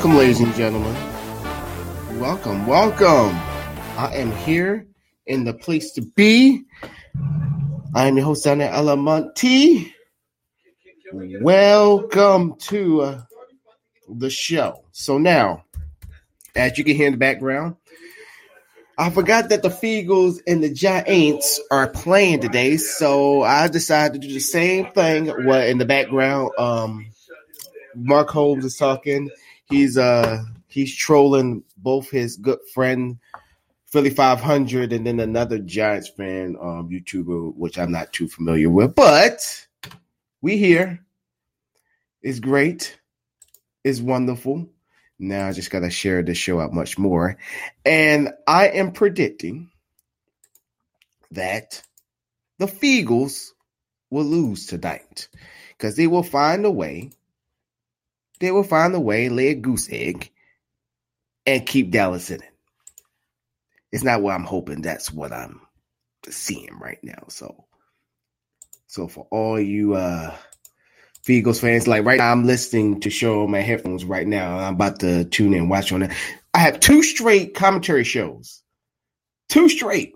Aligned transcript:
Welcome, 0.00 0.16
ladies 0.16 0.40
and 0.40 0.54
gentlemen. 0.54 0.94
Welcome, 2.18 2.66
welcome. 2.66 3.36
I 3.98 4.12
am 4.14 4.32
here 4.32 4.86
in 5.26 5.44
the 5.44 5.52
place 5.52 5.92
to 5.92 6.00
be. 6.00 6.62
I 7.94 8.06
am 8.06 8.16
your 8.16 8.24
host, 8.24 8.44
Donna 8.44 8.68
Alamonte. 8.68 9.92
Welcome 11.12 12.54
to 12.60 13.02
uh, 13.02 13.22
the 14.08 14.30
show. 14.30 14.86
So 14.92 15.18
now, 15.18 15.64
as 16.56 16.78
you 16.78 16.84
can 16.84 16.96
hear 16.96 17.08
in 17.08 17.12
the 17.12 17.18
background, 17.18 17.76
I 18.96 19.10
forgot 19.10 19.50
that 19.50 19.60
the 19.60 19.68
Feagles 19.68 20.40
and 20.46 20.64
the 20.64 20.72
Giants 20.72 21.60
are 21.70 21.88
playing 21.88 22.40
today, 22.40 22.78
so 22.78 23.42
I 23.42 23.68
decided 23.68 24.22
to 24.22 24.28
do 24.28 24.32
the 24.32 24.40
same 24.40 24.86
thing. 24.92 25.26
What 25.44 25.68
in 25.68 25.76
the 25.76 25.84
background, 25.84 26.52
um, 26.56 27.06
Mark 27.94 28.30
Holmes 28.30 28.64
is 28.64 28.78
talking. 28.78 29.28
He's 29.70 29.96
uh 29.96 30.42
he's 30.66 30.94
trolling 30.94 31.62
both 31.76 32.10
his 32.10 32.36
good 32.36 32.58
friend 32.74 33.18
Philly 33.86 34.10
500 34.10 34.92
and 34.92 35.06
then 35.06 35.20
another 35.20 35.58
Giants 35.58 36.08
fan 36.08 36.56
um 36.60 36.90
YouTuber, 36.90 37.54
which 37.54 37.78
I'm 37.78 37.92
not 37.92 38.12
too 38.12 38.28
familiar 38.28 38.68
with, 38.68 38.94
but 38.94 39.66
we 40.42 40.56
here. 40.56 41.04
It's 42.22 42.40
great. 42.40 42.98
It's 43.84 44.00
wonderful. 44.00 44.68
Now 45.18 45.46
I 45.48 45.52
just 45.52 45.70
gotta 45.70 45.90
share 45.90 46.22
this 46.22 46.38
show 46.38 46.60
out 46.60 46.72
much 46.72 46.98
more. 46.98 47.36
And 47.84 48.32
I 48.46 48.68
am 48.68 48.92
predicting 48.92 49.70
that 51.30 51.82
the 52.58 52.66
Feagles 52.66 53.50
will 54.10 54.24
lose 54.24 54.66
tonight. 54.66 55.28
Because 55.76 55.96
they 55.96 56.06
will 56.06 56.22
find 56.22 56.66
a 56.66 56.70
way. 56.70 57.12
They 58.40 58.50
will 58.50 58.64
find 58.64 58.94
a 58.94 59.00
way, 59.00 59.28
lay 59.28 59.48
a 59.48 59.54
goose 59.54 59.88
egg, 59.90 60.30
and 61.46 61.66
keep 61.66 61.90
Dallas 61.90 62.30
in 62.30 62.42
it. 62.42 62.50
It's 63.92 64.04
not 64.04 64.22
what 64.22 64.34
I'm 64.34 64.44
hoping. 64.44 64.82
That's 64.82 65.12
what 65.12 65.32
I'm 65.32 65.60
seeing 66.28 66.78
right 66.78 66.98
now. 67.02 67.24
So, 67.28 67.64
so 68.86 69.08
for 69.08 69.26
all 69.30 69.60
you 69.60 69.94
uh 69.94 70.34
Feagles 71.26 71.60
fans, 71.60 71.86
like 71.86 72.04
right 72.04 72.18
now, 72.18 72.32
I'm 72.32 72.44
listening 72.44 73.00
to 73.00 73.10
show 73.10 73.42
on 73.42 73.50
my 73.50 73.60
headphones 73.60 74.04
right 74.04 74.26
now. 74.26 74.58
I'm 74.58 74.74
about 74.74 75.00
to 75.00 75.24
tune 75.24 75.52
in, 75.54 75.68
watch 75.68 75.92
on 75.92 76.04
it. 76.04 76.12
I 76.54 76.60
have 76.60 76.80
two 76.80 77.02
straight 77.02 77.54
commentary 77.54 78.04
shows, 78.04 78.62
two 79.48 79.68
straight. 79.68 80.14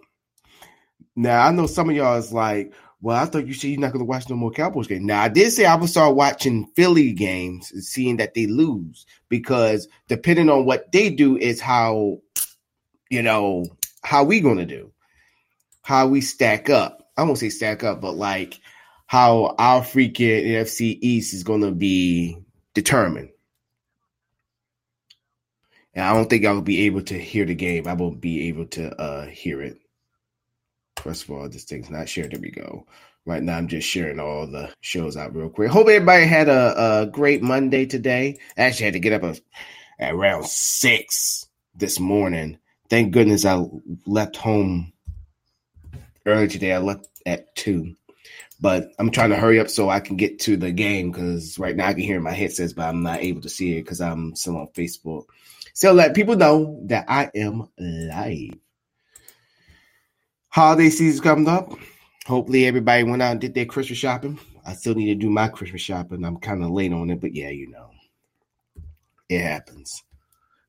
Now 1.15 1.47
I 1.47 1.53
know 1.53 1.67
some 1.67 1.91
of 1.91 1.97
y'all 1.97 2.17
is 2.17 2.33
like, 2.33 2.73
well, 3.05 3.23
I 3.23 3.27
thought 3.27 3.47
you 3.47 3.53
said 3.53 3.69
you're 3.69 3.81
not 3.81 3.93
going 3.93 4.01
to 4.01 4.09
watch 4.09 4.31
no 4.31 4.35
more 4.35 4.51
Cowboys 4.51 4.87
games. 4.87 5.05
Now 5.05 5.23
I 5.23 5.29
did 5.29 5.53
say 5.53 5.67
I 5.67 5.75
would 5.75 5.91
start 5.91 6.17
watching 6.17 6.69
Philly 6.75 7.13
games 7.13 7.71
and 7.71 7.85
seeing 7.85 8.17
that 8.17 8.33
they 8.33 8.47
lose 8.47 9.05
because 9.29 9.89
depending 10.09 10.49
on 10.49 10.65
what 10.65 10.91
they 10.91 11.11
do 11.11 11.37
is 11.37 11.61
how, 11.61 12.23
you 13.11 13.21
know, 13.21 13.67
how 14.03 14.25
we 14.25 14.41
going 14.41 14.57
to 14.57 14.65
do, 14.65 14.91
how 15.83 16.07
we 16.07 16.23
stack 16.23 16.71
up. 16.71 17.11
I 17.15 17.25
won't 17.25 17.37
say 17.37 17.51
stack 17.51 17.85
up, 17.85 18.01
but 18.01 18.13
like 18.13 18.59
how 19.05 19.55
our 19.59 19.83
freaking 19.83 20.47
NFC 20.47 20.97
East 20.99 21.35
is 21.35 21.45
going 21.45 21.61
to 21.61 21.73
be 21.73 22.39
determined. 22.73 23.29
And 25.93 26.07
I 26.07 26.15
don't 26.15 26.31
think 26.31 26.47
I 26.47 26.53
will 26.53 26.63
be 26.63 26.87
able 26.87 27.03
to 27.03 27.19
hear 27.19 27.45
the 27.45 27.55
game. 27.55 27.87
I 27.87 27.93
won't 27.93 28.23
be 28.23 28.49
able 28.49 28.65
to 28.69 28.99
uh, 28.99 29.27
hear 29.27 29.61
it. 29.61 29.79
First 30.97 31.25
of 31.25 31.31
all, 31.31 31.49
this 31.49 31.65
thing's 31.65 31.91
not 31.91 32.09
shared. 32.09 32.33
There 32.33 32.41
we 32.41 32.51
go. 32.51 32.87
Right 33.27 33.43
now, 33.43 33.57
I'm 33.57 33.69
just 33.69 33.89
sharing 33.89 34.21
all 34.21 34.47
the 34.47 34.73
shows 34.81 35.17
out 35.17 35.35
real 35.35 35.49
quick. 35.49 35.71
Hope 35.71 35.89
everybody 35.89 36.27
had 36.27 36.49
a, 36.49 37.03
a 37.03 37.07
great 37.07 37.43
Monday 37.43 37.87
today. 37.87 38.39
I 38.57 38.63
actually 38.63 38.85
had 38.85 38.95
to 38.95 39.01
get 39.01 39.13
up 39.13 39.23
a, 39.23 39.37
at 39.99 40.15
around 40.15 40.47
six 40.47 41.47
this 41.75 41.99
morning. 41.99 42.59
Thank 42.91 43.13
goodness 43.13 43.45
I 43.45 43.65
left 44.07 44.37
home 44.37 44.93
early 46.27 46.49
today. 46.49 46.73
I 46.73 46.79
left 46.79 47.09
at 47.27 47.55
two 47.57 47.95
but 48.61 48.93
I'm 48.99 49.11
trying 49.11 49.29
to 49.29 49.37
hurry 49.37 49.61
up 49.61 49.69
so 49.69 49.91
I 49.91 50.01
can 50.01 50.17
get 50.17 50.39
to 50.41 50.57
the 50.57 50.73
game 50.73 51.11
because 51.11 51.59
right 51.59 51.77
now 51.77 51.89
I 51.89 51.93
can 51.93 52.03
hear 52.03 52.19
my 52.19 52.33
headsets, 52.33 52.73
but 52.73 52.89
I'm 52.89 53.03
not 53.03 53.21
able 53.21 53.43
to 53.43 53.49
see 53.51 53.77
it 53.77 53.83
because 53.83 54.01
I'm 54.01 54.35
still 54.37 54.57
on 54.57 54.69
Facebook. 54.69 55.25
So 55.75 55.93
let 55.93 56.15
people 56.15 56.37
know 56.37 56.81
that 56.85 57.05
I 57.07 57.31
am 57.35 57.69
live. 57.79 58.55
Holiday 60.55 60.89
season's 60.89 61.21
coming 61.21 61.49
up. 61.49 61.73
Hopefully 62.27 62.65
everybody 62.65 63.03
went 63.03 63.21
out 63.21 63.33
and 63.33 63.41
did 63.41 63.55
their 63.55 63.67
Christmas 63.67 63.99
shopping. 63.99 64.39
I 64.65 64.75
still 64.75 64.95
need 64.95 65.07
to 65.07 65.17
do 65.17 65.29
my 65.29 65.49
Christmas 65.49 65.81
shopping. 65.81 66.25
I'm 66.25 66.37
kind 66.37 66.63
of 66.63 66.71
late 66.71 66.93
on 66.93 67.11
it, 67.11 67.21
but 67.21 67.35
yeah, 67.35 67.49
you 67.49 67.73
know, 67.73 67.91
it 69.29 69.41
happens. 69.41 70.05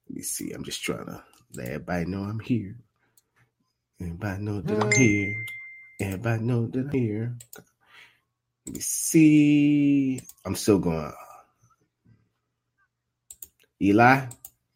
Let 0.09 0.16
me 0.16 0.22
see. 0.24 0.53
I'm 0.53 0.63
just 0.63 0.81
trying 0.81 1.06
to 1.06 1.24
let 1.53 1.68
everybody 1.68 2.06
know 2.06 2.24
I'm 2.24 2.40
here. 2.40 2.75
Everybody 4.01 4.41
know 4.41 4.62
that 4.62 4.84
I'm 4.84 4.91
here. 4.91 5.35
Everybody 6.01 6.41
know 6.41 6.66
that 6.66 6.79
I'm 6.79 6.90
here. 6.90 7.38
Let 8.66 8.74
me 8.74 8.81
see. 8.81 10.19
I'm 10.45 10.56
still 10.56 10.79
going. 10.79 11.13
Eli, 13.79 14.25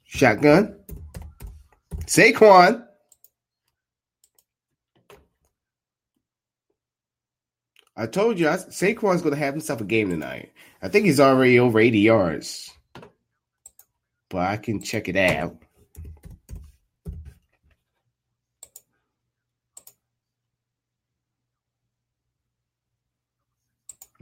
shotgun. 0.06 0.76
Saquon. 2.06 2.86
I 8.00 8.06
told 8.06 8.40
you, 8.40 8.48
I, 8.48 8.56
Saquon's 8.56 9.22
going 9.22 9.36
to 9.36 9.40
have 9.40 9.54
himself 9.54 9.82
a 9.82 9.84
game 9.84 10.10
tonight. 10.10 10.54
I 10.82 10.88
think 10.88 11.06
he's 11.06 11.20
already 11.20 11.60
over 11.60 11.82
80 11.82 12.00
yards. 12.00 12.72
But 14.30 14.38
I 14.38 14.56
can 14.56 14.82
check 14.82 15.10
it 15.10 15.18
out. 15.18 15.58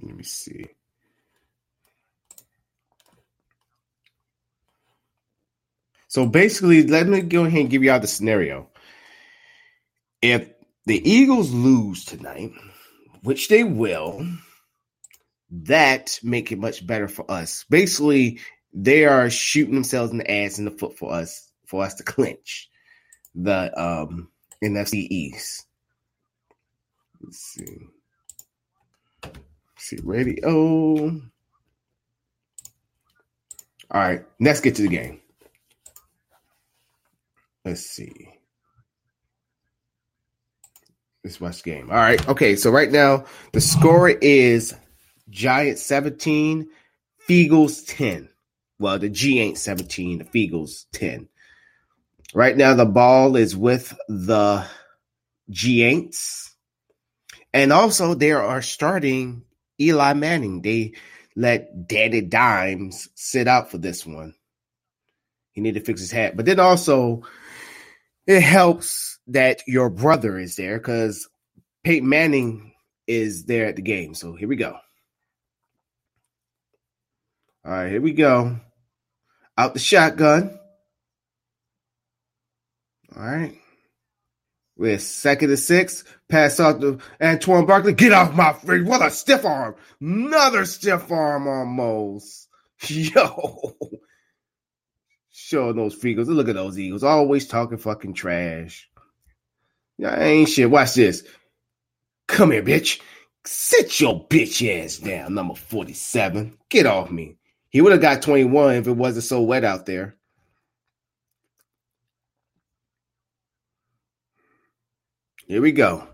Let 0.01 0.15
me 0.15 0.23
see. 0.23 0.65
So 6.07 6.25
basically, 6.25 6.87
let 6.87 7.05
me 7.05 7.21
go 7.21 7.45
ahead 7.45 7.61
and 7.61 7.69
give 7.69 7.83
y'all 7.83 7.99
the 7.99 8.07
scenario. 8.07 8.69
If 10.23 10.49
the 10.87 11.07
Eagles 11.07 11.51
lose 11.51 12.05
tonight, 12.05 12.53
which 13.27 13.49
they 13.49 13.61
will, 13.61 14.25
that 15.51 16.17
make 16.23 16.53
it 16.53 16.57
much 16.57 16.87
better 16.87 17.09
for 17.09 17.29
us. 17.29 17.65
Basically, 17.69 18.39
they 18.71 19.03
are 19.03 19.29
shooting 19.29 19.73
themselves 19.73 20.13
in 20.13 20.19
the 20.19 20.31
ass 20.31 20.59
and 20.59 20.65
the 20.65 20.71
foot 20.71 20.97
for 20.97 21.11
us 21.11 21.51
for 21.65 21.83
us 21.83 21.95
to 21.95 22.03
clinch 22.03 22.69
the 23.35 23.77
um 23.77 24.29
NFC 24.63 25.07
East. 25.09 25.65
Let's 27.21 27.39
see. 27.39 27.79
See 29.77 29.97
radio. 30.05 31.21
All 33.91 34.01
right, 34.01 34.23
let's 34.39 34.61
get 34.61 34.75
to 34.75 34.83
the 34.83 34.87
game. 34.87 35.19
Let's 37.65 37.81
see. 37.81 38.36
Watch 41.39 41.63
the 41.63 41.71
game. 41.71 41.89
All 41.89 41.97
right. 41.97 42.25
Okay. 42.27 42.55
So 42.55 42.71
right 42.71 42.91
now 42.91 43.25
the 43.51 43.61
score 43.61 44.09
is 44.09 44.75
Giants 45.29 45.83
17, 45.83 46.69
Feagles 47.27 47.83
10. 47.87 48.29
Well, 48.79 48.99
the 48.99 49.09
G 49.09 49.39
ain't 49.39 49.57
17, 49.57 50.19
the 50.19 50.25
Feagles 50.25 50.85
10. 50.93 51.27
Right 52.33 52.55
now 52.55 52.73
the 52.73 52.85
ball 52.85 53.35
is 53.35 53.55
with 53.55 53.97
the 54.07 54.65
Giants. 55.49 56.55
And 57.53 57.73
also 57.73 58.13
they 58.13 58.31
are 58.31 58.61
starting 58.61 59.43
Eli 59.79 60.13
Manning. 60.13 60.61
They 60.61 60.93
let 61.35 61.87
Daddy 61.87 62.21
Dimes 62.21 63.09
sit 63.15 63.47
out 63.47 63.71
for 63.71 63.77
this 63.77 64.05
one. 64.05 64.33
He 65.51 65.61
need 65.61 65.73
to 65.73 65.81
fix 65.81 66.01
his 66.01 66.11
hat. 66.11 66.35
But 66.35 66.45
then 66.45 66.59
also, 66.59 67.23
it 68.27 68.41
helps 68.41 69.16
that 69.27 69.61
your 69.67 69.89
brother 69.89 70.37
is 70.37 70.55
there 70.55 70.77
because 70.77 71.27
Peyton 71.83 72.07
Manning 72.07 72.73
is 73.07 73.45
there 73.45 73.67
at 73.67 73.75
the 73.75 73.81
game. 73.81 74.13
So 74.13 74.35
here 74.35 74.47
we 74.47 74.55
go. 74.55 74.77
All 77.65 77.71
right, 77.71 77.91
here 77.91 78.01
we 78.01 78.13
go. 78.13 78.59
Out 79.57 79.73
the 79.73 79.79
shotgun. 79.79 80.57
All 83.15 83.23
right. 83.23 83.57
We're 84.77 84.99
second 84.99 85.49
to 85.49 85.57
six. 85.57 86.03
Pass 86.29 86.59
out 86.59 86.81
to 86.81 86.99
Antoine 87.21 87.65
Barkley. 87.65 87.93
Get 87.93 88.13
off 88.13 88.35
my 88.35 88.53
face. 88.53 88.85
What 88.85 89.05
a 89.05 89.09
stiff 89.09 89.43
arm. 89.43 89.75
Another 89.99 90.65
stiff 90.65 91.11
arm 91.11 91.47
almost. 91.47 92.47
Yo. 92.87 93.75
Showing 95.31 95.77
those 95.77 96.05
Eagles. 96.05 96.27
Look 96.27 96.47
at 96.47 96.55
those 96.55 96.77
Eagles. 96.77 97.03
Always 97.03 97.47
talking 97.47 97.79
fucking 97.79 98.13
trash. 98.13 98.87
Yeah, 99.97 100.19
ain't 100.19 100.49
shit. 100.49 100.69
Watch 100.69 100.93
this. 100.93 101.23
Come 102.27 102.51
here, 102.51 102.63
bitch. 102.63 103.01
Sit 103.45 103.99
your 103.99 104.27
bitch 104.27 104.83
ass 104.83 104.97
down, 104.97 105.33
number 105.33 105.55
47. 105.55 106.57
Get 106.69 106.85
off 106.85 107.09
me. 107.09 107.37
He 107.69 107.81
would 107.81 107.93
have 107.93 108.01
got 108.01 108.21
21 108.21 108.75
if 108.75 108.87
it 108.87 108.91
wasn't 108.91 109.23
so 109.23 109.41
wet 109.41 109.63
out 109.63 109.85
there. 109.85 110.15
Here 115.47 115.61
we 115.61 115.71
go. 115.71 116.05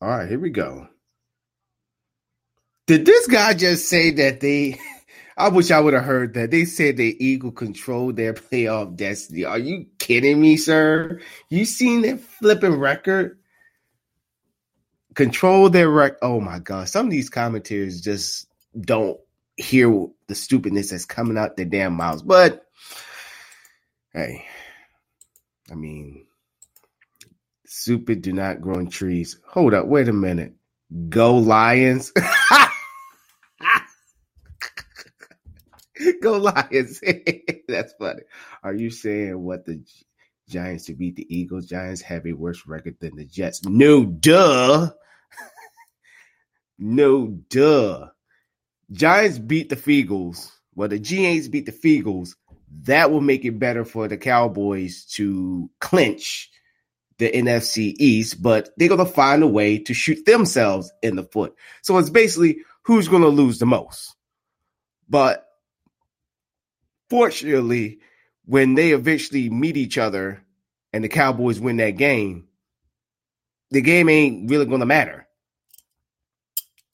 All 0.00 0.08
right, 0.08 0.28
here 0.28 0.38
we 0.38 0.50
go. 0.50 0.86
Did 2.86 3.04
this 3.04 3.26
guy 3.26 3.54
just 3.54 3.88
say 3.88 4.10
that 4.12 4.40
they? 4.40 4.78
I 5.38 5.48
wish 5.48 5.70
I 5.70 5.78
would 5.78 5.94
have 5.94 6.02
heard 6.04 6.34
that. 6.34 6.50
They 6.50 6.64
said 6.64 6.96
the 6.96 7.16
Eagle 7.24 7.52
controlled 7.52 8.16
their 8.16 8.34
playoff 8.34 8.96
destiny. 8.96 9.44
Are 9.44 9.58
you 9.58 9.86
kidding 9.98 10.40
me, 10.40 10.56
sir? 10.56 11.20
You 11.48 11.64
seen 11.64 12.02
that 12.02 12.20
flipping 12.20 12.74
record? 12.74 13.38
Control 15.14 15.70
their 15.70 15.88
record. 15.88 16.18
Oh 16.22 16.40
my 16.40 16.58
god! 16.58 16.88
Some 16.88 17.06
of 17.06 17.12
these 17.12 17.30
commentators 17.30 18.00
just 18.00 18.46
don't 18.80 19.18
hear 19.56 20.06
the 20.26 20.34
stupidness 20.34 20.90
that's 20.90 21.04
coming 21.04 21.38
out 21.38 21.56
their 21.56 21.66
damn 21.66 21.94
mouths. 21.94 22.22
But 22.22 22.66
hey, 24.12 24.44
I 25.70 25.74
mean, 25.74 26.26
stupid 27.64 28.22
do 28.22 28.32
not 28.32 28.60
grow 28.60 28.78
in 28.78 28.90
trees. 28.90 29.38
Hold 29.48 29.74
up, 29.74 29.86
wait 29.86 30.08
a 30.08 30.12
minute. 30.12 30.54
Go 31.08 31.36
Lions. 31.36 32.12
Go 36.28 36.38
Lions. 36.38 37.00
That's 37.68 37.92
funny. 37.94 38.22
Are 38.62 38.74
you 38.74 38.90
saying 38.90 39.42
what 39.42 39.64
the 39.64 39.82
Giants 40.48 40.86
to 40.86 40.94
beat 40.94 41.16
the 41.16 41.26
Eagles? 41.34 41.66
Giants 41.66 42.02
have 42.02 42.26
a 42.26 42.32
worse 42.32 42.66
record 42.66 42.96
than 43.00 43.16
the 43.16 43.24
Jets. 43.24 43.64
No, 43.64 44.04
duh. 44.04 44.90
no, 46.78 47.28
duh. 47.48 48.08
Giants 48.92 49.38
beat 49.38 49.70
the 49.70 49.76
Feagles. 49.76 50.50
Well, 50.74 50.88
the 50.88 51.00
G8s 51.00 51.50
beat 51.50 51.66
the 51.66 51.72
Feagles. 51.72 52.34
That 52.82 53.10
will 53.10 53.22
make 53.22 53.44
it 53.44 53.58
better 53.58 53.84
for 53.84 54.08
the 54.08 54.18
Cowboys 54.18 55.06
to 55.12 55.70
clinch 55.80 56.50
the 57.18 57.30
NFC 57.30 57.94
East, 57.98 58.40
but 58.40 58.70
they're 58.76 58.88
going 58.88 59.04
to 59.04 59.06
find 59.06 59.42
a 59.42 59.46
way 59.46 59.78
to 59.78 59.94
shoot 59.94 60.24
themselves 60.24 60.92
in 61.02 61.16
the 61.16 61.24
foot. 61.24 61.54
So 61.82 61.96
it's 61.98 62.10
basically 62.10 62.58
who's 62.82 63.08
going 63.08 63.22
to 63.22 63.28
lose 63.28 63.58
the 63.58 63.66
most. 63.66 64.14
But 65.08 65.47
fortunately, 67.10 68.00
when 68.44 68.74
they 68.74 68.92
eventually 68.92 69.50
meet 69.50 69.76
each 69.76 69.98
other 69.98 70.42
and 70.92 71.04
the 71.04 71.08
Cowboys 71.08 71.60
win 71.60 71.76
that 71.78 71.96
game, 71.96 72.48
the 73.70 73.80
game 73.80 74.08
ain't 74.08 74.50
really 74.50 74.66
going 74.66 74.80
to 74.80 74.86
matter. 74.86 75.26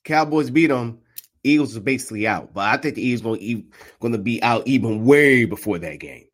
Cowboys 0.03 0.51
beat 0.51 0.67
them. 0.69 1.01
Eagles 1.43 1.77
are 1.77 1.81
basically 1.81 2.27
out, 2.27 2.55
but 2.55 2.63
I 2.67 2.79
think 2.79 2.95
the 2.95 3.03
Eagles 3.03 3.21
going 3.21 3.71
going 4.01 4.13
to 4.13 4.19
be 4.19 4.43
out 4.43 4.67
even 4.67 5.05
way 5.05 5.45
before 5.45 5.79
that 5.79 6.01
game. 6.01 6.25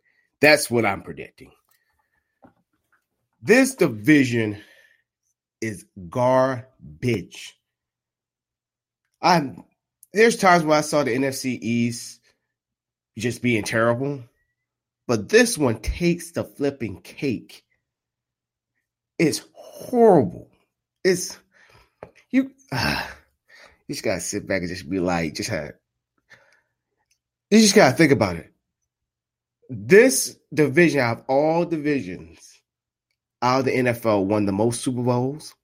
That's 0.41 0.71
what 0.71 0.87
I'm 0.87 1.03
predicting. 1.03 1.51
This 3.43 3.75
division 3.75 4.59
is 5.61 5.85
garbage. 6.09 7.59
I 9.21 9.55
there's 10.13 10.37
times 10.37 10.65
when 10.65 10.79
I 10.79 10.83
saw 10.83 11.03
the 11.03 11.15
NFC 11.15 11.59
East 11.61 12.20
just 13.19 13.43
being 13.43 13.63
terrible, 13.63 14.23
but 15.07 15.29
this 15.29 15.59
one 15.59 15.81
takes 15.81 16.33
the 16.33 16.45
flipping 16.45 17.01
cake. 17.01 17.65
It's 19.19 19.43
horrible. 19.53 20.49
It's 21.05 21.39
you. 22.31 22.53
Uh, 22.73 23.07
you 23.89 23.95
just 23.95 24.05
gotta 24.05 24.21
sit 24.21 24.47
back 24.47 24.61
and 24.61 24.69
just 24.69 24.89
be 24.89 25.01
like, 25.01 25.35
just 25.35 25.51
have. 25.51 25.73
You 27.51 27.59
just 27.59 27.75
gotta 27.75 27.97
think 27.97 28.13
about 28.13 28.37
it. 28.37 28.53
This 29.69 30.37
division, 30.55 31.01
out 31.01 31.19
of 31.19 31.25
all 31.29 31.65
divisions, 31.65 32.39
out 33.43 33.61
of 33.61 33.65
the 33.67 33.73
NFL 33.73 34.27
won 34.27 34.47
the 34.47 34.53
most 34.53 34.83
Super 34.83 35.03
Bowls, 35.03 35.55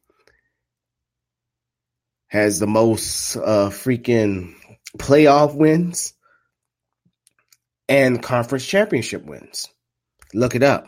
has 2.28 2.58
the 2.58 2.66
most 2.66 3.36
uh, 3.36 3.70
freaking 3.70 4.54
playoff 4.98 5.54
wins, 5.54 6.14
and 7.88 8.22
conference 8.22 8.66
championship 8.66 9.24
wins. 9.24 9.68
Look 10.34 10.54
it 10.54 10.62
up, 10.62 10.86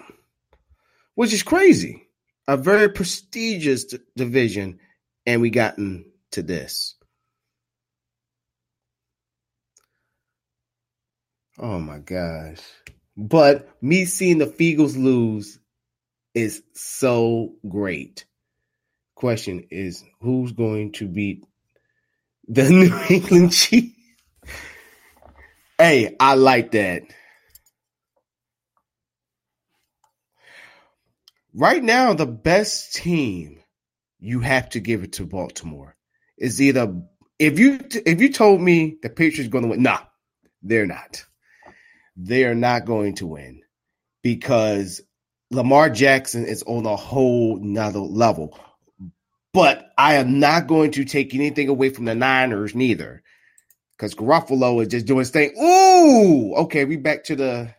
which 1.14 1.32
is 1.32 1.42
crazy. 1.42 2.08
A 2.46 2.56
very 2.56 2.88
prestigious 2.88 3.84
d- 3.84 3.98
division, 4.16 4.80
and 5.26 5.40
we 5.42 5.50
gotten 5.50 6.10
to 6.32 6.42
this. 6.42 6.94
Oh 11.58 11.78
my 11.78 11.98
gosh. 11.98 12.60
But 13.16 13.68
me 13.82 14.04
seeing 14.04 14.38
the 14.38 14.46
Feagles 14.46 14.96
lose 14.96 15.58
is 16.34 16.62
so 16.74 17.54
great. 17.68 18.24
Question 19.16 19.66
is 19.70 20.04
who's 20.20 20.52
going 20.52 20.92
to 20.92 21.08
beat 21.08 21.44
the 22.46 22.62
New 22.70 22.96
England 23.10 23.52
Chiefs? 23.52 23.97
Hey, 25.78 26.16
I 26.18 26.34
like 26.34 26.72
that. 26.72 27.02
Right 31.54 31.82
now, 31.82 32.14
the 32.14 32.26
best 32.26 32.94
team 32.94 33.60
you 34.18 34.40
have 34.40 34.70
to 34.70 34.80
give 34.80 35.04
it 35.04 35.14
to 35.14 35.24
Baltimore 35.24 35.96
is 36.36 36.60
either 36.60 37.00
if 37.38 37.58
you 37.60 37.78
if 38.04 38.20
you 38.20 38.32
told 38.32 38.60
me 38.60 38.98
the 39.02 39.08
Patriots 39.08 39.50
going 39.50 39.62
to 39.62 39.70
win, 39.70 39.82
nah, 39.82 40.00
they're 40.62 40.86
not. 40.86 41.24
They 42.16 42.44
are 42.44 42.56
not 42.56 42.84
going 42.84 43.14
to 43.16 43.28
win 43.28 43.62
because 44.22 45.00
Lamar 45.52 45.90
Jackson 45.90 46.44
is 46.44 46.64
on 46.64 46.86
a 46.86 46.96
whole 46.96 47.58
nother 47.60 48.00
level. 48.00 48.58
But 49.52 49.90
I 49.96 50.14
am 50.16 50.40
not 50.40 50.66
going 50.66 50.90
to 50.92 51.04
take 51.04 51.34
anything 51.34 51.68
away 51.68 51.90
from 51.90 52.04
the 52.04 52.14
Niners 52.14 52.74
neither. 52.74 53.22
Because 53.98 54.14
Garoppolo 54.14 54.80
is 54.80 54.88
just 54.88 55.06
doing 55.06 55.20
his 55.20 55.30
thing. 55.30 55.52
Ooh, 55.60 56.54
okay, 56.62 56.84
we 56.84 56.96
back 56.96 57.24
to 57.24 57.36
the 57.36 57.74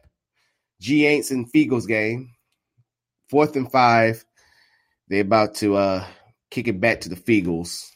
G 0.81 1.03
Aints 1.03 1.31
and 1.31 1.51
Feagles 1.51 1.88
game. 1.88 2.31
Fourth 3.29 3.55
and 3.55 3.71
five. 3.71 4.25
They're 5.07 5.21
about 5.21 5.55
to 5.55 5.77
uh 5.77 6.05
kick 6.51 6.67
it 6.67 6.81
back 6.81 7.01
to 7.01 7.09
the 7.09 7.15
Feagles. 7.15 7.89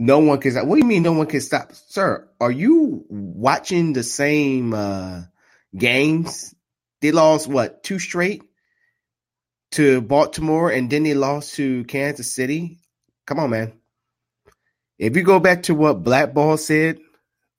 No 0.00 0.20
one 0.20 0.40
can 0.40 0.52
stop. 0.52 0.66
What 0.66 0.76
do 0.76 0.80
you 0.80 0.86
mean 0.86 1.02
no 1.02 1.12
one 1.12 1.26
can 1.26 1.40
stop? 1.40 1.72
Sir, 1.72 2.26
are 2.40 2.50
you 2.50 3.04
watching 3.08 3.92
the 3.92 4.02
same 4.02 4.72
uh 4.72 5.22
games 5.76 6.54
they 7.04 7.12
lost 7.12 7.46
what 7.46 7.82
two 7.82 7.98
straight 7.98 8.42
to 9.72 10.00
Baltimore, 10.00 10.70
and 10.70 10.88
then 10.88 11.02
they 11.02 11.12
lost 11.12 11.56
to 11.56 11.84
Kansas 11.84 12.34
City. 12.34 12.78
Come 13.26 13.40
on, 13.40 13.50
man. 13.50 13.72
If 14.98 15.16
you 15.16 15.22
go 15.22 15.40
back 15.40 15.64
to 15.64 15.74
what 15.74 16.04
Blackball 16.04 16.58
said 16.58 16.98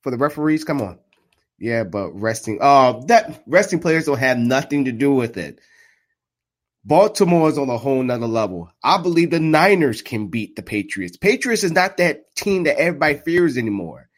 for 0.02 0.10
the 0.10 0.16
referees, 0.16 0.64
come 0.64 0.80
on. 0.80 0.98
Yeah, 1.58 1.84
but 1.84 2.12
resting. 2.12 2.58
Oh, 2.60 3.02
that 3.08 3.42
resting 3.46 3.80
players 3.80 4.06
don't 4.06 4.18
have 4.18 4.38
nothing 4.38 4.86
to 4.86 4.92
do 4.92 5.12
with 5.12 5.36
it. 5.36 5.60
Baltimore 6.84 7.48
is 7.48 7.58
on 7.58 7.68
a 7.68 7.78
whole 7.78 8.02
nother 8.02 8.28
level. 8.28 8.70
I 8.82 9.02
believe 9.02 9.30
the 9.30 9.40
Niners 9.40 10.02
can 10.02 10.28
beat 10.28 10.54
the 10.54 10.62
Patriots. 10.62 11.16
Patriots 11.16 11.64
is 11.64 11.72
not 11.72 11.96
that 11.96 12.34
team 12.36 12.64
that 12.64 12.78
everybody 12.78 13.14
fears 13.14 13.58
anymore. 13.58 14.08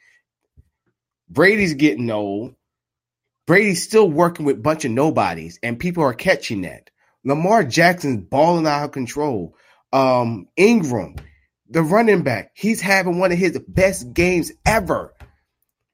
Brady's 1.30 1.74
getting 1.74 2.10
old. 2.10 2.54
Brady's 3.46 3.82
still 3.82 4.10
working 4.10 4.44
with 4.44 4.56
a 4.56 4.60
bunch 4.60 4.84
of 4.84 4.90
nobodies, 4.90 5.58
and 5.62 5.78
people 5.78 6.02
are 6.02 6.12
catching 6.12 6.62
that. 6.62 6.90
Lamar 7.24 7.64
Jackson's 7.64 8.24
balling 8.24 8.66
out 8.66 8.84
of 8.84 8.92
control. 8.92 9.56
Um, 9.90 10.48
Ingram, 10.56 11.16
the 11.68 11.82
running 11.82 12.22
back, 12.22 12.52
he's 12.54 12.80
having 12.80 13.18
one 13.18 13.32
of 13.32 13.38
his 13.38 13.58
best 13.68 14.12
games 14.12 14.52
ever. 14.64 15.14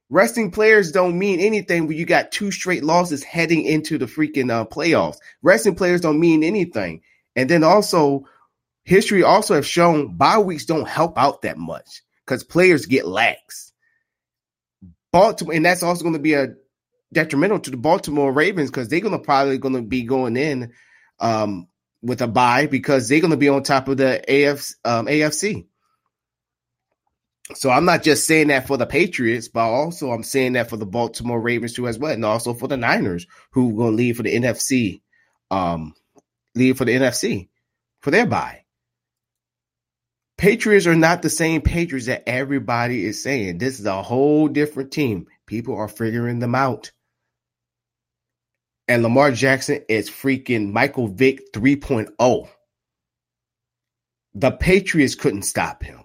Resting 0.09 0.51
players 0.51 0.91
don't 0.91 1.17
mean 1.17 1.39
anything 1.39 1.87
when 1.87 1.97
you 1.97 2.05
got 2.05 2.31
two 2.31 2.51
straight 2.51 2.83
losses 2.83 3.23
heading 3.23 3.63
into 3.63 3.97
the 3.97 4.05
freaking 4.05 4.51
uh, 4.51 4.65
playoffs. 4.65 5.17
Resting 5.41 5.75
players 5.75 6.01
don't 6.01 6.19
mean 6.19 6.43
anything. 6.43 7.01
And 7.35 7.49
then 7.49 7.63
also, 7.63 8.25
history 8.83 9.23
also 9.23 9.55
have 9.55 9.65
shown 9.65 10.15
bye 10.15 10.37
weeks 10.37 10.65
don't 10.65 10.87
help 10.87 11.17
out 11.17 11.41
that 11.41 11.57
much 11.57 12.03
because 12.23 12.43
players 12.43 12.85
get 12.85 13.07
lax. 13.07 13.73
Baltimore, 15.11 15.55
and 15.55 15.65
that's 15.65 15.83
also 15.83 16.03
going 16.03 16.13
to 16.13 16.19
be 16.19 16.33
a 16.33 16.49
detrimental 17.11 17.59
to 17.59 17.71
the 17.71 17.77
Baltimore 17.77 18.31
Ravens 18.31 18.69
because 18.69 18.87
they're 18.89 18.99
gonna 18.99 19.19
probably 19.19 19.57
gonna 19.57 19.81
be 19.81 20.03
going 20.03 20.37
in 20.37 20.73
um, 21.19 21.67
with 22.05 22.21
a 22.21 22.27
buy 22.27 22.67
because 22.67 23.09
they're 23.09 23.19
gonna 23.19 23.35
be 23.35 23.49
on 23.49 23.63
top 23.63 23.87
of 23.87 23.97
the 23.97 24.19
um, 24.85 25.07
AFC. 25.07 25.65
So 27.53 27.69
I'm 27.69 27.85
not 27.85 28.03
just 28.03 28.25
saying 28.25 28.47
that 28.47 28.67
for 28.67 28.77
the 28.77 28.85
Patriots, 28.85 29.47
but 29.47 29.61
also 29.61 30.11
I'm 30.11 30.23
saying 30.23 30.53
that 30.53 30.69
for 30.69 30.77
the 30.77 30.85
Baltimore 30.85 31.39
Ravens 31.39 31.73
too 31.73 31.87
as 31.87 31.99
well, 31.99 32.13
and 32.13 32.25
also 32.25 32.53
for 32.53 32.67
the 32.67 32.77
Niners 32.77 33.27
who 33.51 33.71
are 33.71 33.85
gonna 33.85 33.95
leave 33.95 34.17
for 34.17 34.23
the 34.23 34.35
NFC, 34.35 35.01
um, 35.51 35.93
leave 36.55 36.77
for 36.77 36.85
the 36.85 36.93
NFC 36.93 37.49
for 38.01 38.11
their 38.11 38.25
buy. 38.25 38.63
Patriots 40.37 40.85
are 40.85 40.95
not 40.95 41.21
the 41.21 41.29
same 41.29 41.61
Patriots 41.61 42.07
that 42.07 42.27
everybody 42.27 43.05
is 43.05 43.23
saying. 43.23 43.57
This 43.57 43.79
is 43.79 43.85
a 43.85 44.01
whole 44.01 44.47
different 44.47 44.91
team. 44.91 45.27
People 45.45 45.75
are 45.75 45.87
figuring 45.87 46.39
them 46.39 46.55
out. 46.55 46.91
And 48.87 49.03
Lamar 49.03 49.31
Jackson 49.31 49.83
is 49.89 50.09
freaking 50.09 50.71
Michael 50.71 51.07
Vick 51.07 51.51
3.0. 51.53 52.47
The 54.35 54.51
Patriots 54.51 55.15
couldn't 55.15 55.43
stop 55.43 55.83
him. 55.83 56.03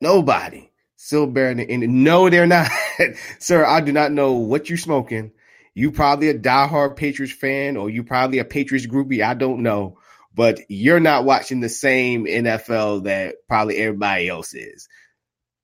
Nobody. 0.00 0.70
Still 0.96 1.26
better 1.26 1.54
than 1.54 2.02
no, 2.04 2.28
they're 2.28 2.46
not. 2.46 2.70
Sir, 3.38 3.64
I 3.64 3.80
do 3.80 3.92
not 3.92 4.12
know 4.12 4.34
what 4.34 4.68
you're 4.68 4.76
smoking. 4.76 5.32
You 5.72 5.92
probably 5.92 6.28
a 6.28 6.38
diehard 6.38 6.96
Patriots 6.96 7.32
fan, 7.32 7.76
or 7.76 7.88
you 7.88 8.02
probably 8.04 8.38
a 8.38 8.44
Patriots 8.44 8.86
groupie. 8.86 9.24
I 9.24 9.34
don't 9.34 9.62
know 9.62 9.96
but 10.34 10.60
you're 10.68 11.00
not 11.00 11.24
watching 11.24 11.60
the 11.60 11.68
same 11.68 12.24
NFL 12.24 13.04
that 13.04 13.36
probably 13.48 13.76
everybody 13.78 14.28
else 14.28 14.54
is. 14.54 14.88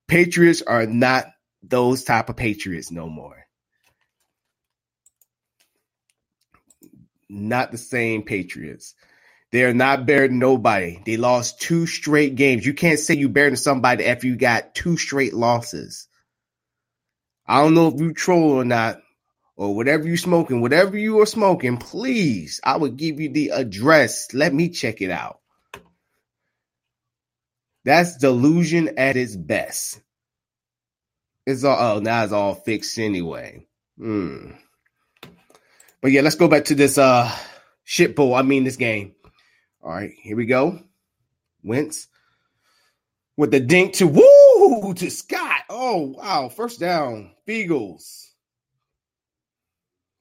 Patriots 0.07 0.61
are 0.61 0.85
not 0.85 1.27
those 1.63 2.03
type 2.03 2.29
of 2.29 2.35
Patriots 2.35 2.91
no 2.91 3.09
more. 3.09 3.46
Not 7.29 7.71
the 7.71 7.77
same 7.77 8.23
Patriots. 8.23 8.93
They 9.51 9.63
are 9.63 9.73
not 9.73 10.05
than 10.05 10.39
nobody. 10.39 11.01
They 11.05 11.17
lost 11.17 11.61
two 11.61 11.85
straight 11.85 12.35
games. 12.35 12.65
You 12.65 12.73
can't 12.73 12.99
say 12.99 13.15
you 13.15 13.29
than 13.29 13.55
somebody 13.55 14.05
after 14.05 14.27
you 14.27 14.35
got 14.35 14.75
two 14.75 14.97
straight 14.97 15.33
losses. 15.33 16.07
I 17.45 17.61
don't 17.61 17.73
know 17.73 17.87
if 17.87 17.99
you 17.99 18.13
troll 18.13 18.51
or 18.51 18.65
not, 18.65 19.01
or 19.55 19.73
whatever 19.73 20.05
you 20.05 20.17
smoking, 20.17 20.61
whatever 20.61 20.97
you 20.97 21.19
are 21.21 21.25
smoking, 21.25 21.77
please, 21.77 22.59
I 22.63 22.75
would 22.75 22.97
give 22.97 23.19
you 23.19 23.29
the 23.29 23.49
address. 23.49 24.33
Let 24.33 24.53
me 24.53 24.69
check 24.69 25.01
it 25.01 25.09
out. 25.09 25.39
That's 27.85 28.17
delusion 28.17 28.97
at 28.97 29.15
its 29.15 29.35
best. 29.35 30.01
It's 31.45 31.63
all 31.63 31.97
oh 31.97 31.99
now 31.99 32.25
it's 32.25 32.33
all 32.33 32.53
fixed 32.53 32.99
anyway. 32.99 33.65
Hmm. 33.97 34.51
But 36.01 36.11
yeah, 36.11 36.21
let's 36.21 36.35
go 36.35 36.47
back 36.47 36.65
to 36.65 36.75
this 36.75 36.97
uh 36.97 37.31
shit 37.83 38.15
bowl. 38.15 38.35
I 38.35 38.41
mean 38.41 38.63
this 38.63 38.75
game. 38.75 39.15
All 39.81 39.91
right, 39.91 40.11
here 40.21 40.35
we 40.37 40.45
go. 40.45 40.79
Wentz 41.63 42.07
with 43.35 43.51
the 43.51 43.59
dink 43.59 43.93
to 43.93 44.07
woo 44.07 44.93
to 44.95 45.09
Scott. 45.09 45.61
Oh 45.69 46.15
wow, 46.17 46.49
first 46.49 46.79
down. 46.79 47.31
Beagles. 47.45 48.33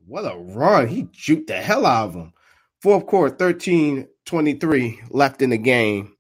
What 0.07 0.23
a 0.23 0.37
run. 0.37 0.87
He 0.87 1.05
juked 1.05 1.49
the 1.49 1.57
hell 1.57 1.85
out 1.85 2.11
of 2.11 2.15
him. 2.15 2.33
Fourth 2.81 3.07
quarter, 3.07 3.35
13 3.35 4.07
23 4.25 5.01
left 5.11 5.43
in 5.43 5.51
the 5.51 5.59
game. 5.59 6.13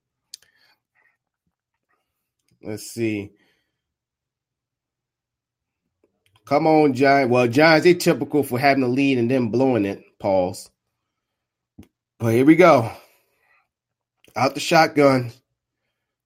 Let's 2.62 2.90
see. 2.90 3.32
Come 6.46 6.66
on, 6.66 6.94
Giants. 6.94 7.30
Well, 7.30 7.48
Giants, 7.48 7.84
they 7.84 7.94
typical 7.94 8.42
for 8.42 8.58
having 8.58 8.84
a 8.84 8.88
lead 8.88 9.18
and 9.18 9.30
then 9.30 9.48
blowing 9.48 9.84
it. 9.84 10.02
Pause. 10.18 10.70
But 12.18 12.34
here 12.34 12.46
we 12.46 12.56
go. 12.56 12.90
Out 14.34 14.54
the 14.54 14.60
shotgun. 14.60 15.32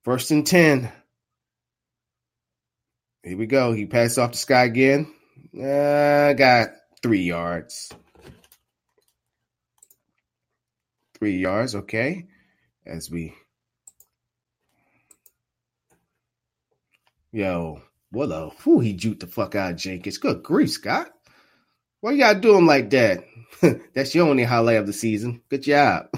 First 0.05 0.31
and 0.31 0.47
10. 0.47 0.93
Here 3.23 3.37
we 3.37 3.47
go. 3.47 3.73
He 3.73 3.87
passed 3.87 4.19
off 4.19 4.33
the 4.33 4.39
sky 4.39 4.65
again. 4.65 5.13
Uh, 5.55 6.33
got 6.35 6.71
three 7.03 7.23
yards. 7.23 7.91
Three 11.19 11.39
yards, 11.39 11.75
okay. 11.75 12.27
As 12.87 13.11
we 13.11 13.35
Yo, 17.33 17.81
a 18.15 18.51
who 18.63 18.81
he 18.81 18.95
juked 18.95 19.21
the 19.21 19.27
fuck 19.27 19.55
out 19.55 19.73
of 19.73 19.77
Jenkins. 19.77 20.19
Good 20.19 20.43
grief, 20.43 20.71
Scott. 20.71 21.11
Why 22.01 22.13
you 22.13 22.19
gotta 22.19 22.41
do 22.41 22.57
him 22.57 22.67
like 22.67 22.91
that? 22.91 23.25
That's 23.95 24.15
your 24.15 24.29
only 24.29 24.45
highlight 24.45 24.79
of 24.79 24.87
the 24.87 24.93
season. 24.93 25.43
Good 25.49 25.63
job. 25.63 26.07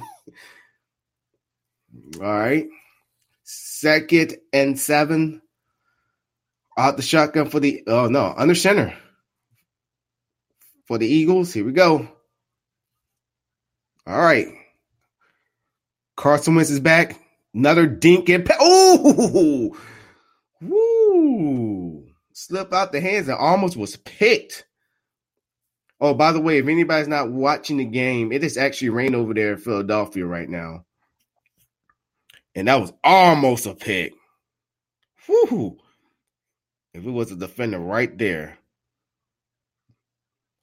All 2.21 2.23
right. 2.23 2.67
Second 3.45 4.37
and 4.53 4.79
seven. 4.79 5.43
Out 6.79 6.97
the 6.97 7.03
shotgun 7.03 7.51
for 7.51 7.61
the 7.61 7.83
oh 7.87 8.09
no, 8.09 8.33
under 8.35 8.55
center 8.55 8.95
for 10.87 10.99
the 10.99 11.07
Eagles. 11.07 11.53
Here 11.53 11.65
we 11.65 11.73
go. 11.73 12.09
All 14.07 14.21
right. 14.21 14.49
Carson 16.17 16.55
Wentz 16.55 16.71
is 16.71 16.81
back. 16.81 17.21
Another 17.55 17.87
dink 17.87 18.29
and 18.31 18.45
pa- 18.47 18.57
oh, 18.61 19.77
woo! 20.61 21.72
Slip 22.43 22.73
out 22.73 22.91
the 22.91 23.01
hands 23.01 23.29
and 23.29 23.39
almost 23.39 23.77
was 23.77 23.97
picked. 23.99 24.67
Oh, 26.01 26.13
by 26.13 26.33
the 26.33 26.41
way, 26.41 26.59
if 26.59 26.67
anybody's 26.67 27.07
not 27.07 27.31
watching 27.31 27.77
the 27.77 27.85
game, 27.85 28.33
it 28.33 28.43
is 28.43 28.57
actually 28.57 28.89
rain 28.89 29.15
over 29.15 29.33
there 29.33 29.53
in 29.53 29.59
Philadelphia 29.59 30.27
right 30.27 30.49
now, 30.49 30.85
and 32.57 32.67
that 32.67 32.81
was 32.81 32.93
almost 33.05 33.67
a 33.67 33.75
pick. 33.75 34.15
Whoo! 35.29 35.79
If 36.93 37.07
it 37.07 37.11
was 37.11 37.31
a 37.31 37.37
defender 37.37 37.79
right 37.79 38.19
there. 38.19 38.59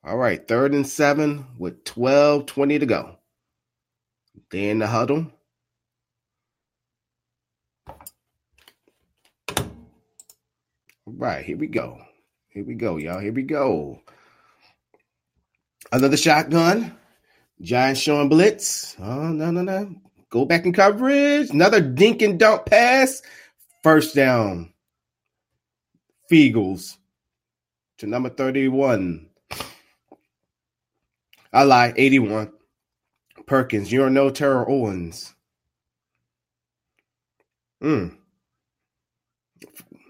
All 0.04 0.18
right, 0.18 0.46
third 0.46 0.74
and 0.74 0.86
seven 0.86 1.46
with 1.58 1.86
12 1.86 2.46
20 2.46 2.80
to 2.80 2.86
go. 2.86 3.16
They 4.52 4.70
in 4.70 4.80
the 4.80 4.88
huddle. 4.88 5.32
Right, 11.18 11.44
here 11.46 11.58
we 11.58 11.68
go. 11.68 12.00
Here 12.50 12.64
we 12.66 12.76
go, 12.76 12.98
y'all. 12.98 13.20
Here 13.20 13.34
we 13.34 13.44
go. 13.44 14.02
Another 15.92 16.18
shotgun. 16.18 16.98
Giants 17.62 18.00
showing 18.00 18.30
blitz. 18.30 18.96
Oh, 19.00 19.30
no, 19.30 19.52
no, 19.52 19.62
no. 19.62 19.96
Go 20.30 20.46
back 20.46 20.66
in 20.66 20.74
coverage. 20.74 21.50
Another 21.50 21.82
dink 21.82 22.22
and 22.22 22.40
dunk 22.40 22.66
pass. 22.66 23.22
First 23.84 24.16
down. 24.16 24.74
Feagles 26.32 26.98
to 27.98 28.08
number 28.08 28.30
31. 28.30 29.30
I 31.52 31.64
lie, 31.64 31.94
81. 31.96 32.52
Perkins, 33.48 33.92
you're 33.92 34.12
no 34.12 34.30
Terrell 34.30 34.66
Owens. 34.70 35.34
Mm. 37.82 38.19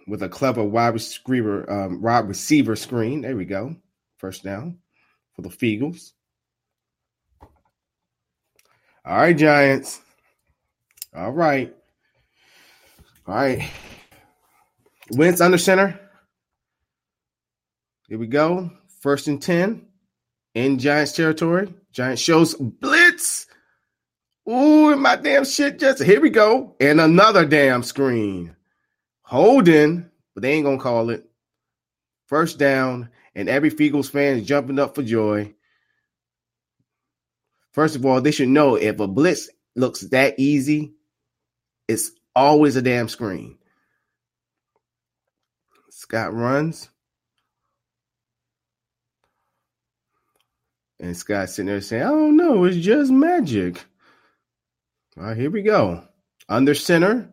With 0.09 0.23
a 0.23 0.29
clever 0.29 0.63
wide 0.63 0.93
receiver, 0.95 1.71
um, 1.71 2.01
wide 2.01 2.27
receiver 2.27 2.75
screen. 2.75 3.21
There 3.21 3.35
we 3.35 3.45
go. 3.45 3.75
First 4.17 4.43
down 4.43 4.79
for 5.33 5.43
the 5.43 5.49
Feagles. 5.49 6.13
All 9.05 9.17
right, 9.17 9.37
Giants. 9.37 10.01
All 11.15 11.31
right. 11.31 11.75
All 13.27 13.35
right. 13.35 13.69
Wentz 15.11 15.41
under 15.41 15.57
center. 15.57 15.99
Here 18.07 18.17
we 18.17 18.27
go. 18.27 18.71
First 19.01 19.27
and 19.27 19.41
10 19.41 19.85
in 20.55 20.79
Giants 20.79 21.13
territory. 21.13 21.73
Giants 21.91 22.21
shows 22.21 22.55
blitz. 22.55 23.47
Ooh, 24.49 24.95
my 24.95 25.15
damn 25.15 25.45
shit 25.45 25.79
just 25.79 26.01
here 26.01 26.19
we 26.19 26.29
go. 26.29 26.75
And 26.79 26.99
another 26.99 27.45
damn 27.45 27.83
screen. 27.83 28.55
Holding, 29.29 30.09
but 30.33 30.41
they 30.41 30.53
ain't 30.53 30.65
gonna 30.65 30.79
call 30.79 31.11
it. 31.11 31.23
First 32.25 32.57
down, 32.57 33.09
and 33.35 33.47
every 33.47 33.69
Feagles 33.69 34.09
fan 34.09 34.39
is 34.39 34.47
jumping 34.47 34.79
up 34.79 34.95
for 34.95 35.03
joy. 35.03 35.53
First 37.73 37.95
of 37.95 38.07
all, 38.07 38.21
they 38.21 38.31
should 38.31 38.49
know 38.49 38.73
if 38.73 38.99
a 38.99 39.07
blitz 39.07 39.47
looks 39.75 40.01
that 40.09 40.39
easy, 40.39 40.95
it's 41.87 42.09
always 42.35 42.75
a 42.75 42.81
damn 42.81 43.07
screen. 43.07 43.59
Scott 45.91 46.33
runs. 46.33 46.89
And 50.99 51.15
Scott 51.15 51.51
sitting 51.51 51.67
there 51.67 51.81
saying, 51.81 52.01
I 52.01 52.09
don't 52.09 52.35
know, 52.35 52.63
it's 52.63 52.77
just 52.77 53.11
magic. 53.11 53.85
All 55.19 55.25
right, 55.25 55.37
here 55.37 55.51
we 55.51 55.61
go. 55.61 56.03
Under 56.49 56.73
center, 56.73 57.31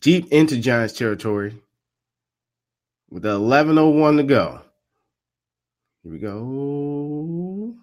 deep 0.00 0.32
into 0.32 0.58
Giants 0.58 0.94
territory. 0.94 1.54
with 3.10 3.22
the 3.22 3.38
11.01 3.38 4.16
to 4.18 4.22
go. 4.24 4.60
Here 6.02 6.12
we 6.12 6.18
go. 6.18 7.74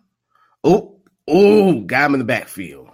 Oh, 0.64 1.00
oh, 1.28 1.82
got 1.82 2.08
him 2.08 2.16
in 2.16 2.20
the 2.20 2.26
backfield. 2.26 2.90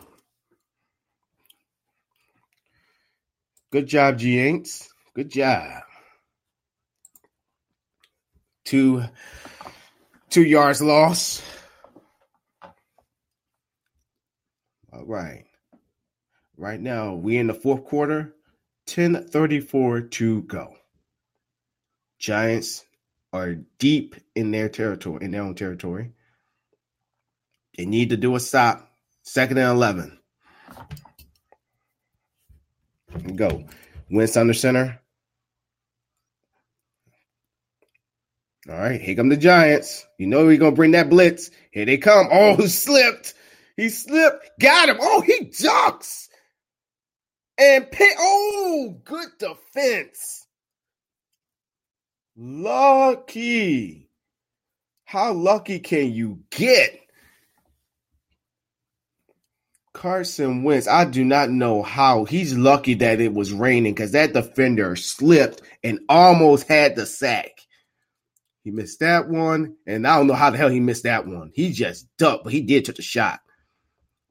Good 3.72 3.88
job, 3.88 4.20
G 4.20 4.38
Aints. 4.38 4.88
Good 5.16 5.30
job. 5.32 5.84
Two 8.66 9.04
two 10.30 10.44
yards 10.44 10.82
lost. 10.82 11.44
All 14.94 15.06
right. 15.06 15.46
Right 16.58 16.80
now, 16.80 17.16
we 17.16 17.38
in 17.38 17.48
the 17.48 17.54
fourth 17.54 17.86
quarter. 17.86 18.34
1034 18.88 20.02
to 20.02 20.42
go. 20.44 20.76
Giants 22.20 22.86
are 23.34 23.56
deep 23.80 24.16
in 24.36 24.52
their 24.52 24.70
territory, 24.70 25.24
in 25.24 25.32
their 25.32 25.44
own 25.44 25.56
territory. 25.56 26.12
They 27.78 27.86
need 27.86 28.10
to 28.10 28.18
do 28.18 28.36
a 28.36 28.40
stop. 28.40 28.92
Second 29.24 29.58
and 29.58 29.70
11. 29.70 30.20
Go. 33.36 33.66
Wentz 34.10 34.38
under 34.38 34.54
center. 34.54 35.00
All 38.70 38.76
right, 38.78 39.02
here 39.02 39.16
come 39.16 39.30
the 39.30 39.38
Giants. 39.38 40.06
You 40.20 40.28
know 40.28 40.46
we're 40.46 40.58
gonna 40.58 40.76
bring 40.76 40.92
that 40.92 41.10
blitz. 41.10 41.50
Here 41.72 41.86
they 41.86 41.98
come. 41.98 42.28
Oh, 42.32 42.56
he 42.58 42.68
slipped. 42.68 43.34
He 43.76 43.90
slipped. 43.90 44.52
Got 44.60 44.90
him. 44.90 44.98
Oh, 45.02 45.22
he 45.22 45.46
ducks. 45.46 46.30
And 47.58 47.90
pay. 47.92 48.12
Oh, 48.18 48.98
good 49.04 49.30
defense. 49.40 50.48
Lucky. 52.36 54.10
How 55.06 55.34
lucky 55.34 55.80
can 55.80 56.14
you 56.14 56.40
get? 56.50 56.98
Carson 59.94 60.64
Wentz, 60.64 60.88
I 60.88 61.06
do 61.06 61.24
not 61.24 61.50
know 61.50 61.84
how. 61.84 62.24
He's 62.26 62.58
lucky 62.58 62.94
that 62.96 63.20
it 63.20 63.34
was 63.34 63.52
raining 63.52 63.94
because 63.94 64.14
that 64.14 64.34
defender 64.34 64.96
slipped 64.96 65.62
and 65.84 66.00
almost 66.08 66.68
had 66.68 66.96
the 66.96 67.06
sack. 67.06 67.52
He 68.64 68.72
missed 68.72 69.02
that 69.02 69.28
one, 69.28 69.76
and 69.86 70.08
I 70.08 70.18
don't 70.18 70.28
know 70.28 70.34
how 70.34 70.50
the 70.50 70.58
hell 70.58 70.70
he 70.70 70.80
missed 70.80 71.04
that 71.04 71.28
one. 71.28 71.52
He 71.54 71.72
just 71.72 72.08
ducked, 72.18 72.46
but 72.46 72.54
he 72.54 72.62
did 72.62 72.86
touch 72.86 72.96
the 72.96 73.02
shot. 73.02 73.42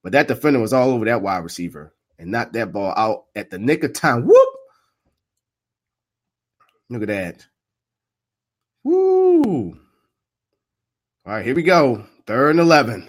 But 0.03 0.13
that 0.13 0.29
defender 0.29 0.61
was 0.61 0.73
all 0.73 0.91
over 0.91 1.05
that 1.05 1.23
wide 1.23 1.45
receiver 1.45 1.95
and 2.21 2.31
knocked 2.31 2.53
that 2.53 2.71
ball 2.71 2.93
out 2.97 3.25
at 3.35 3.51
the 3.51 3.59
nick 3.59 3.83
of 3.83 3.95
time. 3.95 4.27
Whoop! 4.27 4.49
Look 6.91 7.03
at 7.03 7.09
that. 7.09 7.47
Woo! 8.85 9.81
All 11.25 11.33
right, 11.33 11.45
here 11.45 11.55
we 11.55 11.63
go. 11.63 12.05
Third 12.27 12.51
and 12.51 12.61
11. 12.61 13.09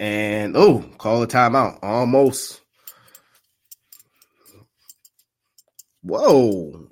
And 0.00 0.56
oh, 0.56 0.84
call 0.98 1.22
a 1.22 1.28
timeout. 1.28 1.78
Almost. 1.82 2.60
Whoa. 6.02 6.88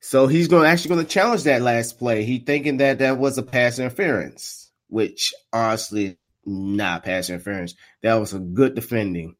So 0.00 0.26
he's 0.26 0.48
going 0.48 0.66
actually 0.66 0.94
going 0.94 1.06
to 1.06 1.12
challenge 1.12 1.42
that 1.42 1.60
last 1.60 1.98
play. 1.98 2.24
He 2.24 2.38
thinking 2.38 2.78
that 2.78 3.00
that 3.00 3.18
was 3.18 3.36
a 3.36 3.42
pass 3.42 3.78
interference, 3.78 4.70
which 4.88 5.34
honestly 5.52 6.16
not 6.46 7.04
pass 7.04 7.28
interference. 7.28 7.74
That 8.02 8.14
was 8.14 8.32
a 8.32 8.38
good 8.38 8.74
defending. 8.74 9.34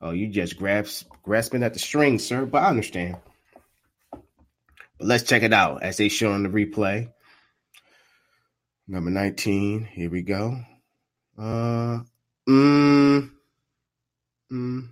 Oh, 0.00 0.10
you 0.10 0.28
just 0.28 0.58
grasp 0.58 1.08
grasping 1.22 1.62
at 1.62 1.72
the 1.72 1.78
string, 1.78 2.18
sir. 2.18 2.44
But 2.44 2.62
I 2.62 2.68
understand. 2.68 3.16
But 4.12 4.20
let's 5.00 5.22
check 5.24 5.42
it 5.42 5.54
out 5.54 5.82
as 5.82 5.96
they 5.96 6.10
show 6.10 6.32
on 6.32 6.42
the 6.42 6.50
replay. 6.50 7.10
Number 8.86 9.10
19. 9.10 9.86
Here 9.86 10.10
we 10.10 10.20
go. 10.20 10.60
Uh 11.38 12.00
mm, 12.46 13.30
mm. 14.52 14.88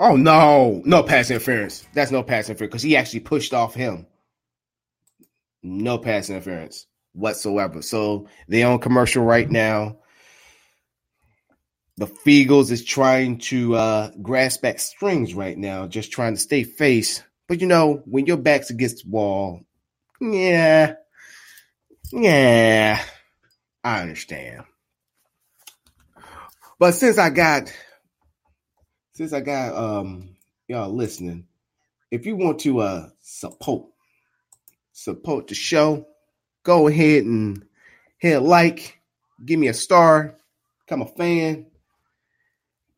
Oh 0.00 0.16
no, 0.16 0.82
no 0.84 1.02
pass 1.04 1.30
interference. 1.30 1.86
That's 1.94 2.10
no 2.10 2.24
pass 2.24 2.48
interference 2.48 2.72
because 2.72 2.82
he 2.82 2.96
actually 2.96 3.20
pushed 3.20 3.54
off 3.54 3.74
him. 3.74 4.06
No 5.62 5.98
pass 5.98 6.30
interference 6.30 6.87
whatsoever. 7.18 7.82
So 7.82 8.28
they 8.48 8.64
own 8.64 8.78
commercial 8.78 9.24
right 9.24 9.50
now. 9.50 9.98
The 11.96 12.06
Feagles 12.06 12.70
is 12.70 12.84
trying 12.84 13.38
to 13.38 13.74
uh, 13.74 14.10
grasp 14.22 14.64
at 14.64 14.80
strings 14.80 15.34
right 15.34 15.58
now, 15.58 15.88
just 15.88 16.12
trying 16.12 16.34
to 16.34 16.40
stay 16.40 16.62
face. 16.62 17.22
But 17.48 17.60
you 17.60 17.66
know, 17.66 18.02
when 18.04 18.26
your 18.26 18.36
back's 18.36 18.70
against 18.70 19.04
the 19.04 19.10
wall, 19.10 19.64
yeah, 20.20 20.94
yeah, 22.12 23.02
I 23.82 24.02
understand. 24.02 24.64
But 26.78 26.92
since 26.92 27.18
I 27.18 27.30
got, 27.30 27.72
since 29.14 29.32
I 29.32 29.40
got 29.40 29.74
um 29.74 30.36
y'all 30.68 30.94
listening, 30.94 31.48
if 32.10 32.26
you 32.26 32.36
want 32.36 32.60
to 32.60 32.78
uh 32.80 33.08
support 33.20 33.86
support 34.92 35.48
the 35.48 35.54
show, 35.54 36.06
go 36.68 36.86
ahead 36.86 37.24
and 37.24 37.64
hit 38.18 38.40
like, 38.40 39.00
give 39.42 39.58
me 39.58 39.68
a 39.68 39.74
star, 39.74 40.36
become 40.84 41.00
a 41.00 41.06
fan. 41.06 41.64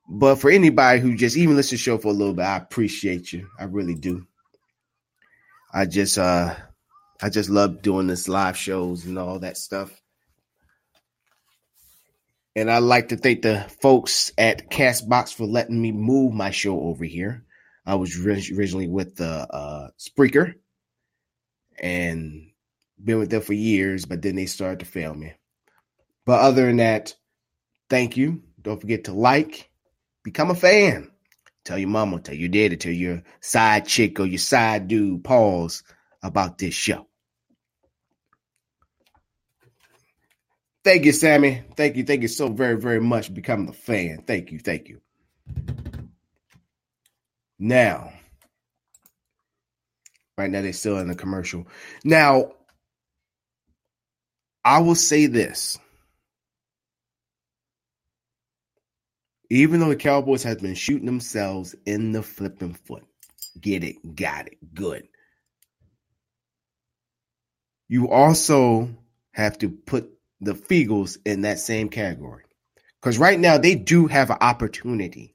But 0.09 0.41
for 0.41 0.51
anybody 0.51 0.99
who 0.99 1.15
just 1.15 1.37
even 1.37 1.55
listen 1.55 1.79
to 1.79 1.83
show 1.83 1.97
for 1.97 2.09
a 2.09 2.13
little 2.13 2.35
bit, 2.35 2.43
I 2.43 2.57
appreciate 2.57 3.33
you. 3.33 3.47
I 3.57 3.65
really 3.65 3.95
do. 3.95 4.27
I 5.73 5.87
just 5.87 6.19
uh 6.19 6.57
I 7.23 7.29
just 7.29 7.49
love 7.49 7.81
doing 7.81 8.09
this 8.09 8.27
live 8.27 8.57
shows 8.57 9.07
and 9.07 9.17
all 9.17 9.39
that 9.39 9.57
stuff. 9.57 9.93
And 12.57 12.69
I'd 12.69 12.79
like 12.79 13.11
to 13.11 13.17
thank 13.17 13.43
the 13.43 13.65
folks 13.81 14.33
at 14.37 14.69
Castbox 14.69 15.33
for 15.33 15.47
letting 15.47 15.81
me 15.81 15.93
move 15.93 16.35
my 16.35 16.51
show 16.51 16.81
over 16.81 17.05
here. 17.05 17.45
I 17.87 17.95
was 17.95 18.19
originally 18.19 18.89
with 18.89 19.15
the 19.15 19.29
uh, 19.29 19.91
Spreaker 19.97 20.55
and 21.79 22.50
been 23.05 23.19
with 23.19 23.31
them 23.31 23.43
for 23.43 23.53
years, 23.53 24.05
but 24.05 24.23
then 24.23 24.37
they 24.37 24.47
started 24.47 24.81
to 24.81 24.87
fail 24.87 25.15
me. 25.15 25.33
But 26.27 26.41
other 26.41 26.67
than 26.67 26.77
that, 26.77 27.15
thank 27.89 28.17
you. 28.17 28.43
Don't 28.61 28.81
forget 28.81 29.05
to 29.05 29.13
like, 29.13 29.71
become 30.23 30.51
a 30.51 30.55
fan. 30.55 31.11
Tell 31.65 31.79
your 31.79 31.89
mama, 31.89 32.21
tell 32.21 32.35
your 32.35 32.49
daddy, 32.49 32.77
tell 32.77 32.93
your 32.93 33.23
side 33.41 33.87
chick 33.87 34.19
or 34.21 34.27
your 34.27 34.39
side 34.39 34.89
dude, 34.89 35.25
pause 35.25 35.83
about 36.23 36.59
this 36.59 36.75
show. 36.75 37.07
Thank 40.83 41.05
you, 41.05 41.13
Sammy. 41.13 41.63
Thank 41.77 41.97
you. 41.97 42.05
Thank 42.05 42.23
you 42.23 42.29
so 42.29 42.49
very, 42.49 42.79
very 42.79 43.01
much 43.01 43.33
becoming 43.33 43.69
a 43.69 43.73
fan. 43.73 44.25
Thank 44.27 44.51
you. 44.51 44.59
Thank 44.59 44.89
you. 44.89 45.01
Now, 47.59 48.15
right 50.39 50.51
now 50.51 50.63
they're 50.63 50.73
still 50.73 50.99
in 50.99 51.09
the 51.09 51.15
commercial. 51.15 51.67
Now, 52.03 52.53
I 54.65 54.81
will 54.81 54.95
say 54.95 55.27
this. 55.27 55.79
Even 59.49 59.81
though 59.81 59.89
the 59.89 59.97
Cowboys 59.97 60.45
have 60.45 60.61
been 60.61 60.75
shooting 60.75 61.07
themselves 61.07 61.75
in 61.85 62.13
the 62.13 62.23
flipping 62.23 62.75
foot, 62.75 63.05
get 63.61 63.83
it, 63.83 64.15
got 64.15 64.47
it, 64.47 64.59
good. 64.75 65.09
You 67.89 68.11
also 68.11 68.91
have 69.33 69.59
to 69.59 69.69
put 69.69 70.11
the 70.41 70.53
Feagles 70.53 71.19
in 71.25 71.43
that 71.43 71.59
same 71.59 71.89
category. 71.89 72.45
Because 73.01 73.19
right 73.19 73.41
now 73.41 73.59
they 73.59 73.75
do 73.75 74.07
have 74.07 74.31
an 74.31 74.37
opportunity 74.41 75.35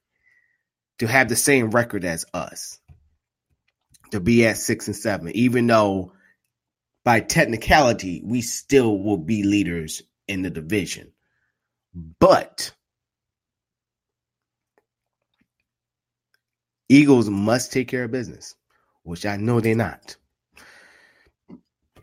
to 0.99 1.07
have 1.07 1.27
the 1.27 1.35
same 1.35 1.71
record 1.71 2.05
as 2.05 2.25
us, 2.33 2.79
to 4.11 4.21
be 4.21 4.45
at 4.45 4.57
six 4.57 4.87
and 4.87 4.95
seven, 4.95 5.35
even 5.35 5.67
though 5.67 6.13
by 7.05 7.21
technicality 7.21 8.21
we 8.25 8.41
still 8.41 8.99
will 8.99 9.17
be 9.17 9.43
leaders 9.43 10.01
in 10.27 10.41
the 10.41 10.49
division. 10.49 11.13
But 12.19 12.73
Eagles 16.89 17.29
must 17.29 17.71
take 17.71 17.87
care 17.87 18.03
of 18.03 18.11
business, 18.11 18.55
which 19.03 19.25
I 19.25 19.37
know 19.37 19.61
they're 19.61 19.75
not. 19.75 20.17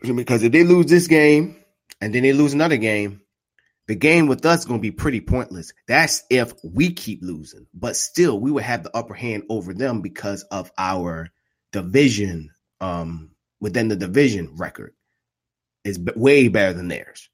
Because 0.01 0.41
if 0.41 0.51
they 0.51 0.63
lose 0.63 0.87
this 0.87 1.07
game, 1.07 1.57
and 2.01 2.13
then 2.13 2.23
they 2.23 2.33
lose 2.33 2.53
another 2.53 2.77
game, 2.77 3.21
the 3.87 3.95
game 3.95 4.27
with 4.27 4.45
us 4.45 4.59
is 4.59 4.65
going 4.65 4.79
to 4.79 4.81
be 4.81 4.91
pretty 4.91 5.21
pointless. 5.21 5.71
That's 5.87 6.23
if 6.29 6.53
we 6.63 6.91
keep 6.91 7.21
losing. 7.21 7.67
But 7.73 7.95
still, 7.95 8.39
we 8.39 8.51
would 8.51 8.63
have 8.63 8.83
the 8.83 8.95
upper 8.95 9.13
hand 9.13 9.43
over 9.49 9.73
them 9.73 10.01
because 10.01 10.43
of 10.43 10.71
our 10.77 11.29
division 11.71 12.51
um, 12.81 13.32
within 13.63 13.87
the 13.87 13.95
division 13.95 14.51
record 14.57 14.93
is 15.85 15.97
way 16.17 16.49
better 16.49 16.73
than 16.73 16.89
theirs. 16.89 17.29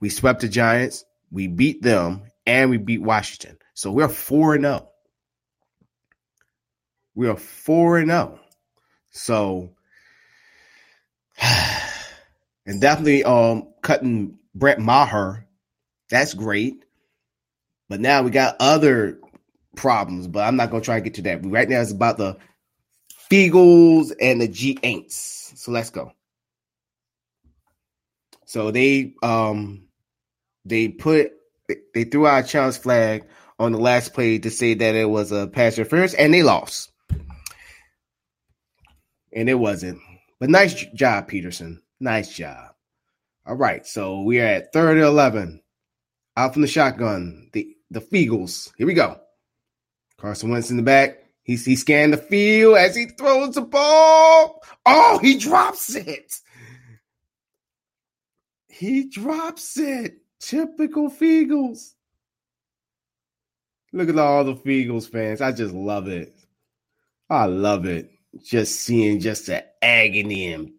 We 0.00 0.08
swept 0.08 0.40
the 0.40 0.48
Giants, 0.48 1.04
we 1.30 1.48
beat 1.48 1.82
them, 1.82 2.22
and 2.46 2.70
we 2.70 2.78
beat 2.78 3.02
Washington. 3.02 3.58
So 3.74 3.92
we're 3.92 4.08
4 4.08 4.58
0. 4.58 4.88
We 7.14 7.28
are 7.28 7.36
4 7.36 7.98
and 7.98 8.10
0. 8.10 8.40
So 9.10 9.74
and 12.66 12.80
definitely 12.80 13.22
um 13.24 13.68
cutting 13.82 14.38
Brett 14.54 14.80
Maher. 14.80 15.46
That's 16.08 16.32
great. 16.32 16.86
But 17.90 18.00
now 18.00 18.22
we 18.22 18.30
got 18.30 18.56
other 18.60 19.20
problems, 19.76 20.26
but 20.26 20.40
I'm 20.40 20.56
not 20.56 20.70
gonna 20.70 20.82
try 20.82 20.98
to 20.98 21.04
get 21.04 21.14
to 21.14 21.22
that. 21.22 21.44
Right 21.44 21.68
now 21.68 21.82
it's 21.82 21.92
about 21.92 22.16
the 22.16 22.38
Feagles 23.30 24.12
and 24.20 24.40
the 24.40 24.48
G 24.48 24.74
Aints. 24.82 25.56
So 25.56 25.70
let's 25.70 25.90
go. 25.90 26.12
So 28.46 28.72
they 28.72 29.14
um 29.22 29.84
they 30.64 30.88
put 30.88 31.32
they 31.94 32.04
threw 32.04 32.26
out 32.26 32.44
a 32.44 32.48
challenge 32.48 32.78
flag 32.78 33.24
on 33.60 33.72
the 33.72 33.78
last 33.78 34.12
play 34.12 34.38
to 34.38 34.50
say 34.50 34.74
that 34.74 34.94
it 34.96 35.08
was 35.08 35.30
a 35.30 35.46
pass 35.46 35.78
interference, 35.78 36.14
and 36.14 36.34
they 36.34 36.42
lost. 36.42 36.90
And 39.32 39.48
it 39.48 39.54
wasn't. 39.54 40.00
But 40.40 40.50
nice 40.50 40.74
job, 40.94 41.30
Pederson. 41.30 41.78
Nice 42.00 42.34
job. 42.34 42.72
All 43.46 43.54
right, 43.54 43.86
so 43.86 44.22
we 44.22 44.40
are 44.40 44.46
at 44.46 44.72
third 44.72 44.96
and 44.96 45.06
eleven. 45.06 45.62
Out 46.36 46.54
from 46.54 46.62
the 46.62 46.68
shotgun, 46.68 47.50
the 47.52 47.76
the 47.90 48.00
Feagles. 48.00 48.72
Here 48.76 48.86
we 48.86 48.94
go. 48.94 49.20
Carson 50.18 50.50
Wentz 50.50 50.70
in 50.70 50.76
the 50.76 50.82
back. 50.82 51.19
He 51.50 51.56
he 51.56 51.74
scanned 51.74 52.12
the 52.12 52.16
field 52.16 52.76
as 52.76 52.94
he 52.94 53.06
throws 53.06 53.56
the 53.56 53.62
ball. 53.62 54.62
Oh, 54.86 55.18
he 55.18 55.36
drops 55.36 55.96
it. 55.96 56.32
He 58.68 59.08
drops 59.08 59.76
it. 59.76 60.18
Typical 60.38 61.10
Feagles. 61.10 61.94
Look 63.92 64.08
at 64.08 64.16
all 64.16 64.44
the 64.44 64.54
Feagles 64.54 65.10
fans. 65.10 65.40
I 65.40 65.50
just 65.50 65.74
love 65.74 66.06
it. 66.06 66.36
I 67.28 67.46
love 67.46 67.84
it. 67.84 68.12
Just 68.44 68.78
seeing 68.82 69.18
just 69.18 69.46
the 69.46 69.66
agony 69.82 70.52
and 70.52 70.74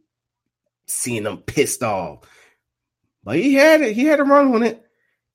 seeing 0.87 1.23
them 1.23 1.39
pissed 1.39 1.83
off. 1.83 2.19
But 3.25 3.35
he 3.35 3.55
had 3.55 3.81
it. 3.81 3.93
He 3.93 4.05
had 4.05 4.21
a 4.21 4.23
run 4.23 4.55
on 4.55 4.63
it. 4.63 4.81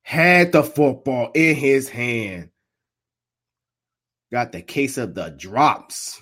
Had 0.01 0.51
the 0.51 0.63
football 0.63 1.29
in 1.35 1.55
his 1.55 1.89
hand. 1.89 2.49
Got 4.31 4.51
the 4.51 4.61
case 4.61 4.97
of 4.97 5.15
the 5.15 5.29
drops. 5.29 6.21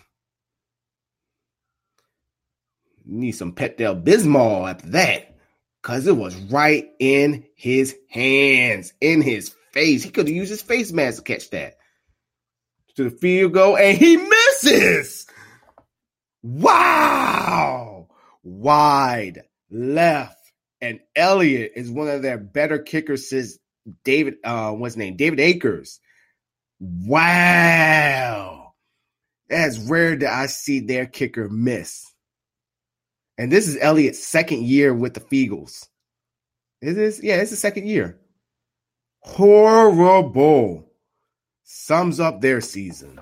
Need 3.06 3.34
some 3.34 3.54
Pepto 3.54 4.04
Bismol 4.04 4.70
after 4.70 4.90
that. 4.90 5.36
Cause 5.82 6.08
it 6.08 6.18
was 6.18 6.36
right 6.36 6.88
in 7.00 7.46
his 7.56 7.96
hands, 8.10 8.94
in 9.02 9.22
his 9.22 9.56
face. 9.72 10.04
He 10.04 10.10
could 10.10 10.28
have 10.28 10.36
used 10.36 10.50
his 10.50 10.64
face 10.64 10.92
mask 10.92 11.18
to 11.18 11.34
catch 11.34 11.52
that. 11.52 11.76
To 12.96 13.04
the 13.04 13.10
field 13.12 13.54
goal, 13.54 13.78
and 13.78 13.96
he 13.96 14.18
misses. 14.18 15.28
Wow. 16.42 18.08
Wide 18.44 19.44
left. 19.70 20.40
And 20.82 21.00
Elliott 21.16 21.74
is 21.76 21.92
one 21.92 22.08
of 22.08 22.22
their 22.22 22.38
better 22.38 22.80
kickers 22.80 23.30
since 23.30 23.60
David, 24.04 24.36
uh, 24.44 24.72
what's 24.72 24.96
his 24.96 25.00
name? 25.00 25.16
David 25.16 25.40
Akers. 25.40 26.00
Wow. 26.86 28.74
That's 29.50 29.80
rare 29.80 30.16
that 30.18 30.32
I 30.32 30.46
see 30.48 30.82
their 30.82 31.08
kicker 31.08 31.50
miss. 31.50 32.06
And 33.38 33.52
this 33.52 33.68
is 33.68 33.78
Elliott's 33.80 34.24
second 34.24 34.64
year 34.64 34.94
with 34.94 35.14
the 35.14 35.20
Feagles. 35.20 35.88
Is, 36.82 37.22
yeah, 37.24 37.36
it's 37.38 37.52
the 37.52 37.58
second 37.58 37.88
year. 37.88 38.18
Horrible. 39.20 40.92
Sums 41.64 42.20
up 42.20 42.42
their 42.42 42.62
season. 42.62 43.20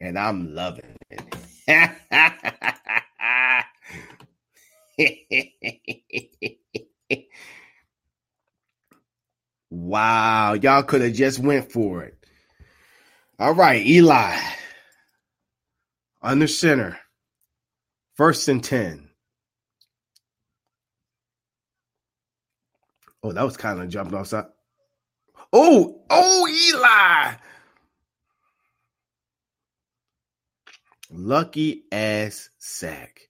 And 0.00 0.18
I'm 0.18 0.54
loving 0.54 0.96
it. 1.10 1.22
wow, 9.70 10.54
y'all 10.54 10.82
could 10.82 11.02
have 11.02 11.12
just 11.12 11.38
went 11.38 11.70
for 11.72 12.02
it. 12.04 12.21
All 13.42 13.54
right, 13.54 13.84
Eli. 13.84 14.38
Under 16.22 16.46
center. 16.46 16.96
First 18.14 18.46
and 18.46 18.62
10. 18.62 19.08
Oh, 23.20 23.32
that 23.32 23.42
was 23.42 23.56
kind 23.56 23.80
of 23.80 23.88
jumping 23.88 24.16
offside. 24.16 24.44
Oh, 25.52 26.04
oh, 26.08 26.46
Eli. 26.46 27.34
Lucky 31.10 31.82
ass 31.90 32.48
sack. 32.58 33.22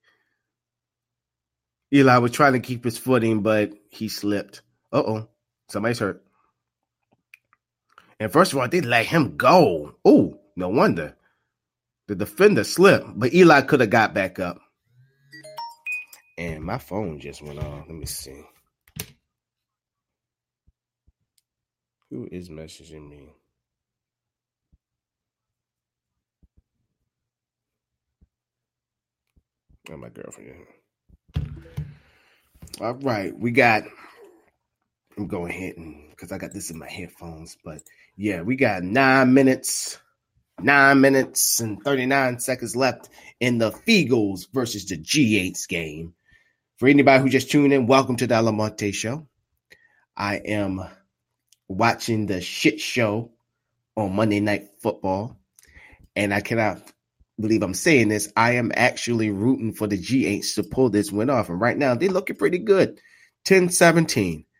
Eli 1.90 2.18
was 2.18 2.32
trying 2.32 2.52
to 2.52 2.60
keep 2.60 2.84
his 2.84 2.98
footing, 2.98 3.40
but 3.40 3.72
he 3.88 4.08
slipped. 4.08 4.60
Uh 4.92 5.02
oh. 5.06 5.28
Somebody's 5.70 6.00
hurt. 6.00 6.22
And 8.22 8.32
first 8.32 8.52
of 8.52 8.58
all, 8.60 8.68
they 8.68 8.80
let 8.80 9.06
him 9.06 9.36
go. 9.36 9.96
Oh, 10.04 10.38
no 10.54 10.68
wonder. 10.68 11.16
The 12.06 12.14
defender 12.14 12.62
slipped, 12.62 13.18
but 13.18 13.34
Eli 13.34 13.62
could 13.62 13.80
have 13.80 13.90
got 13.90 14.14
back 14.14 14.38
up. 14.38 14.60
And 16.38 16.62
my 16.62 16.78
phone 16.78 17.18
just 17.18 17.42
went 17.42 17.58
off. 17.58 17.84
Let 17.88 17.96
me 17.96 18.06
see. 18.06 18.44
Who 22.10 22.28
is 22.30 22.48
messaging 22.48 23.10
me? 23.10 23.34
Oh, 29.90 29.96
my 29.96 30.10
girlfriend. 30.10 30.66
All 32.80 32.94
right, 32.94 33.36
we 33.36 33.50
got. 33.50 33.82
I'm 35.18 35.26
going 35.26 35.50
ahead 35.50 35.76
and 35.76 36.08
because 36.10 36.30
I 36.30 36.38
got 36.38 36.52
this 36.52 36.70
in 36.70 36.78
my 36.78 36.88
headphones, 36.88 37.56
but 37.64 37.82
yeah, 38.16 38.42
we 38.42 38.56
got 38.56 38.82
nine 38.82 39.32
minutes, 39.32 39.98
nine 40.60 41.00
minutes 41.00 41.60
and 41.60 41.82
39 41.82 42.40
seconds 42.40 42.76
left 42.76 43.08
in 43.40 43.58
the 43.58 43.70
Feagles 43.70 44.46
versus 44.52 44.86
the 44.86 44.98
G8s 44.98 45.66
game. 45.66 46.14
For 46.76 46.88
anybody 46.88 47.22
who 47.22 47.28
just 47.28 47.50
tuned 47.50 47.72
in, 47.72 47.86
welcome 47.86 48.16
to 48.16 48.26
the 48.26 48.34
Alamonte 48.34 48.92
Show. 48.92 49.26
I 50.16 50.36
am 50.36 50.82
watching 51.68 52.26
the 52.26 52.40
shit 52.40 52.80
show 52.80 53.30
on 53.96 54.14
Monday 54.14 54.40
Night 54.40 54.68
Football, 54.80 55.38
and 56.14 56.34
I 56.34 56.40
cannot 56.40 56.82
believe 57.40 57.62
I'm 57.62 57.74
saying 57.74 58.08
this. 58.08 58.30
I 58.36 58.56
am 58.56 58.72
actually 58.74 59.30
rooting 59.30 59.72
for 59.72 59.86
the 59.86 59.98
G8s 59.98 60.54
to 60.56 60.62
pull 60.64 60.90
this 60.90 61.10
win 61.10 61.30
off, 61.30 61.48
and 61.48 61.60
right 61.60 61.76
now 61.76 61.94
they're 61.94 62.10
looking 62.10 62.36
pretty 62.36 62.58
good 62.58 63.00
10 63.44 63.70
17. 63.70 64.44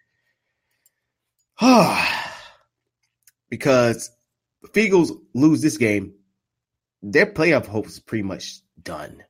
Ah, 1.65 2.22
because 3.53 4.11
the 4.63 4.69
Feagles 4.69 5.15
lose 5.35 5.61
this 5.61 5.77
game, 5.77 6.15
their 7.03 7.27
playoff 7.27 7.67
hopes 7.67 7.93
is 7.93 8.01
pretty 8.01 8.23
much 8.23 8.63
done. 8.83 9.23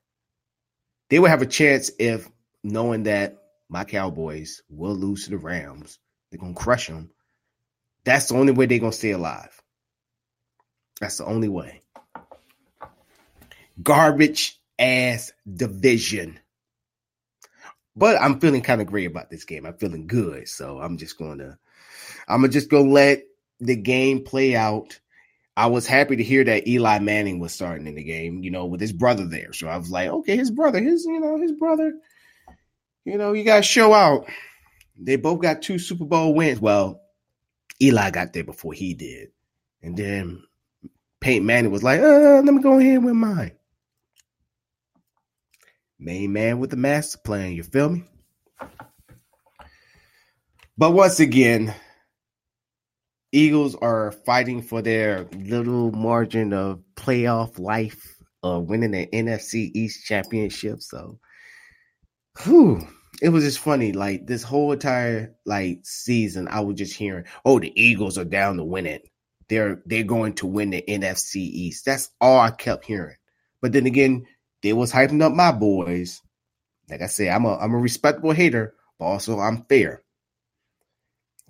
They 1.10 1.18
will 1.18 1.28
have 1.28 1.42
a 1.42 1.46
chance 1.46 1.90
if 1.98 2.30
knowing 2.62 3.02
that 3.02 3.38
my 3.68 3.82
Cowboys 3.82 4.62
will 4.70 4.94
lose 4.94 5.24
to 5.24 5.30
the 5.30 5.38
Rams. 5.38 5.98
They're 6.30 6.38
gonna 6.38 6.54
crush 6.54 6.86
them. 6.86 7.10
That's 8.04 8.28
the 8.28 8.36
only 8.36 8.52
way 8.52 8.66
they're 8.66 8.78
gonna 8.78 8.92
stay 8.92 9.10
alive. 9.10 9.60
That's 11.00 11.18
the 11.18 11.24
only 11.24 11.48
way. 11.48 11.82
Garbage 13.82 14.56
ass 14.78 15.32
division. 15.52 16.38
But 17.96 18.22
I'm 18.22 18.38
feeling 18.38 18.62
kind 18.62 18.80
of 18.80 18.86
great 18.86 19.10
about 19.10 19.30
this 19.30 19.44
game. 19.44 19.66
I'm 19.66 19.78
feeling 19.78 20.06
good. 20.06 20.46
So 20.46 20.78
I'm 20.78 20.96
just 20.96 21.18
gonna 21.18 21.58
I'm 22.28 22.42
gonna 22.42 22.52
just 22.52 22.70
go 22.70 22.82
let 22.82 23.24
the 23.64 23.76
game 23.76 24.24
play 24.24 24.54
out. 24.56 24.98
I 25.56 25.66
was 25.66 25.86
happy 25.86 26.16
to 26.16 26.22
hear 26.22 26.44
that 26.44 26.66
Eli 26.66 26.98
Manning 27.00 27.38
was 27.38 27.52
starting 27.52 27.86
in 27.86 27.94
the 27.94 28.02
game, 28.02 28.42
you 28.42 28.50
know, 28.50 28.66
with 28.66 28.80
his 28.80 28.92
brother 28.92 29.26
there. 29.26 29.52
So 29.52 29.68
I 29.68 29.76
was 29.76 29.90
like, 29.90 30.08
okay, 30.08 30.36
his 30.36 30.50
brother, 30.50 30.80
his, 30.80 31.04
you 31.04 31.20
know, 31.20 31.40
his 31.40 31.52
brother, 31.52 31.94
you 33.04 33.18
know, 33.18 33.32
you 33.32 33.44
gotta 33.44 33.62
show 33.62 33.92
out. 33.92 34.26
They 34.98 35.16
both 35.16 35.40
got 35.40 35.62
two 35.62 35.78
Super 35.78 36.04
Bowl 36.04 36.34
wins. 36.34 36.60
Well, 36.60 37.00
Eli 37.80 38.10
got 38.10 38.32
there 38.32 38.44
before 38.44 38.72
he 38.72 38.94
did. 38.94 39.30
And 39.82 39.96
then 39.96 40.42
Peyton 41.20 41.44
Manning 41.44 41.72
was 41.72 41.82
like, 41.82 42.00
uh, 42.00 42.40
let 42.42 42.54
me 42.54 42.62
go 42.62 42.78
ahead 42.78 43.02
with 43.02 43.14
mine. 43.14 43.52
Main 45.98 46.32
man 46.32 46.58
with 46.58 46.70
the 46.70 46.76
master 46.76 47.18
plan, 47.18 47.52
you 47.52 47.62
feel 47.62 47.90
me? 47.90 48.04
But 50.76 50.92
once 50.92 51.20
again, 51.20 51.72
Eagles 53.32 53.74
are 53.76 54.12
fighting 54.12 54.60
for 54.60 54.82
their 54.82 55.26
little 55.34 55.90
margin 55.92 56.52
of 56.52 56.82
playoff 56.96 57.58
life 57.58 58.16
of 58.42 58.68
winning 58.68 58.90
the 58.90 59.06
NFC 59.06 59.70
East 59.74 60.04
championship. 60.04 60.82
So, 60.82 61.18
whew, 62.42 62.86
it 63.22 63.30
was 63.30 63.44
just 63.44 63.58
funny. 63.58 63.92
Like 63.92 64.26
this 64.26 64.42
whole 64.42 64.72
entire 64.72 65.34
like 65.46 65.80
season, 65.84 66.46
I 66.48 66.60
was 66.60 66.76
just 66.76 66.94
hearing, 66.94 67.24
"Oh, 67.44 67.58
the 67.58 67.72
Eagles 67.80 68.18
are 68.18 68.24
down 68.24 68.58
to 68.58 68.64
win 68.64 68.86
it. 68.86 69.08
They're 69.48 69.82
they're 69.86 70.04
going 70.04 70.34
to 70.34 70.46
win 70.46 70.70
the 70.70 70.84
NFC 70.86 71.36
East." 71.36 71.86
That's 71.86 72.10
all 72.20 72.38
I 72.38 72.50
kept 72.50 72.84
hearing. 72.84 73.16
But 73.62 73.72
then 73.72 73.86
again, 73.86 74.26
they 74.62 74.74
was 74.74 74.92
hyping 74.92 75.22
up 75.22 75.32
my 75.32 75.52
boys. 75.52 76.20
Like 76.90 77.00
I 77.00 77.06
said, 77.06 77.28
I'm 77.28 77.46
a 77.46 77.56
I'm 77.56 77.72
a 77.72 77.78
respectable 77.78 78.32
hater, 78.32 78.74
but 78.98 79.06
also 79.06 79.38
I'm 79.38 79.64
fair. 79.64 80.02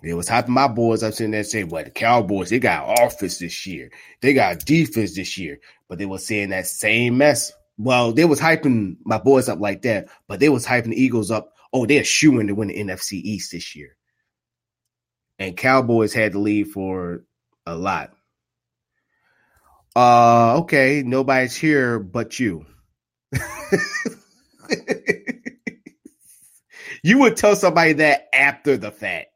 They 0.03 0.15
was 0.15 0.29
hyping 0.29 0.49
my 0.49 0.67
boys 0.67 1.03
up 1.03 1.15
sitting 1.15 1.31
there 1.31 1.45
saying, 1.45 1.69
well, 1.69 1.85
the 1.85 1.91
Cowboys, 1.91 2.51
they 2.51 2.59
got 2.59 3.01
offense 3.01 3.39
this 3.39 3.67
year. 3.67 3.91
They 4.21 4.35
got 4.35 4.65
defense 4.65 5.15
this 5.15 5.39
year. 5.39 5.61
But 5.89 5.99
they 5.99 6.07
were 6.07 6.19
saying 6.19 6.49
that 6.51 6.67
same 6.67 7.19
mess. 7.19 7.53
Well, 7.79 8.13
they 8.13 8.25
was 8.25 8.41
hyping 8.41 8.97
my 9.05 9.19
boys 9.19 9.49
up 9.49 9.61
like 9.61 9.83
that, 9.83 10.09
but 10.27 10.41
they 10.41 10.49
was 10.49 10.67
hyping 10.67 10.91
the 10.91 11.01
Eagles 11.01 11.31
up. 11.31 11.55
Oh, 11.73 11.87
they're 11.87 12.05
shooing 12.05 12.49
to 12.49 12.55
win 12.55 12.69
the 12.69 12.79
NFC 12.79 13.13
East 13.13 13.53
this 13.53 13.77
year. 13.77 13.97
And 15.39 15.57
Cowboys 15.57 16.13
had 16.13 16.33
to 16.33 16.39
leave 16.39 16.69
for 16.69 17.25
a 17.65 17.75
lot. 17.75 18.13
Uh, 19.95 20.59
okay, 20.61 21.03
nobody's 21.05 21.55
here 21.57 21.99
but 21.99 22.41
you. 22.41 22.67
you 27.03 27.19
would 27.19 27.37
tell 27.37 27.57
somebody 27.57 27.95
that 27.95 28.29
after 28.33 28.77
the 28.77 28.91
fact. 28.91 29.32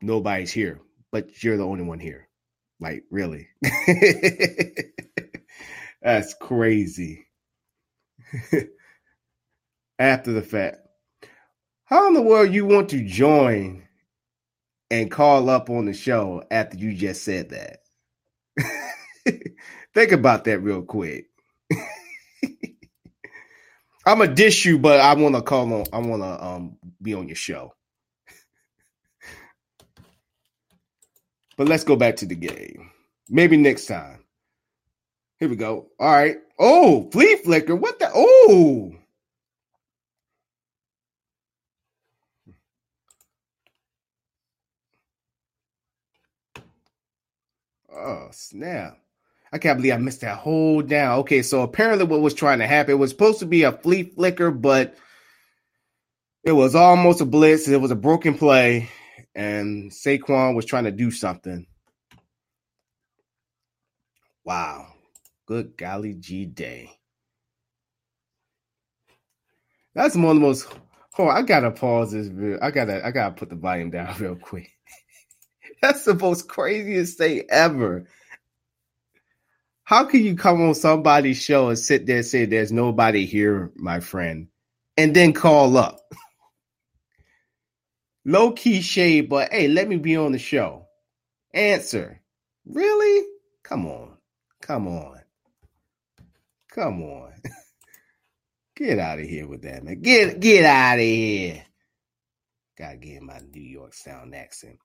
Nobody's 0.00 0.52
here, 0.52 0.80
but 1.12 1.42
you're 1.42 1.56
the 1.56 1.64
only 1.66 1.84
one 1.84 2.00
here. 2.00 2.28
Like, 2.80 3.04
really? 3.10 3.48
That's 6.02 6.34
crazy. 6.34 7.26
after 9.98 10.32
the 10.32 10.42
fact. 10.42 10.78
How 11.86 12.06
in 12.08 12.14
the 12.14 12.22
world 12.22 12.52
you 12.52 12.66
want 12.66 12.90
to 12.90 13.04
join 13.04 13.84
and 14.90 15.10
call 15.10 15.48
up 15.50 15.70
on 15.70 15.86
the 15.86 15.92
show 15.94 16.42
after 16.50 16.76
you 16.78 16.94
just 16.94 17.24
said 17.24 17.50
that? 17.50 17.78
Think 19.94 20.12
about 20.12 20.44
that 20.44 20.60
real 20.60 20.82
quick. 20.82 21.26
I'm 24.06 24.20
a 24.22 24.28
dish 24.28 24.64
you, 24.66 24.78
but 24.78 25.00
I 25.00 25.14
want 25.14 25.34
to 25.36 25.42
call 25.42 25.72
on. 25.72 25.84
I 25.92 25.98
want 25.98 26.22
to 26.22 26.44
um 26.44 26.78
be 27.02 27.14
on 27.14 27.28
your 27.28 27.36
show. 27.36 27.74
But 31.58 31.68
let's 31.68 31.84
go 31.84 31.96
back 31.96 32.16
to 32.16 32.26
the 32.26 32.36
game. 32.36 32.90
Maybe 33.28 33.58
next 33.58 33.86
time. 33.86 34.24
Here 35.38 35.48
we 35.48 35.56
go. 35.56 35.88
All 35.98 36.10
right. 36.10 36.38
Oh, 36.58 37.10
flea 37.10 37.36
flicker. 37.36 37.76
What 37.76 37.98
the? 37.98 38.10
Oh. 38.14 38.92
Oh, 47.92 48.28
snap. 48.30 48.98
I 49.52 49.58
can't 49.58 49.78
believe 49.78 49.94
I 49.94 49.96
missed 49.96 50.20
that 50.20 50.38
whole 50.38 50.82
down. 50.82 51.20
Okay, 51.20 51.42
so 51.42 51.62
apparently 51.62 52.04
what 52.04 52.20
was 52.20 52.34
trying 52.34 52.60
to 52.60 52.66
happen, 52.66 52.98
was 52.98 53.10
supposed 53.10 53.40
to 53.40 53.46
be 53.46 53.64
a 53.64 53.72
flea 53.72 54.04
flicker, 54.04 54.52
but 54.52 54.94
it 56.44 56.52
was 56.52 56.76
almost 56.76 57.20
a 57.20 57.24
blitz. 57.24 57.66
It 57.66 57.80
was 57.80 57.90
a 57.90 57.96
broken 57.96 58.34
play, 58.34 58.88
and 59.34 59.90
Saquon 59.90 60.54
was 60.54 60.64
trying 60.64 60.84
to 60.84 60.90
do 60.90 61.10
something. 61.10 61.66
Wow. 64.44 64.86
Good 65.46 65.76
golly 65.76 66.14
G 66.14 66.46
day. 66.46 66.90
That's 69.94 70.14
one 70.14 70.24
of 70.26 70.34
the 70.36 70.40
most 70.40 70.68
oh, 71.18 71.28
I 71.28 71.42
gotta 71.42 71.70
pause 71.70 72.12
this 72.12 72.28
video. 72.28 72.58
I 72.62 72.70
gotta 72.70 73.04
I 73.04 73.10
gotta 73.10 73.34
put 73.34 73.50
the 73.50 73.56
volume 73.56 73.90
down 73.90 74.14
real 74.20 74.36
quick. 74.36 74.70
That's 75.82 76.04
the 76.04 76.14
most 76.14 76.48
craziest 76.48 77.18
thing 77.18 77.44
ever. 77.50 78.06
How 79.84 80.04
can 80.04 80.22
you 80.22 80.36
come 80.36 80.60
on 80.60 80.74
somebody's 80.74 81.40
show 81.42 81.68
and 81.68 81.78
sit 81.78 82.04
there 82.06 82.18
and 82.18 82.26
say 82.26 82.44
there's 82.44 82.72
nobody 82.72 83.24
here, 83.24 83.72
my 83.76 84.00
friend, 84.00 84.48
and 84.96 85.14
then 85.14 85.32
call 85.32 85.76
up? 85.76 86.00
Low 88.28 88.52
key 88.52 88.82
shade, 88.82 89.30
but 89.30 89.50
hey, 89.50 89.68
let 89.68 89.88
me 89.88 89.96
be 89.96 90.14
on 90.18 90.32
the 90.32 90.38
show. 90.38 90.86
Answer. 91.54 92.20
Really? 92.66 93.26
Come 93.62 93.86
on. 93.86 94.18
Come 94.60 94.86
on. 94.86 95.18
Come 96.70 97.02
on. 97.04 97.32
get 98.76 98.98
out 98.98 99.18
of 99.18 99.24
here 99.24 99.48
with 99.48 99.62
that, 99.62 99.82
man. 99.82 100.02
Get 100.02 100.40
get 100.40 100.66
out 100.66 100.98
of 100.98 101.00
here. 101.00 101.64
Gotta 102.76 102.98
get 102.98 103.22
my 103.22 103.40
New 103.50 103.62
York 103.62 103.94
sound 103.94 104.34
accent. 104.34 104.76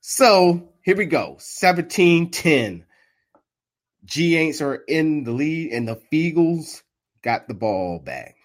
So 0.00 0.72
here 0.80 0.96
we 0.96 1.04
go. 1.04 1.36
17-10. 1.40 2.84
G 4.06 4.30
Aints 4.30 4.62
are 4.62 4.76
in 4.76 5.24
the 5.24 5.32
lead, 5.32 5.72
and 5.72 5.86
the 5.86 6.00
Eagles 6.10 6.82
got 7.20 7.48
the 7.48 7.54
ball 7.54 7.98
back. 7.98 8.37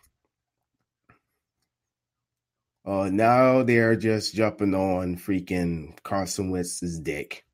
Uh, 2.85 3.09
now 3.11 3.63
they're 3.63 3.95
just 3.95 4.35
jumping 4.35 4.75
on 4.75 5.15
freaking 5.17 6.01
Carson 6.03 6.51
Wentz's 6.51 6.99
dick. 6.99 7.45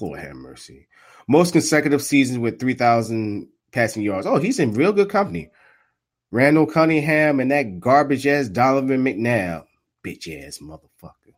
Lord 0.00 0.18
have 0.18 0.34
mercy. 0.34 0.88
Most 1.28 1.52
consecutive 1.52 2.02
seasons 2.02 2.38
with 2.38 2.60
3,000 2.60 3.48
passing 3.72 4.02
yards. 4.02 4.26
Oh, 4.26 4.38
he's 4.38 4.58
in 4.58 4.74
real 4.74 4.92
good 4.92 5.08
company. 5.08 5.50
Randall 6.30 6.66
Cunningham 6.66 7.40
and 7.40 7.50
that 7.50 7.80
garbage 7.80 8.26
ass 8.26 8.48
Donovan 8.48 9.04
McNabb. 9.04 9.64
Bitch 10.04 10.28
ass 10.46 10.58
motherfucker. 10.58 11.34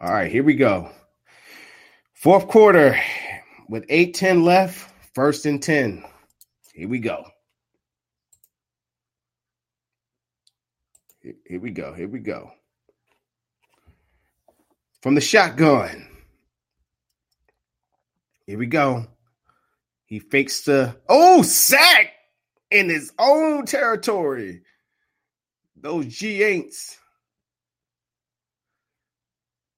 All 0.00 0.12
right, 0.12 0.30
here 0.30 0.44
we 0.44 0.54
go. 0.54 0.90
Fourth 2.14 2.48
quarter 2.48 2.98
with 3.68 3.84
8 3.88 4.14
10 4.14 4.44
left, 4.44 4.90
first 5.14 5.46
and 5.46 5.62
10. 5.62 6.04
Here 6.72 6.88
we 6.88 6.98
go. 6.98 7.24
Here 11.46 11.60
we 11.60 11.70
go. 11.70 11.92
Here 11.92 12.08
we 12.08 12.20
go. 12.20 12.52
From 15.02 15.14
the 15.14 15.20
shotgun. 15.20 16.08
Here 18.46 18.58
we 18.58 18.66
go. 18.66 19.06
He 20.04 20.20
fakes 20.20 20.62
the 20.62 20.96
oh 21.08 21.42
sack 21.42 22.12
in 22.70 22.88
his 22.88 23.12
own 23.18 23.66
territory. 23.66 24.62
Those 25.74 26.06
G 26.06 26.42
ain'ts 26.42 26.96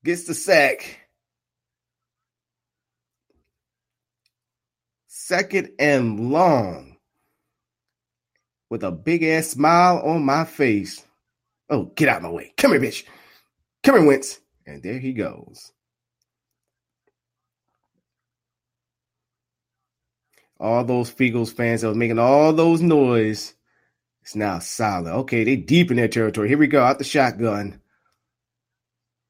gets 0.04 0.24
the 0.24 0.34
sack. 0.34 1.00
Second 5.06 5.70
and 5.78 6.30
long 6.30 6.96
with 8.70 8.82
a 8.82 8.90
big 8.90 9.22
ass 9.22 9.48
smile 9.48 10.00
on 10.04 10.24
my 10.24 10.44
face. 10.44 11.04
Oh, 11.70 11.84
get 11.96 12.08
out 12.08 12.18
of 12.18 12.22
my 12.22 12.30
way. 12.30 12.52
Come 12.56 12.72
here, 12.72 12.80
bitch. 12.80 13.04
Come 13.82 13.96
here, 13.96 14.06
Wentz. 14.06 14.40
And 14.66 14.82
there 14.82 14.98
he 14.98 15.12
goes. 15.12 15.72
All 20.60 20.84
those 20.84 21.14
Eagles 21.20 21.52
fans 21.52 21.82
that 21.82 21.88
was 21.88 21.96
making 21.96 22.18
all 22.18 22.52
those 22.52 22.80
noise. 22.80 23.54
It's 24.22 24.34
now 24.34 24.58
silent. 24.58 25.14
Okay, 25.16 25.44
they 25.44 25.56
deep 25.56 25.90
in 25.90 25.96
their 25.96 26.08
territory. 26.08 26.48
Here 26.48 26.58
we 26.58 26.66
go. 26.66 26.82
Out 26.82 26.98
the 26.98 27.04
shotgun. 27.04 27.80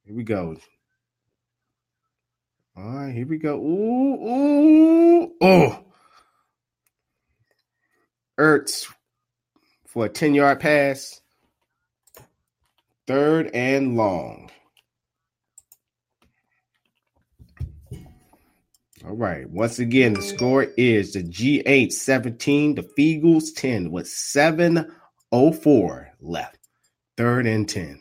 Here 0.05 0.17
we 0.17 0.25
go. 0.25 0.57
All 2.77 2.85
right, 2.85 3.13
here 3.15 3.27
we 3.27 3.39
go. 3.39 3.59
Ooh, 3.59 4.29
ooh, 4.29 5.33
oh. 5.41 5.85
Ertz 8.39 8.87
for 9.87 10.07
a 10.07 10.09
10 10.09 10.35
yard 10.35 10.61
pass. 10.61 11.21
Third 13.09 13.51
and 13.55 13.97
long. 13.97 14.51
All 19.03 19.17
right. 19.17 19.49
Once 19.49 19.79
again, 19.79 20.13
the 20.13 20.21
score 20.21 20.65
is 20.77 21.15
the 21.15 21.23
G8 21.23 21.91
17, 21.91 22.75
the 22.75 22.83
Feagles 22.83 23.55
10 23.57 23.91
with 23.91 24.09
704 24.09 26.11
left. 26.21 26.59
Third 27.17 27.47
and 27.47 27.67
10. 27.67 27.99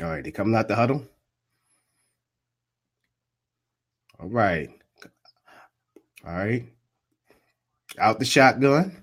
All 0.00 0.06
right. 0.06 0.22
They 0.22 0.30
coming 0.30 0.54
out 0.54 0.68
the 0.68 0.76
huddle. 0.76 1.04
All 4.20 4.28
right. 4.28 4.70
All 6.24 6.32
right. 6.32 6.72
Out 7.98 8.20
the 8.20 8.24
shotgun. 8.24 9.01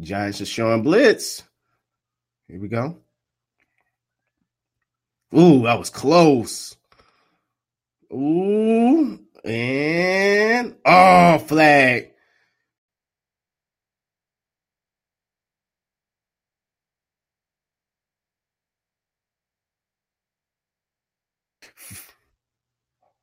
Giants 0.00 0.40
are 0.40 0.46
showing 0.46 0.82
blitz. 0.82 1.42
Here 2.48 2.58
we 2.58 2.68
go. 2.68 2.96
Ooh, 5.36 5.62
that 5.62 5.78
was 5.78 5.90
close. 5.90 6.76
Ooh, 8.12 9.20
and 9.44 10.74
oh, 10.84 11.38
flag. 11.38 12.10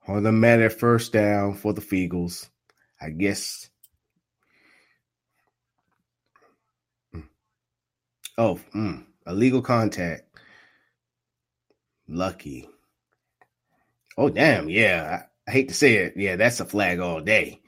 Automatic 0.08 0.72
first 0.72 1.12
down 1.12 1.56
for 1.56 1.74
the 1.74 1.82
Feagles. 1.82 2.48
I 3.02 3.10
guess. 3.10 3.70
Oh, 8.38 8.60
mm, 8.76 9.04
illegal 9.26 9.62
contact. 9.62 10.24
Lucky. 12.08 12.70
Oh, 14.18 14.30
damn. 14.30 14.70
Yeah. 14.70 15.24
I, 15.48 15.50
I 15.50 15.54
hate 15.54 15.70
to 15.70 15.74
say 15.74 15.96
it. 15.96 16.14
Yeah, 16.16 16.36
that's 16.36 16.60
a 16.60 16.66
flag 16.66 17.00
all 17.00 17.22
day. 17.22 17.62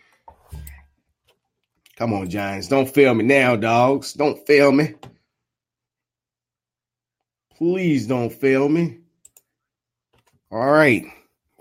Come 1.97 2.13
on, 2.13 2.29
Giants. 2.29 2.67
Don't 2.67 2.89
fail 2.89 3.13
me 3.13 3.25
now, 3.25 3.55
dogs. 3.55 4.13
Don't 4.13 4.45
fail 4.47 4.71
me. 4.71 4.95
Please 7.57 8.07
don't 8.07 8.31
fail 8.31 8.69
me. 8.69 8.99
All 10.51 10.71
right. 10.71 11.03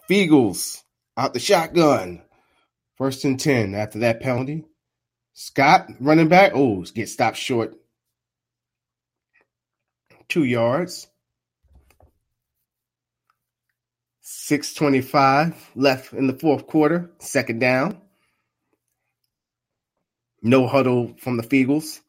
Feagles 0.08 0.82
out 1.16 1.34
the 1.34 1.40
shotgun. 1.40 2.22
First 2.96 3.24
and 3.24 3.38
10 3.38 3.74
after 3.74 4.00
that 4.00 4.20
penalty. 4.20 4.64
Scott 5.34 5.88
running 5.98 6.28
back. 6.28 6.52
Oh, 6.54 6.82
get 6.94 7.08
stopped 7.08 7.36
short. 7.36 7.74
Two 10.28 10.44
yards. 10.44 11.06
625 14.20 15.70
left 15.74 16.12
in 16.12 16.26
the 16.26 16.38
fourth 16.38 16.66
quarter. 16.66 17.10
Second 17.18 17.60
down. 17.60 18.00
No 20.42 20.66
huddle 20.66 21.14
from 21.18 21.36
the 21.36 21.42
Feagles. 21.42 22.00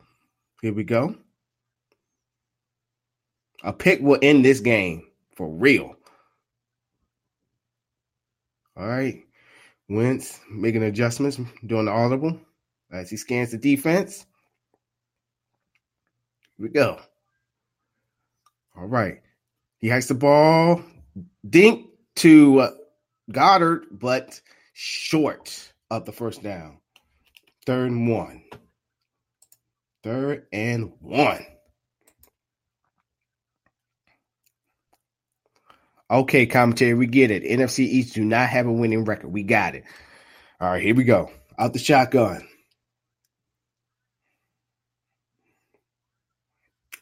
Here 0.62 0.73
we 0.73 0.84
go. 0.84 1.15
A 3.63 3.73
pick 3.73 4.01
will 4.01 4.19
end 4.21 4.45
this 4.45 4.60
game 4.60 5.08
for 5.36 5.49
real. 5.49 5.95
All 8.77 8.88
right. 8.88 9.23
Wentz 9.89 10.39
making 10.49 10.84
adjustments, 10.84 11.39
doing 11.65 11.86
the 11.86 11.91
audible 11.91 12.39
as 12.91 13.10
he 13.10 13.17
scans 13.17 13.51
the 13.51 13.58
defense. 13.58 14.25
Here 16.58 16.67
we 16.67 16.69
go. 16.69 16.99
All 18.77 18.88
right. 18.88 19.21
He 19.77 19.89
hikes 19.89 20.08
the 20.08 20.15
ball. 20.15 20.82
Dink 21.47 21.88
to 22.17 22.60
uh, 22.60 22.71
Goedert, 23.32 23.84
but 23.91 24.41
short 24.73 25.71
of 25.89 26.05
the 26.05 26.12
first 26.12 26.43
down. 26.43 26.79
Third 27.65 27.91
and 27.91 28.10
one. 28.10 28.43
Third 30.03 30.47
and 30.51 30.93
one. 30.99 31.45
Okay, 36.12 36.47
commentary, 36.47 36.95
we 36.95 37.05
get 37.05 37.29
it. 37.29 37.43
NFC 37.43 37.79
East 37.82 38.15
do 38.15 38.25
not 38.25 38.49
have 38.49 38.65
a 38.65 38.71
winning 38.71 39.05
record. 39.05 39.32
We 39.32 39.43
got 39.43 39.75
it. 39.75 39.84
All 40.60 40.69
right, 40.69 40.82
here 40.82 40.95
we 40.95 41.03
go. 41.03 41.32
Out 41.60 41.73
the 41.73 41.79
shotgun. 41.79 42.47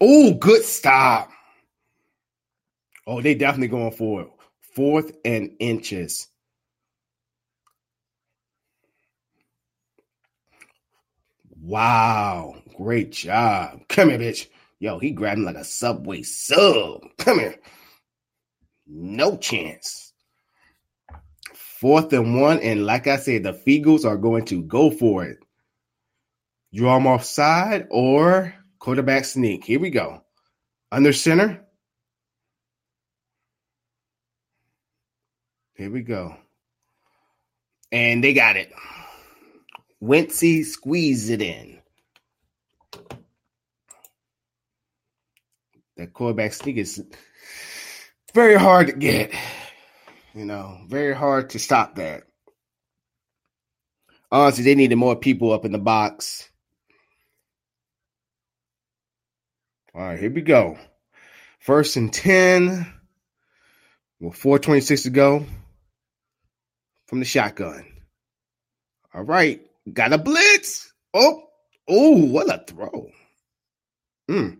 Oh, 0.01 0.33
good 0.33 0.63
stop. 0.63 1.31
Oh, 3.07 3.21
they 3.21 3.35
definitely 3.35 3.69
going 3.69 3.91
for 3.91 4.21
it. 4.23 4.27
Fourth 4.75 5.13
and 5.23 5.51
inches. 5.59 6.27
Wow. 11.61 12.55
Great 12.75 13.13
job. 13.13 13.79
Come 13.87 14.09
here, 14.09 14.19
bitch. 14.19 14.47
Yo, 14.79 14.99
he 14.99 15.11
grabbed 15.11 15.39
him 15.39 15.45
like 15.45 15.55
a 15.55 15.63
subway 15.63 16.21
sub. 16.21 17.01
Come 17.17 17.39
here. 17.39 17.55
No 18.85 19.37
chance. 19.37 20.13
Fourth 21.53 22.11
and 22.11 22.39
one. 22.41 22.59
And 22.59 22.85
like 22.85 23.07
I 23.07 23.15
said, 23.15 23.43
the 23.43 23.53
Feagles 23.53 24.03
are 24.03 24.17
going 24.17 24.45
to 24.45 24.61
go 24.63 24.91
for 24.91 25.23
it. 25.23 25.37
Draw 26.73 26.97
him 26.97 27.07
off 27.07 27.23
side 27.23 27.87
or 27.89 28.53
quarterback 28.79 29.23
sneak. 29.23 29.63
Here 29.63 29.79
we 29.79 29.89
go. 29.89 30.23
Under 30.91 31.13
center. 31.13 31.66
Here 35.77 35.91
we 35.91 36.01
go. 36.01 36.35
And 37.91 38.23
they 38.23 38.33
got 38.33 38.55
it. 38.55 38.73
Wency 40.01 40.65
squeezed 40.65 41.29
it 41.29 41.41
in. 41.43 41.77
That 45.97 46.13
quarterback 46.13 46.53
sneak 46.53 46.77
is 46.77 47.03
very 48.33 48.55
hard 48.55 48.87
to 48.87 48.93
get. 48.93 49.31
You 50.33 50.45
know, 50.45 50.79
very 50.87 51.13
hard 51.13 51.51
to 51.51 51.59
stop 51.59 51.95
that. 51.95 52.23
Honestly, 54.31 54.63
they 54.63 54.75
needed 54.75 54.95
more 54.95 55.15
people 55.15 55.53
up 55.53 55.63
in 55.63 55.71
the 55.71 55.77
box. 55.77 56.49
All 59.93 60.01
right, 60.01 60.19
here 60.19 60.31
we 60.31 60.41
go. 60.41 60.77
First 61.59 61.97
and 61.97 62.11
10 62.11 62.91
with 64.19 64.35
426 64.35 65.03
to 65.03 65.09
go 65.11 65.45
from 67.07 67.19
the 67.19 67.25
shotgun. 67.25 67.85
All 69.13 69.23
right, 69.23 69.61
got 69.91 70.13
a 70.13 70.17
blitz. 70.17 70.93
Oh, 71.13 71.43
oh, 71.87 72.25
what 72.25 72.53
a 72.53 72.63
throw. 72.67 73.09
Mm. 74.29 74.59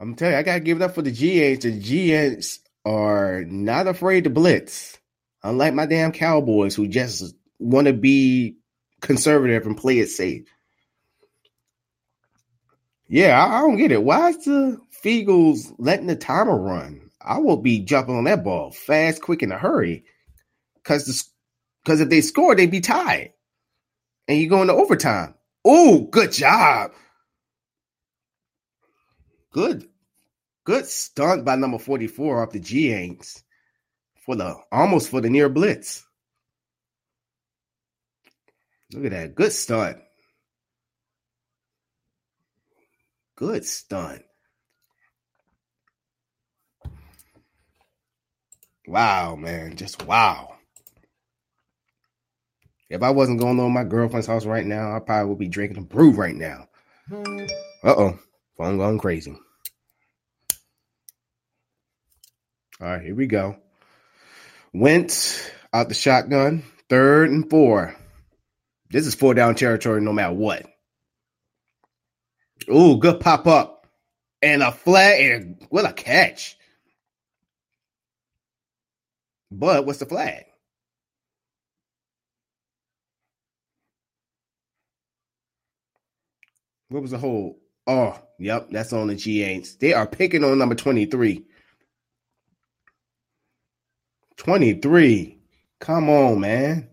I'm 0.00 0.14
telling 0.14 0.34
you, 0.34 0.38
I 0.38 0.42
gotta 0.42 0.60
give 0.60 0.80
it 0.80 0.84
up 0.84 0.94
for 0.94 1.02
the 1.02 1.10
GAs. 1.10 1.64
The 1.64 1.72
GAs 1.72 2.60
are 2.84 3.44
not 3.44 3.86
afraid 3.86 4.24
to 4.24 4.30
blitz. 4.30 4.96
Unlike 5.42 5.74
my 5.74 5.86
damn 5.86 6.12
Cowboys 6.12 6.74
who 6.74 6.88
just 6.88 7.34
want 7.58 7.86
to 7.86 7.92
be 7.92 8.56
conservative 9.00 9.66
and 9.66 9.76
play 9.76 9.98
it 9.98 10.08
safe. 10.08 10.44
Yeah, 13.08 13.42
I, 13.42 13.58
I 13.58 13.60
don't 13.60 13.76
get 13.76 13.92
it. 13.92 14.02
Why 14.02 14.28
is 14.28 14.44
the 14.44 14.80
Feagles 15.04 15.72
letting 15.78 16.06
the 16.06 16.16
timer 16.16 16.56
run? 16.56 17.07
I 17.20 17.38
will 17.38 17.56
be 17.56 17.80
jumping 17.80 18.16
on 18.16 18.24
that 18.24 18.44
ball 18.44 18.70
fast, 18.70 19.22
quick, 19.22 19.42
in 19.42 19.52
a 19.52 19.58
hurry. 19.58 20.04
Cause 20.84 21.30
because 21.84 22.00
if 22.00 22.08
they 22.08 22.20
score, 22.20 22.54
they'd 22.54 22.70
be 22.70 22.80
tied. 22.80 23.32
And 24.28 24.38
you 24.38 24.48
go 24.48 24.60
into 24.62 24.74
overtime. 24.74 25.34
Oh, 25.64 26.02
good 26.10 26.32
job. 26.32 26.92
Good, 29.50 29.88
good 30.64 30.86
stunt 30.86 31.44
by 31.44 31.56
number 31.56 31.78
44 31.78 32.42
off 32.42 32.52
the 32.52 32.60
G 32.60 32.88
Aints 32.88 33.42
for 34.24 34.36
the 34.36 34.54
almost 34.70 35.08
for 35.08 35.20
the 35.20 35.30
near 35.30 35.48
blitz. 35.48 36.04
Look 38.92 39.06
at 39.06 39.10
that. 39.12 39.34
Good 39.34 39.52
stunt. 39.52 39.98
Good 43.36 43.64
stunt. 43.64 44.22
Wow, 48.88 49.36
man. 49.36 49.76
Just 49.76 50.06
wow. 50.06 50.54
If 52.88 53.02
I 53.02 53.10
wasn't 53.10 53.38
going 53.38 53.60
on 53.60 53.70
my 53.70 53.84
girlfriend's 53.84 54.26
house 54.26 54.46
right 54.46 54.64
now, 54.64 54.96
I 54.96 55.00
probably 55.00 55.28
would 55.28 55.38
be 55.38 55.48
drinking 55.48 55.76
a 55.76 55.82
brew 55.82 56.12
right 56.12 56.34
now. 56.34 56.68
Uh 57.12 57.46
oh. 57.84 58.18
Phone 58.56 58.78
going 58.78 58.98
crazy. 58.98 59.36
All 62.80 62.88
right, 62.88 63.02
here 63.02 63.14
we 63.14 63.26
go. 63.26 63.56
Went 64.72 65.52
out 65.72 65.88
the 65.88 65.94
shotgun, 65.94 66.62
third 66.88 67.30
and 67.30 67.48
four. 67.48 67.94
This 68.90 69.06
is 69.06 69.14
four 69.14 69.34
down 69.34 69.54
territory 69.54 70.00
no 70.00 70.14
matter 70.14 70.32
what. 70.32 70.66
Ooh, 72.72 72.96
good 72.96 73.20
pop 73.20 73.46
up. 73.46 73.86
And 74.40 74.62
a 74.62 74.72
flag, 74.72 75.20
and 75.20 75.66
what 75.68 75.84
a 75.84 75.92
catch. 75.92 76.57
But 79.50 79.86
what's 79.86 79.98
the 79.98 80.06
flag? 80.06 80.44
What 86.88 87.02
was 87.02 87.10
the 87.12 87.18
whole? 87.18 87.60
Oh, 87.86 88.20
yep, 88.38 88.68
that's 88.70 88.92
on 88.92 89.08
the 89.08 89.14
G8s. 89.14 89.78
They 89.78 89.92
are 89.94 90.06
picking 90.06 90.44
on 90.44 90.58
number 90.58 90.74
23. 90.74 91.44
23. 94.36 95.38
Come 95.80 96.10
on, 96.10 96.40
man. 96.40 96.88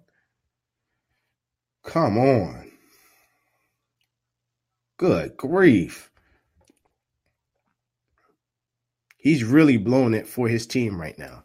Come 1.83 2.17
on. 2.17 2.71
Good 4.97 5.37
grief. 5.37 6.11
He's 9.17 9.43
really 9.43 9.77
blowing 9.77 10.13
it 10.13 10.27
for 10.27 10.47
his 10.47 10.67
team 10.67 10.99
right 11.01 11.17
now. 11.17 11.44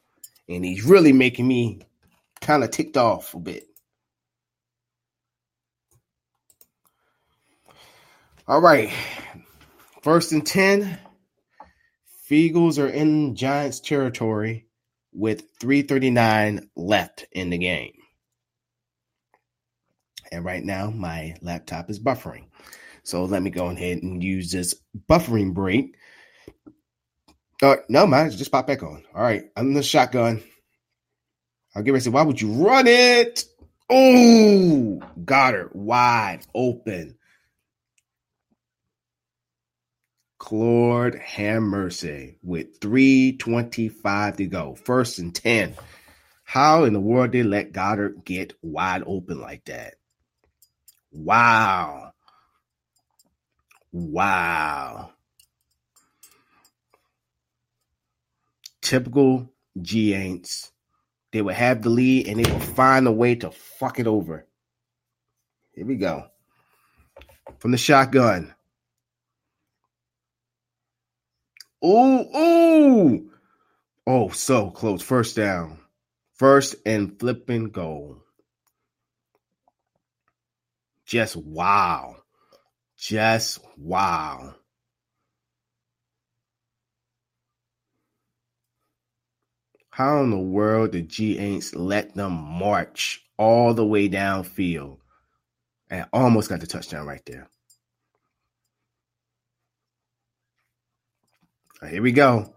And 0.50 0.64
he's 0.64 0.84
really 0.84 1.12
making 1.12 1.46
me 1.46 1.80
kind 2.40 2.64
of 2.64 2.70
ticked 2.70 2.96
off 2.96 3.34
a 3.34 3.38
bit. 3.38 3.68
All 8.48 8.60
right. 8.60 8.92
First 10.02 10.32
and 10.32 10.44
10. 10.44 10.98
Feagles 12.28 12.78
are 12.78 12.88
in 12.88 13.36
Giants 13.36 13.80
territory 13.80 14.66
with 15.12 15.44
339 15.60 16.68
left 16.76 17.26
in 17.32 17.50
the 17.50 17.58
game. 17.58 17.92
And 20.32 20.44
right 20.44 20.62
now, 20.62 20.90
my 20.90 21.36
laptop 21.42 21.90
is 21.90 21.98
buffering. 21.98 22.46
So 23.02 23.24
let 23.24 23.42
me 23.42 23.50
go 23.50 23.66
ahead 23.66 23.98
and 24.02 24.22
use 24.22 24.52
this 24.52 24.74
buffering 25.08 25.54
break. 25.54 25.96
Uh, 27.62 27.76
no, 27.88 28.06
man, 28.06 28.30
just 28.30 28.50
pop 28.50 28.66
back 28.66 28.82
on. 28.82 29.04
All 29.14 29.22
right, 29.22 29.44
I'm 29.56 29.74
the 29.74 29.82
shotgun. 29.82 30.42
I'll 31.74 31.82
give 31.82 31.94
it. 31.94 32.00
Say, 32.00 32.10
why 32.10 32.22
would 32.22 32.40
you 32.40 32.52
run 32.52 32.86
it? 32.86 33.44
Oh, 33.88 35.00
Goedert 35.24 35.74
wide 35.74 36.40
open. 36.54 37.16
Claude 40.38 41.16
have 41.16 41.62
mercy 41.62 42.38
with 42.42 42.80
325 42.80 44.38
to 44.38 44.46
go. 44.46 44.74
First 44.74 45.18
and 45.18 45.34
10. 45.34 45.74
How 46.44 46.84
in 46.84 46.94
the 46.94 47.00
world 47.00 47.32
did 47.32 47.46
let 47.46 47.72
Goedert 47.72 48.24
get 48.24 48.54
wide 48.62 49.02
open 49.06 49.40
like 49.40 49.66
that? 49.66 49.96
Wow. 51.12 52.12
Wow. 53.92 55.12
Typical 58.90 59.48
G 59.80 60.14
Aints. 60.14 60.72
They 61.30 61.40
would 61.42 61.54
have 61.54 61.80
the 61.80 61.90
lead 61.90 62.26
and 62.26 62.44
they 62.44 62.52
would 62.52 62.60
find 62.60 63.06
a 63.06 63.12
way 63.12 63.36
to 63.36 63.52
fuck 63.52 64.00
it 64.00 64.08
over. 64.08 64.48
Here 65.70 65.86
we 65.86 65.94
go. 65.94 66.24
From 67.60 67.70
the 67.70 67.78
shotgun. 67.78 68.52
Ooh, 71.84 72.36
ooh. 72.36 73.30
Oh, 74.08 74.30
so 74.30 74.72
close. 74.72 75.02
First 75.02 75.36
down. 75.36 75.78
First 76.34 76.74
and 76.84 77.16
flipping 77.16 77.70
goal. 77.70 78.16
Just 81.06 81.36
wow. 81.36 82.16
Just 82.96 83.60
wow. 83.78 84.56
How 90.00 90.22
in 90.22 90.30
the 90.30 90.38
world 90.38 90.92
did 90.92 91.10
G 91.10 91.36
Aints 91.36 91.74
let 91.76 92.14
them 92.14 92.32
march 92.32 93.22
all 93.36 93.74
the 93.74 93.84
way 93.84 94.08
downfield 94.08 94.96
and 95.90 96.06
almost 96.10 96.48
got 96.48 96.60
the 96.60 96.66
touchdown 96.66 97.06
right 97.06 97.20
there? 97.26 97.50
Right, 101.82 101.92
here 101.92 102.00
we 102.00 102.12
go. 102.12 102.54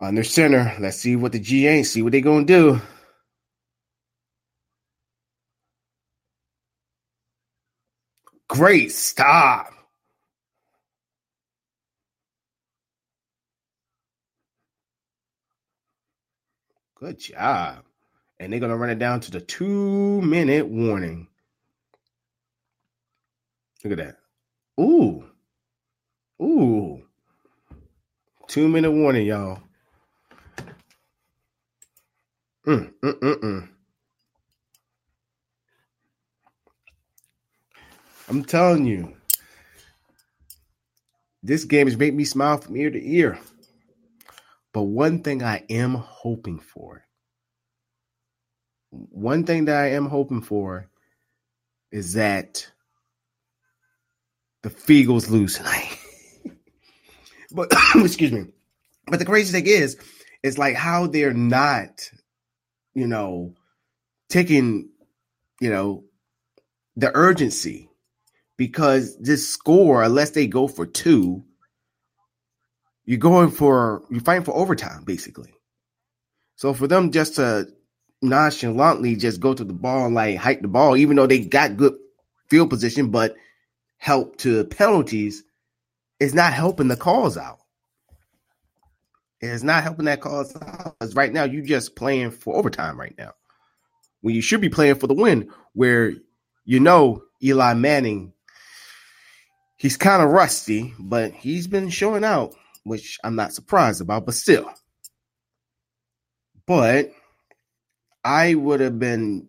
Under 0.00 0.22
center. 0.22 0.76
Let's 0.78 0.98
see 0.98 1.16
what 1.16 1.32
the 1.32 1.40
G 1.40 1.64
Aints 1.64 1.86
see 1.86 2.02
what 2.02 2.12
they're 2.12 2.20
gonna 2.20 2.44
do. 2.44 2.80
Great 8.46 8.92
stop. 8.92 9.72
Good 17.02 17.18
job. 17.18 17.82
And 18.38 18.52
they're 18.52 18.60
going 18.60 18.70
to 18.70 18.76
run 18.76 18.90
it 18.90 19.00
down 19.00 19.18
to 19.22 19.32
the 19.32 19.40
two 19.40 20.22
minute 20.22 20.68
warning. 20.68 21.26
Look 23.82 23.98
at 23.98 23.98
that. 23.98 24.18
Ooh. 24.80 25.24
Ooh. 26.40 27.02
Two 28.46 28.68
minute 28.68 28.92
warning, 28.92 29.26
y'all. 29.26 29.60
Mm, 32.68 32.92
mm, 33.02 33.18
mm, 33.18 33.40
mm. 33.40 33.68
I'm 38.28 38.44
telling 38.44 38.86
you, 38.86 39.12
this 41.42 41.64
game 41.64 41.88
has 41.88 41.96
made 41.96 42.14
me 42.14 42.22
smile 42.22 42.58
from 42.58 42.76
ear 42.76 42.92
to 42.92 43.04
ear. 43.04 43.40
But 44.72 44.82
one 44.82 45.22
thing 45.22 45.42
I 45.42 45.64
am 45.68 45.94
hoping 45.94 46.58
for, 46.58 47.04
one 48.90 49.44
thing 49.44 49.66
that 49.66 49.76
I 49.76 49.92
am 49.92 50.06
hoping 50.06 50.40
for 50.40 50.88
is 51.90 52.14
that 52.14 52.66
the 54.62 54.70
Feagles 54.70 55.28
lose 55.28 55.56
tonight. 55.56 55.98
but 57.52 57.72
excuse 57.96 58.32
me. 58.32 58.46
But 59.06 59.18
the 59.18 59.26
crazy 59.26 59.52
thing 59.52 59.66
is, 59.66 59.96
it's 60.42 60.58
like 60.58 60.74
how 60.74 61.06
they're 61.06 61.34
not, 61.34 62.10
you 62.94 63.06
know, 63.06 63.54
taking, 64.28 64.88
you 65.60 65.70
know, 65.70 66.04
the 66.96 67.10
urgency 67.14 67.88
because 68.56 69.16
this 69.18 69.48
score, 69.48 70.02
unless 70.02 70.30
they 70.30 70.46
go 70.46 70.68
for 70.68 70.86
two, 70.86 71.44
you're 73.04 73.18
going 73.18 73.50
for 73.50 74.02
you're 74.10 74.20
fighting 74.20 74.44
for 74.44 74.54
overtime, 74.54 75.04
basically. 75.04 75.54
So 76.56 76.74
for 76.74 76.86
them 76.86 77.10
just 77.10 77.36
to 77.36 77.68
nonchalantly 78.20 79.16
just 79.16 79.40
go 79.40 79.52
to 79.52 79.64
the 79.64 79.72
ball 79.72 80.06
and 80.06 80.14
like 80.14 80.36
hike 80.36 80.62
the 80.62 80.68
ball, 80.68 80.96
even 80.96 81.16
though 81.16 81.26
they 81.26 81.40
got 81.40 81.76
good 81.76 81.94
field 82.48 82.70
position, 82.70 83.10
but 83.10 83.34
help 83.96 84.36
to 84.38 84.64
penalties, 84.64 85.42
is 86.20 86.34
not 86.34 86.52
helping 86.52 86.88
the 86.88 86.96
calls 86.96 87.36
out. 87.36 87.58
It's 89.40 89.64
not 89.64 89.82
helping 89.82 90.04
that 90.04 90.20
cause 90.20 90.54
out. 90.54 90.96
Because 90.98 91.16
right 91.16 91.32
now 91.32 91.42
you're 91.42 91.64
just 91.64 91.96
playing 91.96 92.30
for 92.30 92.54
overtime 92.54 92.98
right 92.98 93.14
now. 93.18 93.32
When 94.20 94.36
you 94.36 94.40
should 94.40 94.60
be 94.60 94.68
playing 94.68 94.96
for 94.96 95.08
the 95.08 95.14
win, 95.14 95.50
where 95.72 96.12
you 96.64 96.78
know 96.78 97.24
Eli 97.42 97.74
Manning 97.74 98.32
he's 99.82 99.96
kind 99.96 100.22
of 100.22 100.30
rusty, 100.30 100.94
but 100.96 101.32
he's 101.32 101.66
been 101.66 101.90
showing 101.90 102.22
out, 102.22 102.54
which 102.84 103.18
I'm 103.22 103.36
not 103.36 103.52
surprised 103.52 104.00
about, 104.00 104.26
but 104.26 104.34
still. 104.34 104.68
But 106.66 107.12
I 108.24 108.54
would 108.54 108.80
have 108.80 108.98
been 108.98 109.48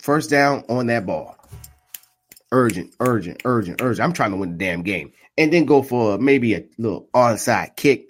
first 0.00 0.30
down 0.30 0.64
on 0.68 0.86
that 0.86 1.06
ball. 1.06 1.36
Urgent, 2.52 2.94
urgent, 3.00 3.42
urgent, 3.44 3.82
urgent. 3.82 4.04
I'm 4.04 4.12
trying 4.12 4.30
to 4.30 4.36
win 4.36 4.52
the 4.52 4.58
damn 4.58 4.82
game. 4.82 5.12
And 5.36 5.52
then 5.52 5.64
go 5.66 5.82
for 5.82 6.16
maybe 6.18 6.54
a 6.54 6.64
little 6.78 7.08
onside 7.14 7.76
kick. 7.76 8.06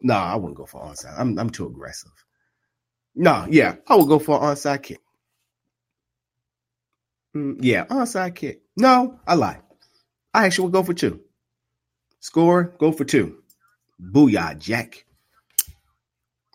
No, 0.00 0.14
I 0.14 0.36
wouldn't 0.36 0.56
go 0.56 0.64
for 0.64 0.80
onside. 0.80 1.18
I'm 1.18 1.38
I'm 1.38 1.50
too 1.50 1.66
aggressive. 1.66 2.12
No, 3.14 3.46
yeah, 3.50 3.76
I 3.88 3.96
would 3.96 4.08
go 4.08 4.18
for 4.18 4.38
onside 4.38 4.84
kick. 4.84 5.00
Mm, 7.36 7.58
yeah, 7.60 7.84
onside 7.86 8.36
kick. 8.36 8.62
No, 8.76 9.18
I 9.26 9.34
lie. 9.34 9.60
I 10.32 10.46
actually 10.46 10.66
would 10.66 10.72
go 10.72 10.82
for 10.84 10.94
two. 10.94 11.20
Score, 12.20 12.74
go 12.78 12.92
for 12.92 13.04
two. 13.04 13.38
Booyah, 14.00 14.58
Jack. 14.58 15.04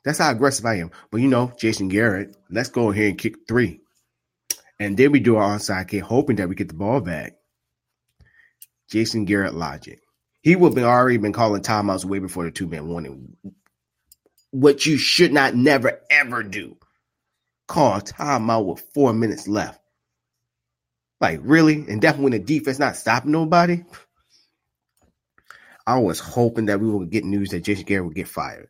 That's 0.03 0.19
how 0.19 0.31
aggressive 0.31 0.65
I 0.65 0.75
am. 0.75 0.91
But 1.11 1.21
you 1.21 1.27
know, 1.27 1.53
Jason 1.57 1.87
Garrett, 1.87 2.35
let's 2.49 2.69
go 2.69 2.91
ahead 2.91 3.09
and 3.11 3.17
kick 3.17 3.47
three. 3.47 3.81
And 4.79 4.97
then 4.97 5.11
we 5.11 5.19
do 5.19 5.37
our 5.37 5.57
onside 5.57 5.87
kick, 5.87 6.03
hoping 6.03 6.37
that 6.37 6.49
we 6.49 6.55
get 6.55 6.67
the 6.67 6.73
ball 6.73 6.99
back. 6.99 7.37
Jason 8.89 9.25
Garrett 9.25 9.53
logic. 9.53 10.01
He 10.41 10.55
would 10.57 10.77
have 10.77 10.85
already 10.85 11.17
been 11.17 11.31
calling 11.31 11.61
timeouts 11.61 12.03
way 12.03 12.19
before 12.19 12.43
the 12.43 12.51
two 12.51 12.67
man 12.67 12.87
warning. 12.87 13.37
What 14.51 14.85
you 14.85 14.97
should 14.97 15.31
not 15.31 15.55
never 15.55 16.01
ever 16.09 16.43
do. 16.43 16.77
Call 17.67 18.01
timeout 18.01 18.65
with 18.65 18.83
four 18.93 19.13
minutes 19.13 19.47
left. 19.47 19.79
Like, 21.21 21.39
really? 21.41 21.75
And 21.75 22.01
definitely 22.01 22.23
when 22.23 22.31
the 22.33 22.39
defense 22.39 22.77
not 22.77 22.97
stopping 22.97 23.31
nobody. 23.31 23.85
I 25.85 25.99
was 25.99 26.19
hoping 26.19 26.67
that 26.67 26.79
we 26.79 26.89
would 26.89 27.09
get 27.09 27.25
news 27.25 27.49
that 27.49 27.63
Jason 27.63 27.83
Garrett 27.85 28.05
would 28.05 28.15
get 28.15 28.27
fired. 28.27 28.69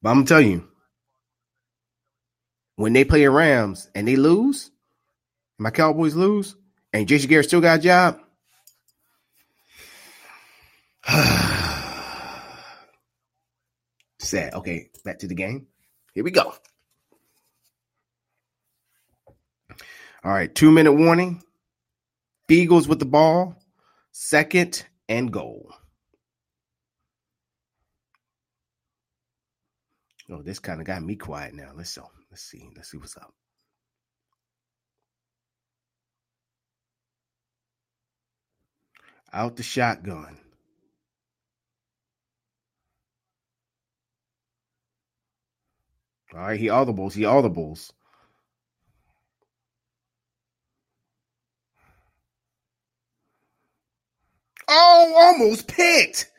But 0.00 0.10
I'm 0.10 0.16
gonna 0.18 0.26
tell 0.26 0.40
you, 0.40 0.68
when 2.76 2.92
they 2.92 3.04
play 3.04 3.20
the 3.20 3.30
Rams 3.30 3.90
and 3.94 4.06
they 4.06 4.16
lose, 4.16 4.70
my 5.58 5.70
Cowboys 5.70 6.14
lose, 6.14 6.56
and 6.92 7.08
Jason 7.08 7.28
Garrett 7.30 7.46
still 7.46 7.60
got 7.60 7.78
a 7.78 7.82
job. 7.82 8.20
Sad. 14.18 14.54
Okay, 14.54 14.90
back 15.04 15.18
to 15.20 15.26
the 15.26 15.34
game. 15.34 15.66
Here 16.14 16.22
we 16.24 16.30
go. 16.30 16.54
All 20.24 20.30
right, 20.30 20.54
two 20.54 20.70
minute 20.70 20.92
warning. 20.92 21.42
Eagles 22.48 22.86
with 22.86 22.98
the 22.98 23.06
ball, 23.06 23.56
second 24.10 24.84
and 25.12 25.30
goal. 25.30 25.70
Oh, 30.30 30.40
this 30.42 30.58
kind 30.58 30.80
of 30.80 30.86
got 30.86 31.02
me 31.02 31.16
quiet 31.16 31.54
now. 31.54 31.72
Let's 31.76 31.94
go. 31.94 32.08
Let's 32.30 32.42
see. 32.42 32.70
Let's 32.74 32.90
see 32.90 32.96
what's 32.96 33.18
up. 33.18 33.34
Out 39.34 39.56
the 39.56 39.62
shotgun. 39.62 40.38
All 46.34 46.40
right, 46.40 46.58
he 46.58 46.68
audibles. 46.68 47.12
He 47.12 47.22
audibles. 47.22 47.92
Oh, 54.74 55.12
almost 55.16 55.68
picked. 55.68 56.30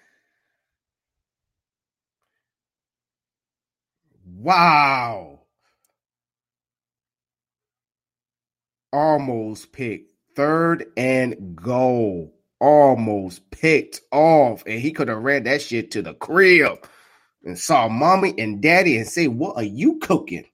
Wow. 4.25 5.41
Almost 8.91 9.71
picked. 9.71 10.13
Third 10.35 10.87
and 10.97 11.55
goal. 11.55 12.33
Almost 12.59 13.51
picked 13.51 14.01
off. 14.11 14.63
And 14.65 14.79
he 14.79 14.93
could 14.93 15.09
have 15.09 15.21
ran 15.23 15.43
that 15.43 15.61
shit 15.61 15.91
to 15.91 16.01
the 16.01 16.15
crib 16.15 16.87
and 17.43 17.59
saw 17.59 17.87
mommy 17.87 18.33
and 18.39 18.63
daddy 18.63 18.97
and 18.97 19.07
say, 19.07 19.27
What 19.27 19.57
are 19.57 19.63
you 19.63 19.99
cooking? 19.99 20.45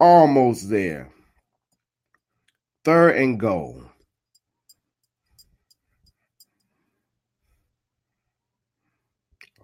Almost 0.00 0.70
there. 0.70 1.12
Third 2.84 3.14
and 3.16 3.38
goal. 3.38 3.84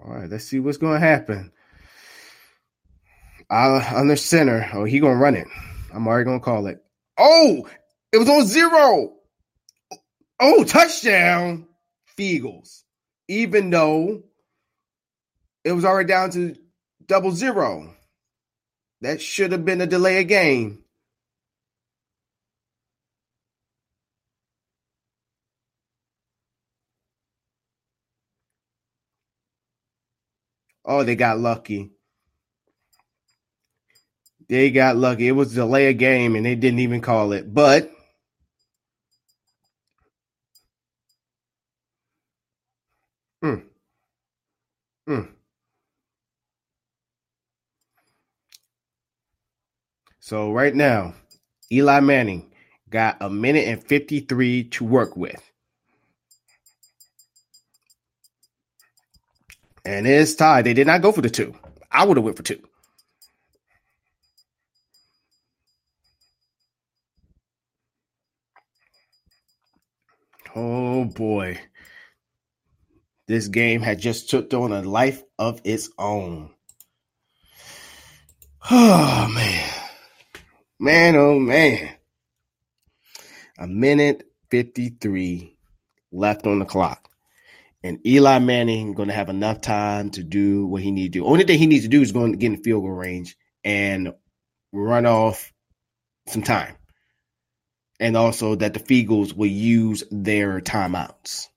All 0.02 0.14
right, 0.14 0.30
let's 0.30 0.44
see 0.44 0.60
what's 0.60 0.78
going 0.78 1.00
to 1.00 1.06
happen. 1.06 1.52
Uh, 3.50 3.84
under 3.94 4.14
center. 4.14 4.68
Oh, 4.72 4.84
he 4.84 5.00
gonna 5.00 5.16
run 5.16 5.34
it. 5.34 5.48
I'm 5.92 6.06
already 6.06 6.24
gonna 6.24 6.38
call 6.38 6.68
it. 6.68 6.84
Oh, 7.18 7.68
it 8.12 8.18
was 8.18 8.28
on 8.28 8.46
zero. 8.46 9.14
Oh, 10.38 10.64
touchdown, 10.64 11.66
Feagles. 12.16 12.84
Even 13.26 13.70
though 13.70 14.22
it 15.64 15.72
was 15.72 15.84
already 15.84 16.08
down 16.08 16.30
to 16.30 16.54
double 17.04 17.32
zero. 17.32 17.92
That 19.00 19.20
should 19.20 19.52
have 19.52 19.64
been 19.64 19.80
a 19.80 19.86
delay 19.86 20.20
of 20.20 20.28
game. 20.28 20.79
Oh, 30.90 31.04
they 31.04 31.16
got 31.16 31.40
lucky. 31.40 31.92
They 34.48 34.70
got 34.70 34.96
lucky. 34.96 35.28
It 35.28 35.32
was 35.32 35.54
delay 35.54 35.88
a 35.88 35.94
game 35.94 36.36
and 36.36 36.46
they 36.46 36.56
didn't 36.56 36.80
even 36.80 37.00
call 37.00 37.32
it. 37.32 37.52
But 37.54 37.90
mm, 43.44 43.62
mm. 45.08 45.28
So 50.20 50.52
right 50.52 50.74
now, 50.74 51.14
Eli 51.72 52.00
Manning 52.00 52.52
got 52.90 53.18
a 53.20 53.30
minute 53.30 53.68
and 53.68 53.82
53 53.84 54.64
to 54.64 54.84
work 54.84 55.16
with. 55.16 55.49
And 59.90 60.06
it's 60.06 60.36
tied. 60.36 60.66
They 60.66 60.72
did 60.72 60.86
not 60.86 61.02
go 61.02 61.10
for 61.10 61.20
the 61.20 61.28
two. 61.28 61.52
I 61.90 62.04
would 62.04 62.16
have 62.16 62.22
went 62.22 62.36
for 62.36 62.44
two. 62.44 62.62
Oh 70.54 71.06
boy. 71.06 71.58
This 73.26 73.48
game 73.48 73.80
had 73.80 73.98
just 73.98 74.30
took 74.30 74.54
on 74.54 74.70
a 74.70 74.80
life 74.80 75.24
of 75.40 75.60
its 75.64 75.90
own. 75.98 76.50
Oh 78.70 79.28
man. 79.34 79.70
Man, 80.78 81.16
oh 81.16 81.40
man. 81.40 81.96
A 83.58 83.66
minute 83.66 84.30
53 84.50 85.56
left 86.12 86.46
on 86.46 86.60
the 86.60 86.64
clock. 86.64 87.09
And 87.82 88.06
Eli 88.06 88.38
Manning 88.40 88.92
going 88.92 89.08
to 89.08 89.14
have 89.14 89.30
enough 89.30 89.60
time 89.62 90.10
to 90.10 90.22
do 90.22 90.66
what 90.66 90.82
he 90.82 90.90
needs 90.90 91.14
to 91.14 91.20
do. 91.20 91.26
Only 91.26 91.44
thing 91.44 91.58
he 91.58 91.66
needs 91.66 91.84
to 91.84 91.88
do 91.88 92.02
is 92.02 92.12
going 92.12 92.32
to 92.32 92.38
get 92.38 92.52
in 92.52 92.62
field 92.62 92.82
goal 92.82 92.92
range 92.92 93.36
and 93.64 94.12
run 94.72 95.06
off 95.06 95.52
some 96.28 96.42
time. 96.42 96.76
And 97.98 98.16
also 98.16 98.54
that 98.54 98.74
the 98.74 98.80
Feagles 98.80 99.34
will 99.34 99.46
use 99.46 100.04
their 100.10 100.60
timeouts. 100.60 101.48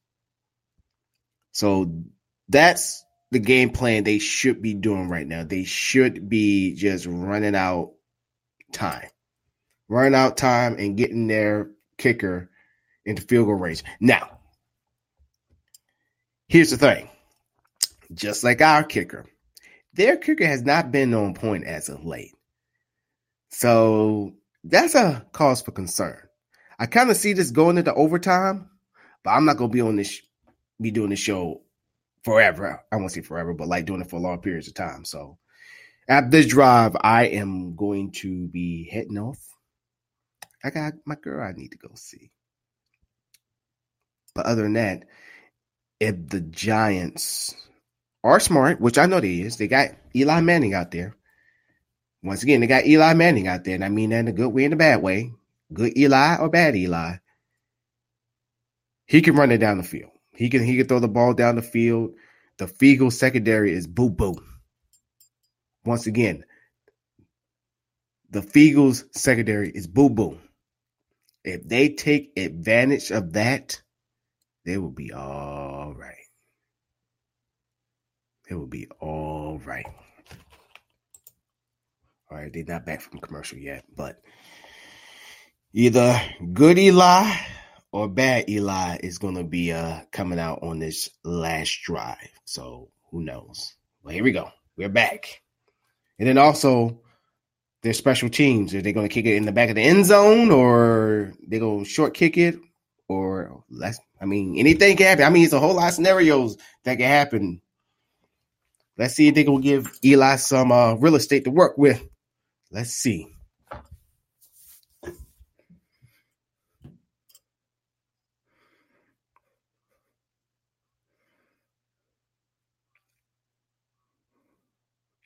So 1.51 2.03
that's 2.49 3.03
the 3.31 3.39
game 3.39 3.71
plan 3.71 4.03
they 4.03 4.19
should 4.19 4.61
be 4.61 4.73
doing 4.73 5.09
right 5.09 5.27
now. 5.27 5.43
They 5.43 5.63
should 5.63 6.29
be 6.29 6.75
just 6.75 7.05
running 7.05 7.55
out 7.55 7.93
time. 8.71 9.09
Running 9.89 10.15
out 10.15 10.37
time 10.37 10.77
and 10.77 10.97
getting 10.97 11.27
their 11.27 11.71
kicker 11.97 12.49
into 13.05 13.21
field 13.21 13.47
goal 13.47 13.55
range. 13.55 13.83
Now, 13.99 14.32
Here's 16.53 16.69
the 16.69 16.77
thing 16.77 17.09
just 18.13 18.43
like 18.43 18.61
our 18.61 18.83
kicker, 18.83 19.25
their 19.95 20.17
kicker 20.17 20.45
has 20.45 20.61
not 20.61 20.91
been 20.91 21.11
on 21.15 21.33
point 21.33 21.65
as 21.65 21.89
of 21.89 22.05
late. 22.05 22.35
So 23.49 24.35
that's 24.63 24.93
a 24.93 25.25
cause 25.31 25.63
for 25.63 25.71
concern. 25.71 26.15
I 26.77 26.85
kind 26.85 27.09
of 27.09 27.17
see 27.17 27.33
this 27.33 27.49
going 27.49 27.79
into 27.79 27.91
overtime, 27.95 28.69
but 29.23 29.31
I'm 29.31 29.45
not 29.45 29.57
gonna 29.57 29.73
be 29.73 29.81
on 29.81 29.95
this 29.95 30.21
be 30.79 30.91
doing 30.91 31.09
this 31.09 31.17
show 31.17 31.63
forever. 32.23 32.83
I 32.91 32.97
won't 32.97 33.11
say 33.11 33.21
forever, 33.21 33.55
but 33.55 33.67
like 33.67 33.85
doing 33.85 34.01
it 34.01 34.11
for 34.11 34.19
long 34.19 34.39
periods 34.39 34.67
of 34.67 34.75
time. 34.75 35.05
So 35.05 35.39
after 36.07 36.29
this 36.29 36.45
drive, 36.45 36.95
I 37.01 37.29
am 37.29 37.75
going 37.75 38.11
to 38.11 38.47
be 38.49 38.87
heading 38.91 39.17
off. 39.17 39.39
I 40.63 40.69
got 40.69 40.93
my 41.03 41.15
girl 41.15 41.43
I 41.43 41.53
need 41.53 41.71
to 41.71 41.79
go 41.79 41.89
see. 41.95 42.29
But 44.35 44.45
other 44.45 44.61
than 44.61 44.73
that, 44.73 45.05
if 46.03 46.27
the 46.27 46.41
Giants 46.41 47.55
are 48.25 48.39
smart, 48.39 48.81
which 48.81 48.97
I 48.97 49.05
know 49.05 49.21
they 49.21 49.39
is, 49.39 49.55
they 49.55 49.69
got 49.69 49.91
Eli 50.13 50.41
Manning 50.41 50.73
out 50.73 50.91
there. 50.91 51.15
Once 52.21 52.43
again, 52.43 52.59
they 52.59 52.67
got 52.67 52.85
Eli 52.85 53.13
Manning 53.13 53.47
out 53.47 53.63
there, 53.63 53.75
and 53.75 53.85
I 53.85 53.89
mean 53.89 54.09
that 54.09 54.19
in 54.19 54.27
a 54.27 54.33
good 54.33 54.49
way 54.49 54.65
and 54.65 54.73
a 54.73 54.77
bad 54.77 55.01
way. 55.01 55.31
Good 55.71 55.97
Eli 55.97 56.35
or 56.37 56.49
bad 56.49 56.75
Eli. 56.75 57.15
He 59.05 59.21
can 59.21 59.35
run 59.35 59.51
it 59.51 59.59
down 59.59 59.77
the 59.77 59.83
field. 59.83 60.11
He 60.33 60.49
can 60.49 60.63
he 60.63 60.75
can 60.75 60.87
throw 60.87 60.99
the 60.99 61.07
ball 61.07 61.33
down 61.33 61.55
the 61.55 61.61
field. 61.61 62.15
The 62.57 62.65
Feagle 62.65 63.11
secondary 63.11 63.71
is 63.71 63.87
boo 63.87 64.09
boo. 64.09 64.35
Once 65.85 66.05
again, 66.05 66.43
the 68.29 68.41
Feagles 68.41 69.05
secondary 69.15 69.69
is 69.69 69.87
boo 69.87 70.09
boo. 70.09 70.37
If 71.45 71.67
they 71.67 71.89
take 71.89 72.33
advantage 72.37 73.11
of 73.11 73.33
that, 73.33 73.81
they 74.65 74.77
will 74.77 74.91
be 74.91 75.11
all 75.11 75.93
right. 75.95 76.15
They 78.49 78.55
will 78.55 78.67
be 78.67 78.87
all 78.99 79.59
right. 79.65 79.85
All 82.29 82.37
right, 82.37 82.51
they're 82.51 82.63
not 82.65 82.85
back 82.85 83.01
from 83.01 83.19
commercial 83.19 83.57
yet, 83.57 83.85
but 83.95 84.21
either 85.73 86.19
good 86.53 86.79
Eli 86.79 87.31
or 87.91 88.09
bad 88.09 88.49
Eli 88.49 88.97
is 89.03 89.19
going 89.19 89.35
to 89.35 89.43
be 89.43 89.71
uh, 89.71 90.01
coming 90.11 90.39
out 90.39 90.63
on 90.63 90.79
this 90.79 91.09
last 91.23 91.81
drive. 91.83 92.17
So 92.45 92.89
who 93.11 93.23
knows? 93.23 93.75
Well, 94.01 94.13
here 94.13 94.23
we 94.23 94.31
go. 94.31 94.49
We're 94.77 94.89
back. 94.89 95.41
And 96.17 96.27
then 96.27 96.37
also, 96.37 97.01
their 97.83 97.93
special 97.93 98.29
teams. 98.29 98.73
Are 98.73 98.81
they 98.81 98.93
going 98.93 99.07
to 99.07 99.13
kick 99.13 99.25
it 99.25 99.35
in 99.35 99.45
the 99.45 99.51
back 99.51 99.69
of 99.69 99.75
the 99.75 99.81
end 99.81 100.05
zone 100.05 100.51
or 100.51 101.33
they 101.47 101.59
going 101.59 101.83
to 101.83 101.89
short 101.89 102.13
kick 102.13 102.37
it 102.37 102.55
or 103.41 103.63
less? 103.69 103.99
I 104.21 104.25
mean, 104.25 104.57
anything 104.57 104.97
can 104.97 105.07
happen. 105.07 105.25
I 105.25 105.29
mean, 105.29 105.43
it's 105.43 105.53
a 105.53 105.59
whole 105.59 105.75
lot 105.75 105.89
of 105.89 105.93
scenarios 105.93 106.57
that 106.83 106.97
can 106.97 107.07
happen. 107.07 107.61
Let's 108.97 109.15
see 109.15 109.27
if 109.27 109.35
they 109.35 109.43
can 109.43 109.59
give 109.61 109.91
Eli 110.03 110.35
some 110.35 110.71
uh, 110.71 110.93
real 110.95 111.15
estate 111.15 111.45
to 111.45 111.51
work 111.51 111.77
with. 111.77 112.03
Let's 112.71 112.91
see. 112.91 113.27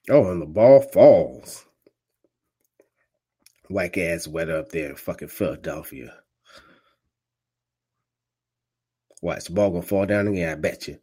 Oh, 0.10 0.32
and 0.32 0.42
the 0.42 0.46
ball 0.46 0.82
falls. 0.82 1.66
Whack 3.70 3.98
ass 3.98 4.26
weather 4.26 4.60
up 4.60 4.70
there 4.70 4.92
in 4.92 4.96
fucking 4.96 5.28
Philadelphia. 5.28 6.22
Watch 9.22 9.46
the 9.46 9.54
ball 9.54 9.72
gonna 9.72 9.82
fall 9.82 10.06
down 10.06 10.28
again. 10.28 10.52
I 10.52 10.56
bet 10.56 10.88
you. 10.88 11.00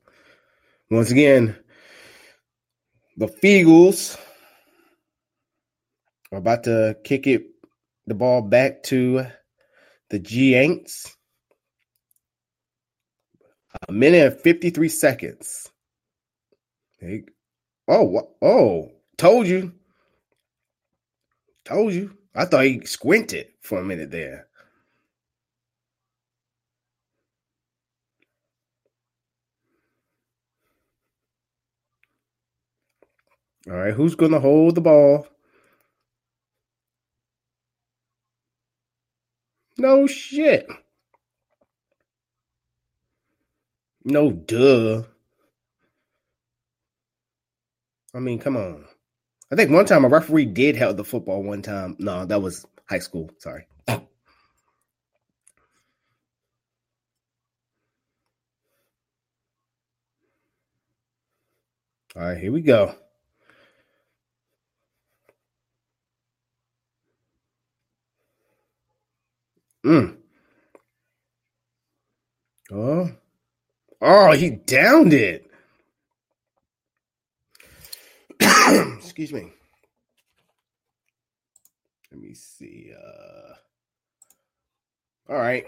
Once 0.91 1.11
again, 1.11 1.57
the 3.17 3.27
Feagles 3.27 4.19
are 6.33 6.39
about 6.39 6.65
to 6.65 6.97
kick 7.05 7.27
it, 7.27 7.47
the 8.07 8.15
ball 8.15 8.43
back 8.43 8.83
to 8.85 9.27
the 10.11 10.19
Giants. 10.19 11.17
A 13.89 13.93
minute 13.93 14.33
and 14.33 14.41
53 14.41 14.89
seconds. 14.89 15.71
Oh, 17.89 18.35
oh, 18.41 18.91
Told 19.17 19.47
you. 19.47 19.73
Told 21.65 21.93
you. 21.93 22.17
I 22.35 22.45
thought 22.45 22.65
he 22.65 22.85
squinted 22.85 23.49
for 23.63 23.79
a 23.79 23.85
minute 23.85 24.11
there. 24.11 24.49
All 33.69 33.77
right, 33.77 33.95
who's 33.95 34.15
going 34.15 34.33
to 34.33 34.41
hold 34.41 34.75
the 34.75 34.83
ball? 34.83 35.27
No 39.79 40.07
shit. 40.07 40.67
No 44.05 44.31
duh. 44.31 45.03
I 48.15 48.21
mean, 48.21 48.39
come 48.39 48.57
on. 48.57 48.85
I 49.51 49.57
think 49.57 49.71
one 49.71 49.87
time 49.87 50.05
a 50.05 50.09
referee 50.09 50.47
did 50.47 50.77
held 50.77 50.97
the 50.97 51.05
football 51.05 51.43
one 51.43 51.63
time. 51.63 51.97
No, 51.99 52.25
that 52.27 52.43
was 52.43 52.67
high 52.89 52.99
school. 52.99 53.31
Sorry. 53.39 53.67
All 53.89 54.07
right, 62.23 62.39
here 62.39 62.53
we 62.53 62.61
go. 62.61 62.95
Mm. 69.85 70.17
Oh. 72.73 73.11
Oh, 74.01 74.33
he 74.33 74.51
downed 74.51 75.13
it. 75.13 75.47
Excuse 78.41 79.33
me. 79.33 79.53
Let 82.11 82.21
me 82.21 82.35
see. 82.35 82.93
Uh 82.97 83.55
all 85.29 85.39
right. 85.39 85.65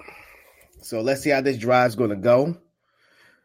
So 0.82 1.00
let's 1.00 1.22
see 1.22 1.30
how 1.30 1.40
this 1.40 1.58
drive's 1.58 1.96
gonna 1.96 2.16
go. 2.16 2.56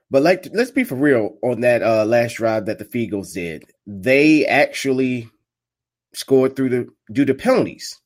But 0.10 0.24
like 0.24 0.48
let's 0.54 0.72
be 0.72 0.84
for 0.84 0.96
real 0.96 1.38
on 1.42 1.62
that 1.62 1.82
uh 1.84 2.06
last 2.06 2.36
drive 2.36 2.66
that 2.66 2.80
the 2.80 2.86
Feagles 2.86 3.34
did. 3.34 3.64
They 3.88 4.46
actually 4.46 5.30
scored 6.14 6.56
through 6.56 6.70
the 6.70 6.88
due 7.12 7.26
to 7.26 7.34
penalties. 7.34 8.00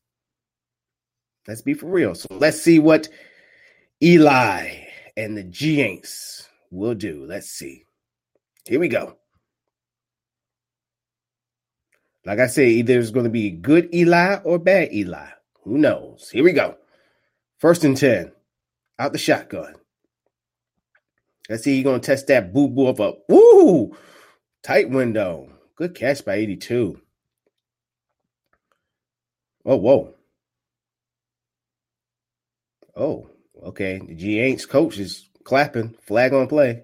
Let's 1.47 1.61
be 1.61 1.73
for 1.73 1.87
real. 1.87 2.15
So 2.15 2.27
let's 2.31 2.61
see 2.61 2.79
what 2.79 3.07
Eli 4.01 4.71
and 5.15 5.37
the 5.37 5.43
Giants 5.43 6.49
will 6.71 6.95
do. 6.95 7.25
Let's 7.27 7.49
see. 7.49 7.85
Here 8.65 8.79
we 8.79 8.87
go. 8.87 9.17
Like 12.25 12.39
I 12.39 12.47
said, 12.47 12.67
either 12.67 12.97
it's 12.99 13.11
going 13.11 13.25
to 13.25 13.29
be 13.29 13.51
good 13.51 13.93
Eli 13.93 14.37
or 14.43 14.57
bad 14.57 14.91
Eli. 14.91 15.27
Who 15.63 15.77
knows? 15.77 16.29
Here 16.31 16.43
we 16.43 16.53
go. 16.53 16.75
First 17.59 17.83
and 17.83 17.95
10. 17.95 18.31
Out 18.97 19.11
the 19.11 19.19
shotgun. 19.19 19.75
Let's 21.47 21.63
see. 21.63 21.75
You're 21.75 21.83
going 21.83 22.01
to 22.01 22.05
test 22.05 22.27
that 22.27 22.51
boo 22.53 22.67
boo 22.67 22.87
of 22.87 22.99
a 22.99 23.13
woo 23.29 23.95
tight 24.63 24.89
window. 24.89 25.51
Good 25.75 25.93
catch 25.93 26.25
by 26.25 26.35
82. 26.35 26.99
Oh, 29.65 29.75
whoa. 29.75 30.14
Oh, 32.95 33.29
okay. 33.63 33.99
The 33.99 34.15
G 34.15 34.37
Aints 34.37 34.67
coach 34.67 34.99
is 34.99 35.29
clapping, 35.43 35.95
flag 36.01 36.33
on 36.33 36.47
play. 36.47 36.83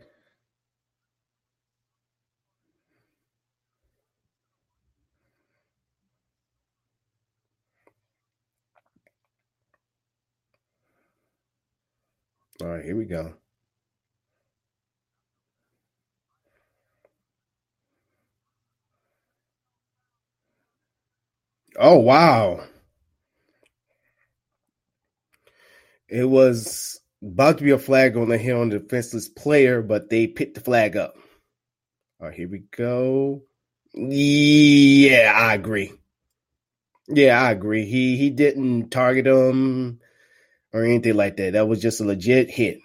All 12.61 12.67
right, 12.69 12.85
here 12.85 12.95
we 12.97 13.05
go. 13.05 13.35
Oh, 21.77 21.99
wow. 21.99 22.61
It 26.11 26.25
was 26.25 26.99
about 27.23 27.59
to 27.59 27.63
be 27.63 27.71
a 27.71 27.79
flag 27.79 28.17
on 28.17 28.27
the 28.27 28.37
hill 28.37 28.59
on 28.59 28.69
the 28.69 28.79
defenseless 28.79 29.29
player, 29.29 29.81
but 29.81 30.09
they 30.09 30.27
picked 30.27 30.55
the 30.55 30.61
flag 30.61 30.97
up. 30.97 31.15
All 32.19 32.27
right, 32.27 32.35
here 32.35 32.49
we 32.49 32.63
go. 32.75 33.43
Yeah, 33.93 35.31
I 35.33 35.53
agree. 35.53 35.93
Yeah, 37.07 37.41
I 37.41 37.51
agree. 37.51 37.85
He 37.85 38.17
he 38.17 38.29
didn't 38.29 38.89
target 38.89 39.25
him 39.25 40.01
or 40.73 40.83
anything 40.83 41.15
like 41.15 41.37
that. 41.37 41.53
That 41.53 41.67
was 41.69 41.81
just 41.81 42.01
a 42.01 42.03
legit 42.03 42.49
hit, 42.51 42.79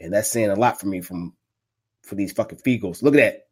and 0.00 0.12
that's 0.14 0.30
saying 0.30 0.50
a 0.50 0.56
lot 0.56 0.80
for 0.80 0.86
me 0.86 1.02
from 1.02 1.34
for 2.02 2.14
these 2.14 2.32
fucking 2.32 2.60
Feagles. 2.66 3.02
Look 3.02 3.14
at 3.14 3.44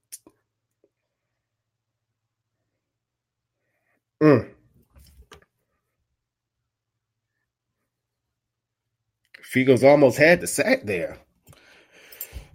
that. 4.20 4.26
Mm. 4.26 4.55
Feagles 9.57 9.82
almost 9.82 10.18
had 10.18 10.42
the 10.42 10.46
sack 10.46 10.82
there. 10.82 11.16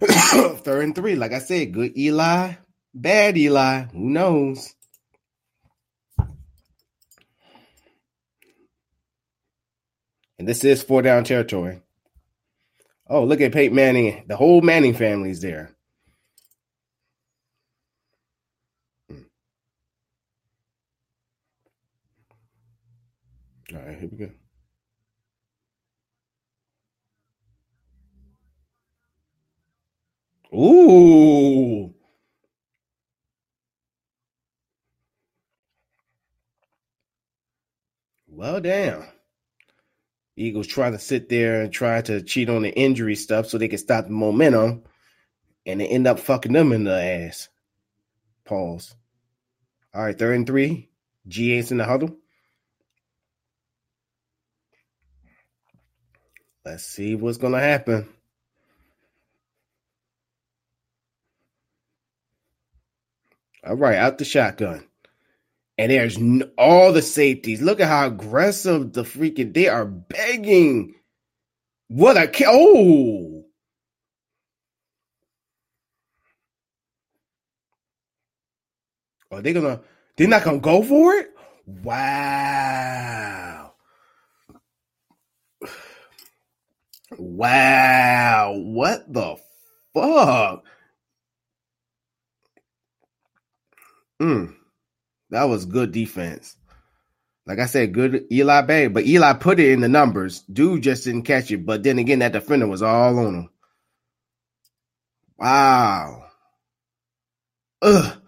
Third 0.00 0.84
and 0.84 0.94
three, 0.94 1.16
like 1.16 1.32
I 1.32 1.40
said, 1.40 1.74
good 1.74 1.98
Eli, 1.98 2.52
bad 2.94 3.36
Eli. 3.36 3.86
Who 3.86 4.08
knows? 4.08 4.72
And 10.38 10.46
this 10.46 10.62
is 10.62 10.84
four 10.84 11.02
down 11.02 11.24
territory. 11.24 11.82
Oh, 13.08 13.24
look 13.24 13.40
at 13.40 13.52
Peyton 13.52 13.74
Manning. 13.74 14.22
The 14.28 14.36
whole 14.36 14.60
Manning 14.60 14.94
family's 14.94 15.40
there. 15.40 15.74
Hmm. 19.10 19.22
All 23.74 23.82
right, 23.82 23.98
here 23.98 24.08
we 24.08 24.18
go. 24.18 24.30
Ooh. 30.54 31.94
Well, 38.28 38.60
damn. 38.60 39.04
Eagles 40.36 40.66
trying 40.66 40.92
to 40.92 40.98
sit 40.98 41.28
there 41.28 41.62
and 41.62 41.72
try 41.72 42.00
to 42.02 42.22
cheat 42.22 42.48
on 42.48 42.62
the 42.62 42.74
injury 42.74 43.14
stuff 43.14 43.46
so 43.46 43.58
they 43.58 43.68
can 43.68 43.78
stop 43.78 44.06
the 44.06 44.10
momentum, 44.10 44.82
and 45.66 45.80
they 45.80 45.86
end 45.86 46.06
up 46.06 46.18
fucking 46.18 46.52
them 46.52 46.72
in 46.72 46.84
the 46.84 47.00
ass. 47.00 47.48
Pause. 48.44 48.94
All 49.94 50.02
right, 50.02 50.18
third 50.18 50.36
and 50.36 50.46
three. 50.46 50.88
G8's 51.28 51.70
in 51.70 51.78
the 51.78 51.84
huddle. 51.84 52.16
Let's 56.64 56.84
see 56.84 57.14
what's 57.14 57.38
going 57.38 57.52
to 57.52 57.60
happen. 57.60 58.08
All 63.64 63.76
right, 63.76 63.96
out 63.96 64.18
the 64.18 64.24
shotgun. 64.24 64.86
And 65.78 65.90
there's 65.90 66.18
all 66.58 66.92
the 66.92 67.02
safeties. 67.02 67.62
Look 67.62 67.80
at 67.80 67.88
how 67.88 68.06
aggressive 68.06 68.92
the 68.92 69.02
freaking 69.02 69.54
they 69.54 69.68
are 69.68 69.86
begging. 69.86 70.94
What 71.88 72.16
a 72.16 72.30
oh. 72.46 73.44
Are 79.30 79.40
they 79.40 79.52
gonna? 79.52 79.80
They're 80.16 80.28
not 80.28 80.44
gonna 80.44 80.58
go 80.58 80.82
for 80.82 81.14
it. 81.14 81.30
Wow. 81.66 83.72
Wow. 87.16 88.54
What 88.56 89.12
the 89.12 89.36
fuck? 89.94 90.64
Mm, 94.22 94.54
that 95.30 95.44
was 95.44 95.66
good 95.66 95.92
defense. 95.92 96.56
Like 97.46 97.58
I 97.58 97.66
said, 97.66 97.92
good 97.92 98.26
Eli 98.30 98.62
Bay, 98.62 98.86
but 98.86 99.04
Eli 99.04 99.32
put 99.32 99.58
it 99.58 99.72
in 99.72 99.80
the 99.80 99.88
numbers. 99.88 100.40
Dude 100.42 100.82
just 100.84 101.04
didn't 101.04 101.24
catch 101.24 101.50
it. 101.50 101.66
But 101.66 101.82
then 101.82 101.98
again, 101.98 102.20
that 102.20 102.32
defender 102.32 102.68
was 102.68 102.82
all 102.82 103.18
on 103.18 103.34
him. 103.34 103.50
Wow. 105.38 106.26
Ugh. 107.82 108.18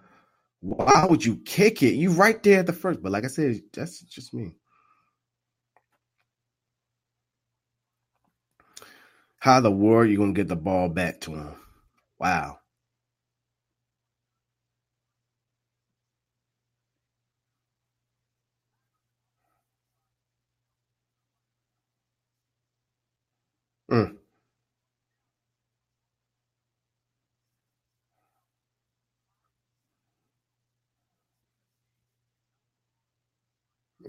Why 0.61 1.07
would 1.09 1.25
you 1.25 1.37
kick 1.37 1.83
it? 1.83 1.95
You 1.95 2.11
right 2.11 2.43
there 2.43 2.61
at 2.61 2.67
the 2.67 2.73
first. 2.73 3.03
But 3.03 3.13
like 3.13 3.25
I 3.25 3.29
said, 3.29 3.61
that's 3.73 4.01
just 4.01 4.35
me. 4.35 4.57
How 9.39 9.61
the 9.61 9.71
world 9.71 10.09
you 10.11 10.19
gonna 10.19 10.33
get 10.33 10.49
the 10.49 10.57
ball 10.57 10.89
back 10.89 11.21
to 11.23 11.33
him? 11.35 11.55
Wow. 12.19 12.59
Mm. 23.95 24.17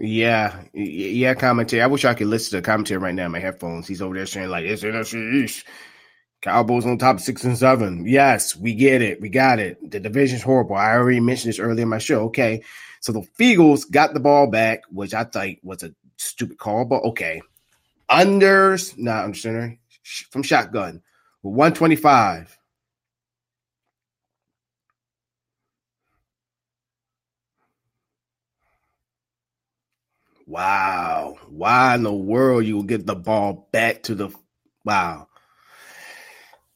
Yeah, 0.00 0.62
yeah, 0.74 1.34
commentary. 1.34 1.82
I 1.82 1.86
wish 1.86 2.04
I 2.04 2.14
could 2.14 2.26
listen 2.28 2.58
to 2.58 2.62
commentary 2.62 2.98
right 2.98 3.14
now 3.14 3.26
in 3.26 3.32
my 3.32 3.40
headphones. 3.40 3.88
He's 3.88 4.02
over 4.02 4.14
there 4.14 4.26
saying 4.26 4.50
like 4.50 4.66
it's 4.66 4.82
NFC 4.82 5.44
East. 5.44 5.66
Cowboys 6.42 6.86
on 6.86 6.98
top 6.98 7.20
six 7.20 7.44
and 7.44 7.58
seven. 7.58 8.06
Yes, 8.06 8.56
we 8.56 8.74
get 8.74 9.02
it. 9.02 9.20
We 9.20 9.28
got 9.28 9.58
it. 9.58 9.90
The 9.90 10.00
division's 10.00 10.42
horrible. 10.42 10.76
I 10.76 10.92
already 10.94 11.20
mentioned 11.20 11.50
this 11.50 11.58
earlier 11.58 11.82
in 11.82 11.88
my 11.88 11.98
show. 11.98 12.24
Okay. 12.26 12.62
So 13.00 13.12
the 13.12 13.22
Feagles 13.40 13.90
got 13.90 14.14
the 14.14 14.20
ball 14.20 14.46
back, 14.48 14.82
which 14.90 15.14
I 15.14 15.24
think 15.24 15.60
was 15.62 15.82
a 15.82 15.94
stupid 16.18 16.58
call, 16.58 16.84
but 16.84 17.02
okay. 17.04 17.42
Unders, 18.10 18.96
no, 18.98 19.10
I'm 19.12 19.24
understanding 19.26 19.78
from 20.30 20.42
shotgun 20.44 21.02
with 21.42 21.54
125. 21.54 22.58
Wow. 30.46 31.36
Why 31.48 31.94
in 31.96 32.04
the 32.04 32.12
world 32.14 32.64
you 32.66 32.76
will 32.76 32.84
get 32.84 33.06
the 33.06 33.16
ball 33.16 33.68
back 33.72 34.04
to 34.04 34.14
the 34.14 34.30
wow. 34.84 35.28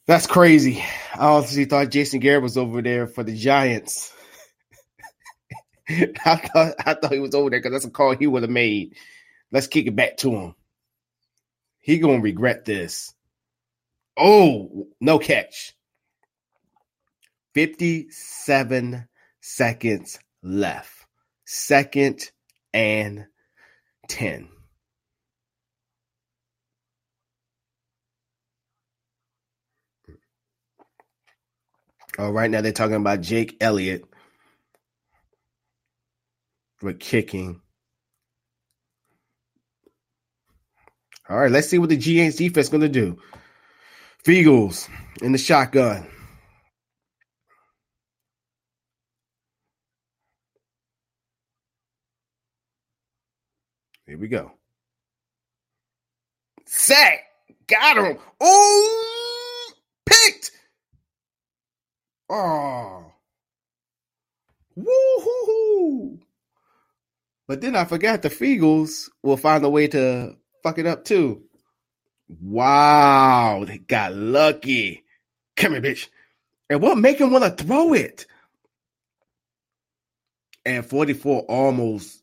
That's 0.06 0.26
crazy. 0.26 0.82
I 1.14 1.28
honestly 1.28 1.66
thought 1.66 1.90
Jason 1.90 2.20
Garrett 2.20 2.42
was 2.42 2.58
over 2.58 2.82
there 2.82 3.06
for 3.06 3.22
the 3.24 3.36
Giants. 3.36 4.12
I 5.88 6.36
thought 6.36 6.74
I 6.84 6.94
thought 6.94 7.12
he 7.12 7.20
was 7.20 7.34
over 7.34 7.50
there 7.50 7.60
because 7.60 7.72
that's 7.72 7.84
a 7.84 7.90
call 7.90 8.16
he 8.16 8.26
would 8.26 8.42
have 8.42 8.50
made. 8.50 8.96
Let's 9.52 9.68
kick 9.68 9.86
it 9.86 9.96
back 9.96 10.18
to 10.18 10.30
him. 10.32 10.54
He 11.80 11.98
gonna 11.98 12.20
regret 12.20 12.64
this. 12.64 13.14
Oh, 14.16 14.88
no 15.00 15.18
catch. 15.18 15.74
57 17.54 19.08
seconds 19.40 20.18
left. 20.42 21.06
Second 21.46 22.30
and 22.72 23.26
10. 24.08 24.48
All 32.18 32.32
right, 32.32 32.50
now 32.50 32.60
they're 32.60 32.72
talking 32.72 32.96
about 32.96 33.22
Jake 33.22 33.56
Elliott 33.60 34.04
with 36.82 37.00
kicking. 37.00 37.62
All 41.30 41.38
right, 41.38 41.50
let's 41.50 41.68
see 41.68 41.78
what 41.78 41.90
the 41.90 41.96
Giants 41.96 42.38
defense 42.38 42.68
going 42.68 42.80
to 42.80 42.88
do. 42.88 43.16
Feagles 44.24 44.88
in 45.22 45.30
the 45.30 45.38
shotgun. 45.38 46.04
Here 54.06 54.18
we 54.18 54.26
go. 54.26 54.50
Sack. 56.66 57.20
Got 57.68 57.98
him. 57.98 58.18
Oh, 58.40 59.72
picked. 60.04 60.50
Oh. 62.28 63.12
Woo-hoo-hoo. 64.74 66.18
But 67.46 67.60
then 67.60 67.76
I 67.76 67.84
forgot 67.84 68.22
the 68.22 68.30
Feagles 68.30 69.08
will 69.22 69.36
find 69.36 69.64
a 69.64 69.70
way 69.70 69.86
to 69.88 70.36
fuck 70.62 70.78
it 70.78 70.86
up 70.86 71.04
too. 71.04 71.42
Wow, 72.40 73.64
they 73.66 73.78
got 73.78 74.14
lucky. 74.14 75.04
Come 75.56 75.72
here, 75.72 75.82
bitch. 75.82 76.08
And 76.68 76.80
what 76.80 76.96
make 76.98 77.18
him 77.18 77.32
want 77.32 77.44
to 77.44 77.64
throw 77.64 77.92
it? 77.92 78.26
And 80.64 80.86
44 80.86 81.42
almost 81.42 82.22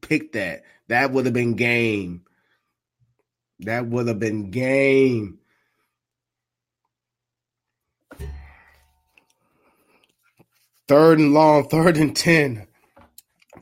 picked 0.00 0.32
that. 0.34 0.64
That 0.88 1.12
would 1.12 1.26
have 1.26 1.34
been 1.34 1.54
game. 1.54 2.22
That 3.60 3.86
would 3.86 4.08
have 4.08 4.18
been 4.18 4.50
game. 4.50 5.38
Third 10.88 11.18
and 11.18 11.32
long, 11.32 11.68
third 11.68 11.96
and 11.96 12.14
10. 12.14 12.66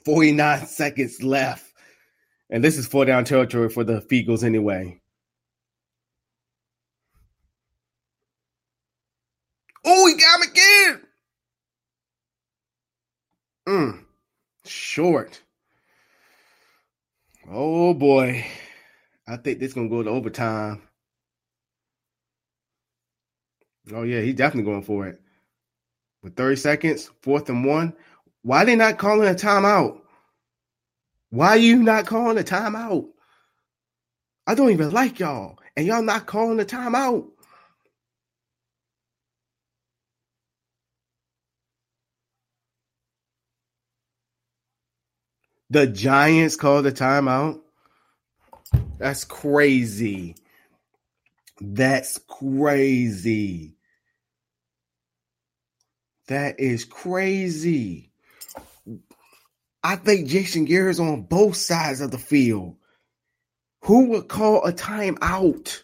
49 0.04 0.66
seconds 0.66 1.22
left. 1.22 1.71
And 2.52 2.62
this 2.62 2.76
is 2.76 2.86
four 2.86 3.06
down 3.06 3.24
territory 3.24 3.70
for 3.70 3.82
the 3.82 4.02
Feagles 4.02 4.44
anyway. 4.44 5.00
Oh, 9.86 10.06
he 10.06 10.14
got 10.20 10.36
him 10.36 10.50
again. 10.50 11.02
Mm, 13.66 14.04
short. 14.66 15.40
Oh 17.50 17.94
boy. 17.94 18.44
I 19.26 19.38
think 19.38 19.58
this 19.58 19.72
gonna 19.72 19.88
go 19.88 20.02
to 20.02 20.10
overtime. 20.10 20.82
Oh 23.94 24.02
yeah, 24.02 24.20
he's 24.20 24.34
definitely 24.34 24.70
going 24.70 24.82
for 24.82 25.06
it. 25.06 25.22
With 26.22 26.36
30 26.36 26.56
seconds, 26.56 27.10
fourth 27.22 27.48
and 27.48 27.64
one. 27.64 27.94
Why 28.42 28.66
they 28.66 28.76
not 28.76 28.98
calling 28.98 29.28
a 29.28 29.32
timeout? 29.32 30.01
Why 31.32 31.48
are 31.48 31.56
you 31.56 31.82
not 31.82 32.04
calling 32.04 32.38
a 32.38 32.42
timeout? 32.42 33.08
I 34.46 34.54
don't 34.54 34.70
even 34.70 34.90
like 34.90 35.18
y'all, 35.18 35.58
and 35.74 35.86
y'all 35.86 36.02
not 36.02 36.26
calling 36.26 36.60
a 36.60 36.64
timeout. 36.64 37.26
The 45.70 45.86
Giants 45.86 46.56
called 46.56 46.86
a 46.86 46.92
timeout. 46.92 47.60
That's 48.98 49.24
crazy. 49.24 50.36
That's 51.62 52.18
crazy. 52.28 53.78
That 56.28 56.60
is 56.60 56.84
crazy. 56.84 58.11
I 59.82 59.96
think 59.96 60.28
Jason 60.28 60.64
Garrett's 60.64 61.00
on 61.00 61.22
both 61.22 61.56
sides 61.56 62.00
of 62.00 62.10
the 62.10 62.18
field. 62.18 62.76
Who 63.84 64.10
would 64.10 64.28
call 64.28 64.64
a 64.64 64.72
timeout 64.72 65.82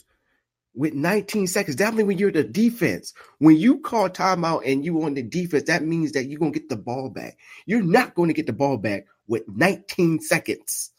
with 0.75 0.95
19 0.95 1.49
seconds? 1.49 1.77
Definitely 1.77 2.05
when 2.05 2.19
you're 2.19 2.31
the 2.31 2.45
defense. 2.45 3.13
When 3.39 3.57
you 3.57 3.81
call 3.81 4.09
timeout 4.09 4.63
and 4.65 4.85
you 4.85 5.03
on 5.03 5.15
the 5.15 5.23
defense, 5.23 5.65
that 5.65 5.83
means 5.83 6.13
that 6.13 6.27
you're 6.27 6.39
gonna 6.39 6.53
get 6.53 6.69
the 6.69 6.77
ball 6.77 7.11
back. 7.11 7.37
You're 7.67 7.83
not 7.83 8.15
going 8.15 8.29
to 8.29 8.35
get 8.35 8.47
the 8.47 8.53
ball 8.53 8.77
back 8.77 9.07
with 9.27 9.43
19 9.49 10.21
seconds 10.21 10.93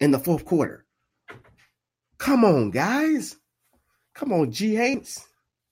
in 0.00 0.10
the 0.10 0.18
fourth 0.18 0.46
quarter. 0.46 0.86
Come 2.16 2.44
on, 2.44 2.70
guys. 2.70 3.36
Come 4.14 4.32
on, 4.32 4.50
G 4.50 4.74
Hanks. 4.74 5.26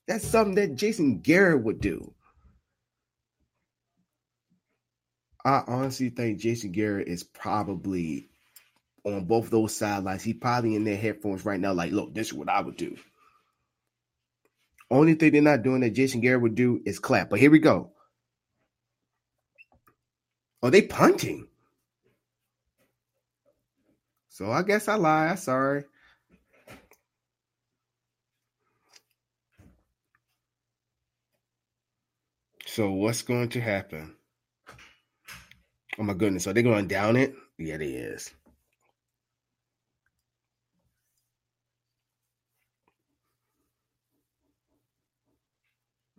That's 0.07 0.25
something 0.25 0.55
that 0.55 0.75
Jason 0.75 1.19
Garrett 1.19 1.63
would 1.63 1.81
do. 1.81 2.13
I 5.47 5.63
honestly 5.65 6.09
think 6.09 6.39
Jason 6.39 6.73
Garrett 6.73 7.07
is 7.07 7.23
probably 7.23 8.27
on 9.05 9.23
both 9.23 9.49
those 9.49 9.73
sidelines. 9.73 10.21
He's 10.21 10.35
probably 10.35 10.75
in 10.75 10.83
their 10.83 10.97
headphones 10.97 11.45
right 11.45 11.57
now, 11.57 11.71
like, 11.71 11.93
look, 11.93 12.13
this 12.13 12.27
is 12.27 12.33
what 12.33 12.49
I 12.49 12.59
would 12.59 12.75
do. 12.75 12.97
Only 14.91 15.13
thing 15.13 15.31
they're 15.31 15.41
not 15.41 15.63
doing 15.63 15.79
that 15.81 15.91
Jason 15.91 16.19
Garrett 16.19 16.41
would 16.41 16.55
do 16.55 16.81
is 16.85 16.99
clap. 16.99 17.29
But 17.29 17.39
here 17.39 17.49
we 17.49 17.59
go. 17.59 17.91
Are 20.61 20.69
they 20.69 20.81
punting? 20.81 21.47
So 24.27 24.51
I 24.51 24.63
guess 24.63 24.89
I 24.89 24.95
lie. 24.95 25.35
Sorry. 25.35 25.85
So 32.65 32.91
what's 32.91 33.21
going 33.21 33.47
to 33.49 33.61
happen? 33.61 34.16
Oh 35.99 36.03
my 36.03 36.13
goodness. 36.13 36.47
Are 36.47 36.53
they 36.53 36.63
going 36.63 36.87
down 36.87 37.15
it? 37.15 37.35
Yeah, 37.57 37.77
they 37.77 37.87
is. 37.87 38.31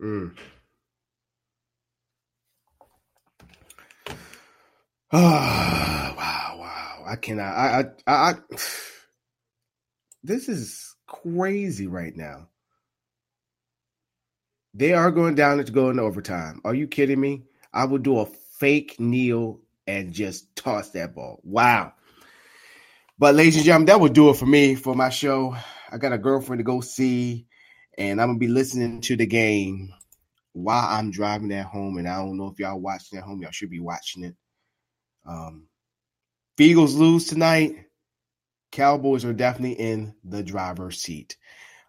Mm. 0.01 0.35
Oh, 5.11 5.19
wow, 6.17 6.55
wow. 6.59 7.03
I 7.07 7.15
cannot. 7.15 7.53
I, 7.55 7.85
I, 8.07 8.13
I, 8.13 8.35
this 10.23 10.49
is 10.49 10.95
crazy 11.07 11.87
right 11.87 12.15
now. 12.15 12.47
They 14.73 14.93
are 14.93 15.11
going 15.11 15.35
down 15.35 15.63
to 15.63 15.71
go 15.71 15.89
into 15.89 16.03
overtime. 16.03 16.61
Are 16.63 16.75
you 16.75 16.87
kidding 16.87 17.19
me? 17.19 17.43
I 17.73 17.85
would 17.85 18.03
do 18.03 18.19
a 18.19 18.25
fake 18.59 18.99
kneel 18.99 19.61
and 19.89 20.13
just 20.13 20.55
toss 20.55 20.91
that 20.91 21.15
ball. 21.15 21.39
Wow. 21.43 21.93
But 23.17 23.35
ladies 23.35 23.55
and 23.55 23.65
gentlemen, 23.65 23.87
that 23.87 23.99
would 23.99 24.13
do 24.13 24.29
it 24.29 24.37
for 24.37 24.45
me 24.45 24.75
for 24.75 24.95
my 24.95 25.09
show. 25.09 25.55
I 25.91 25.97
got 25.97 26.13
a 26.13 26.17
girlfriend 26.17 26.59
to 26.59 26.63
go 26.63 26.79
see, 26.79 27.47
and 27.97 28.21
I'm 28.21 28.29
gonna 28.29 28.39
be 28.39 28.47
listening 28.47 29.01
to 29.01 29.17
the 29.17 29.25
game 29.25 29.91
while 30.53 30.85
I'm 30.87 31.11
driving 31.11 31.51
at 31.51 31.65
home. 31.65 31.97
And 31.97 32.07
I 32.07 32.17
don't 32.17 32.37
know 32.37 32.47
if 32.47 32.59
y'all 32.59 32.79
watching 32.79 33.17
at 33.17 33.25
home. 33.25 33.41
Y'all 33.41 33.51
should 33.51 33.71
be 33.71 33.79
watching 33.79 34.23
it. 34.23 34.35
Um, 35.25 35.67
Eagles 36.59 36.95
lose 36.95 37.25
tonight, 37.25 37.85
Cowboys 38.71 39.25
are 39.25 39.33
definitely 39.33 39.79
in 39.79 40.13
the 40.23 40.43
driver's 40.43 41.01
seat. 41.01 41.37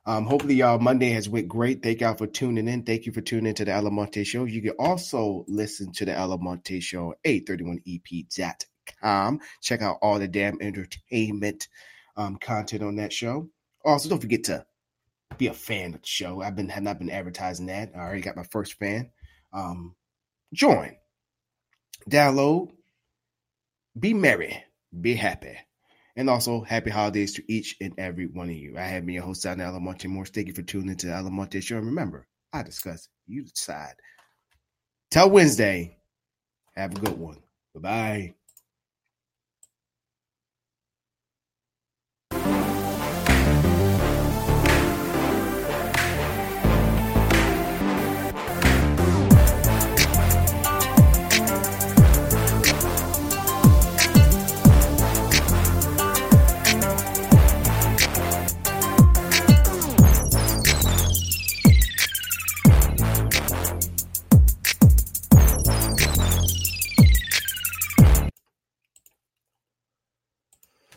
Um, 0.06 0.26
hopefully, 0.26 0.54
y'all 0.54 0.78
Monday 0.78 1.10
has 1.10 1.28
went 1.28 1.48
great. 1.48 1.82
Thank 1.82 2.00
y'all 2.00 2.14
for 2.14 2.26
tuning 2.26 2.68
in. 2.68 2.84
Thank 2.84 3.06
you 3.06 3.12
for 3.12 3.20
tuning 3.20 3.46
into 3.46 3.64
the 3.64 3.72
Alamonte 3.72 4.24
Show. 4.24 4.44
You 4.44 4.62
can 4.62 4.72
also 4.78 5.44
listen 5.46 5.92
to 5.92 6.04
the 6.04 6.12
Alamonte 6.12 6.82
Show, 6.82 7.14
831ep.com. 7.24 9.40
Check 9.60 9.82
out 9.82 9.98
all 10.00 10.18
the 10.18 10.28
damn 10.28 10.58
entertainment 10.60 11.68
um, 12.16 12.36
content 12.36 12.82
on 12.82 12.96
that 12.96 13.12
show. 13.12 13.48
Also, 13.84 14.08
don't 14.08 14.20
forget 14.20 14.44
to 14.44 14.64
be 15.38 15.46
a 15.46 15.54
fan 15.54 15.94
of 15.94 16.00
the 16.00 16.06
show. 16.06 16.40
I've 16.40 16.56
been 16.56 16.70
have 16.70 16.82
not 16.82 16.98
been 16.98 17.10
advertising 17.10 17.66
that. 17.66 17.92
I 17.94 18.00
already 18.00 18.22
got 18.22 18.36
my 18.36 18.46
first 18.50 18.74
fan. 18.74 19.10
Um, 19.52 19.94
join, 20.52 20.96
download, 22.08 22.70
be 23.98 24.14
merry, 24.14 24.64
be 24.98 25.14
happy. 25.14 25.56
And 26.20 26.28
also, 26.28 26.60
happy 26.60 26.90
holidays 26.90 27.32
to 27.36 27.42
each 27.50 27.76
and 27.80 27.94
every 27.96 28.26
one 28.26 28.50
of 28.50 28.54
you. 28.54 28.76
I 28.76 28.82
have 28.82 29.06
been 29.06 29.14
your 29.14 29.24
host, 29.24 29.40
Sal 29.40 29.56
Alamonte 29.56 30.04
Morse. 30.04 30.28
Thank 30.28 30.48
you 30.48 30.52
for 30.52 30.60
tuning 30.60 30.90
into 30.90 31.06
the 31.06 31.12
Alamonte 31.14 31.62
Show. 31.62 31.78
And 31.78 31.86
remember, 31.86 32.26
I 32.52 32.62
discuss, 32.62 33.08
you 33.26 33.44
decide. 33.44 33.94
Till 35.10 35.30
Wednesday, 35.30 35.96
have 36.76 36.94
a 36.94 37.00
good 37.00 37.18
one. 37.18 37.38
Bye 37.74 37.80
bye. 37.80 38.34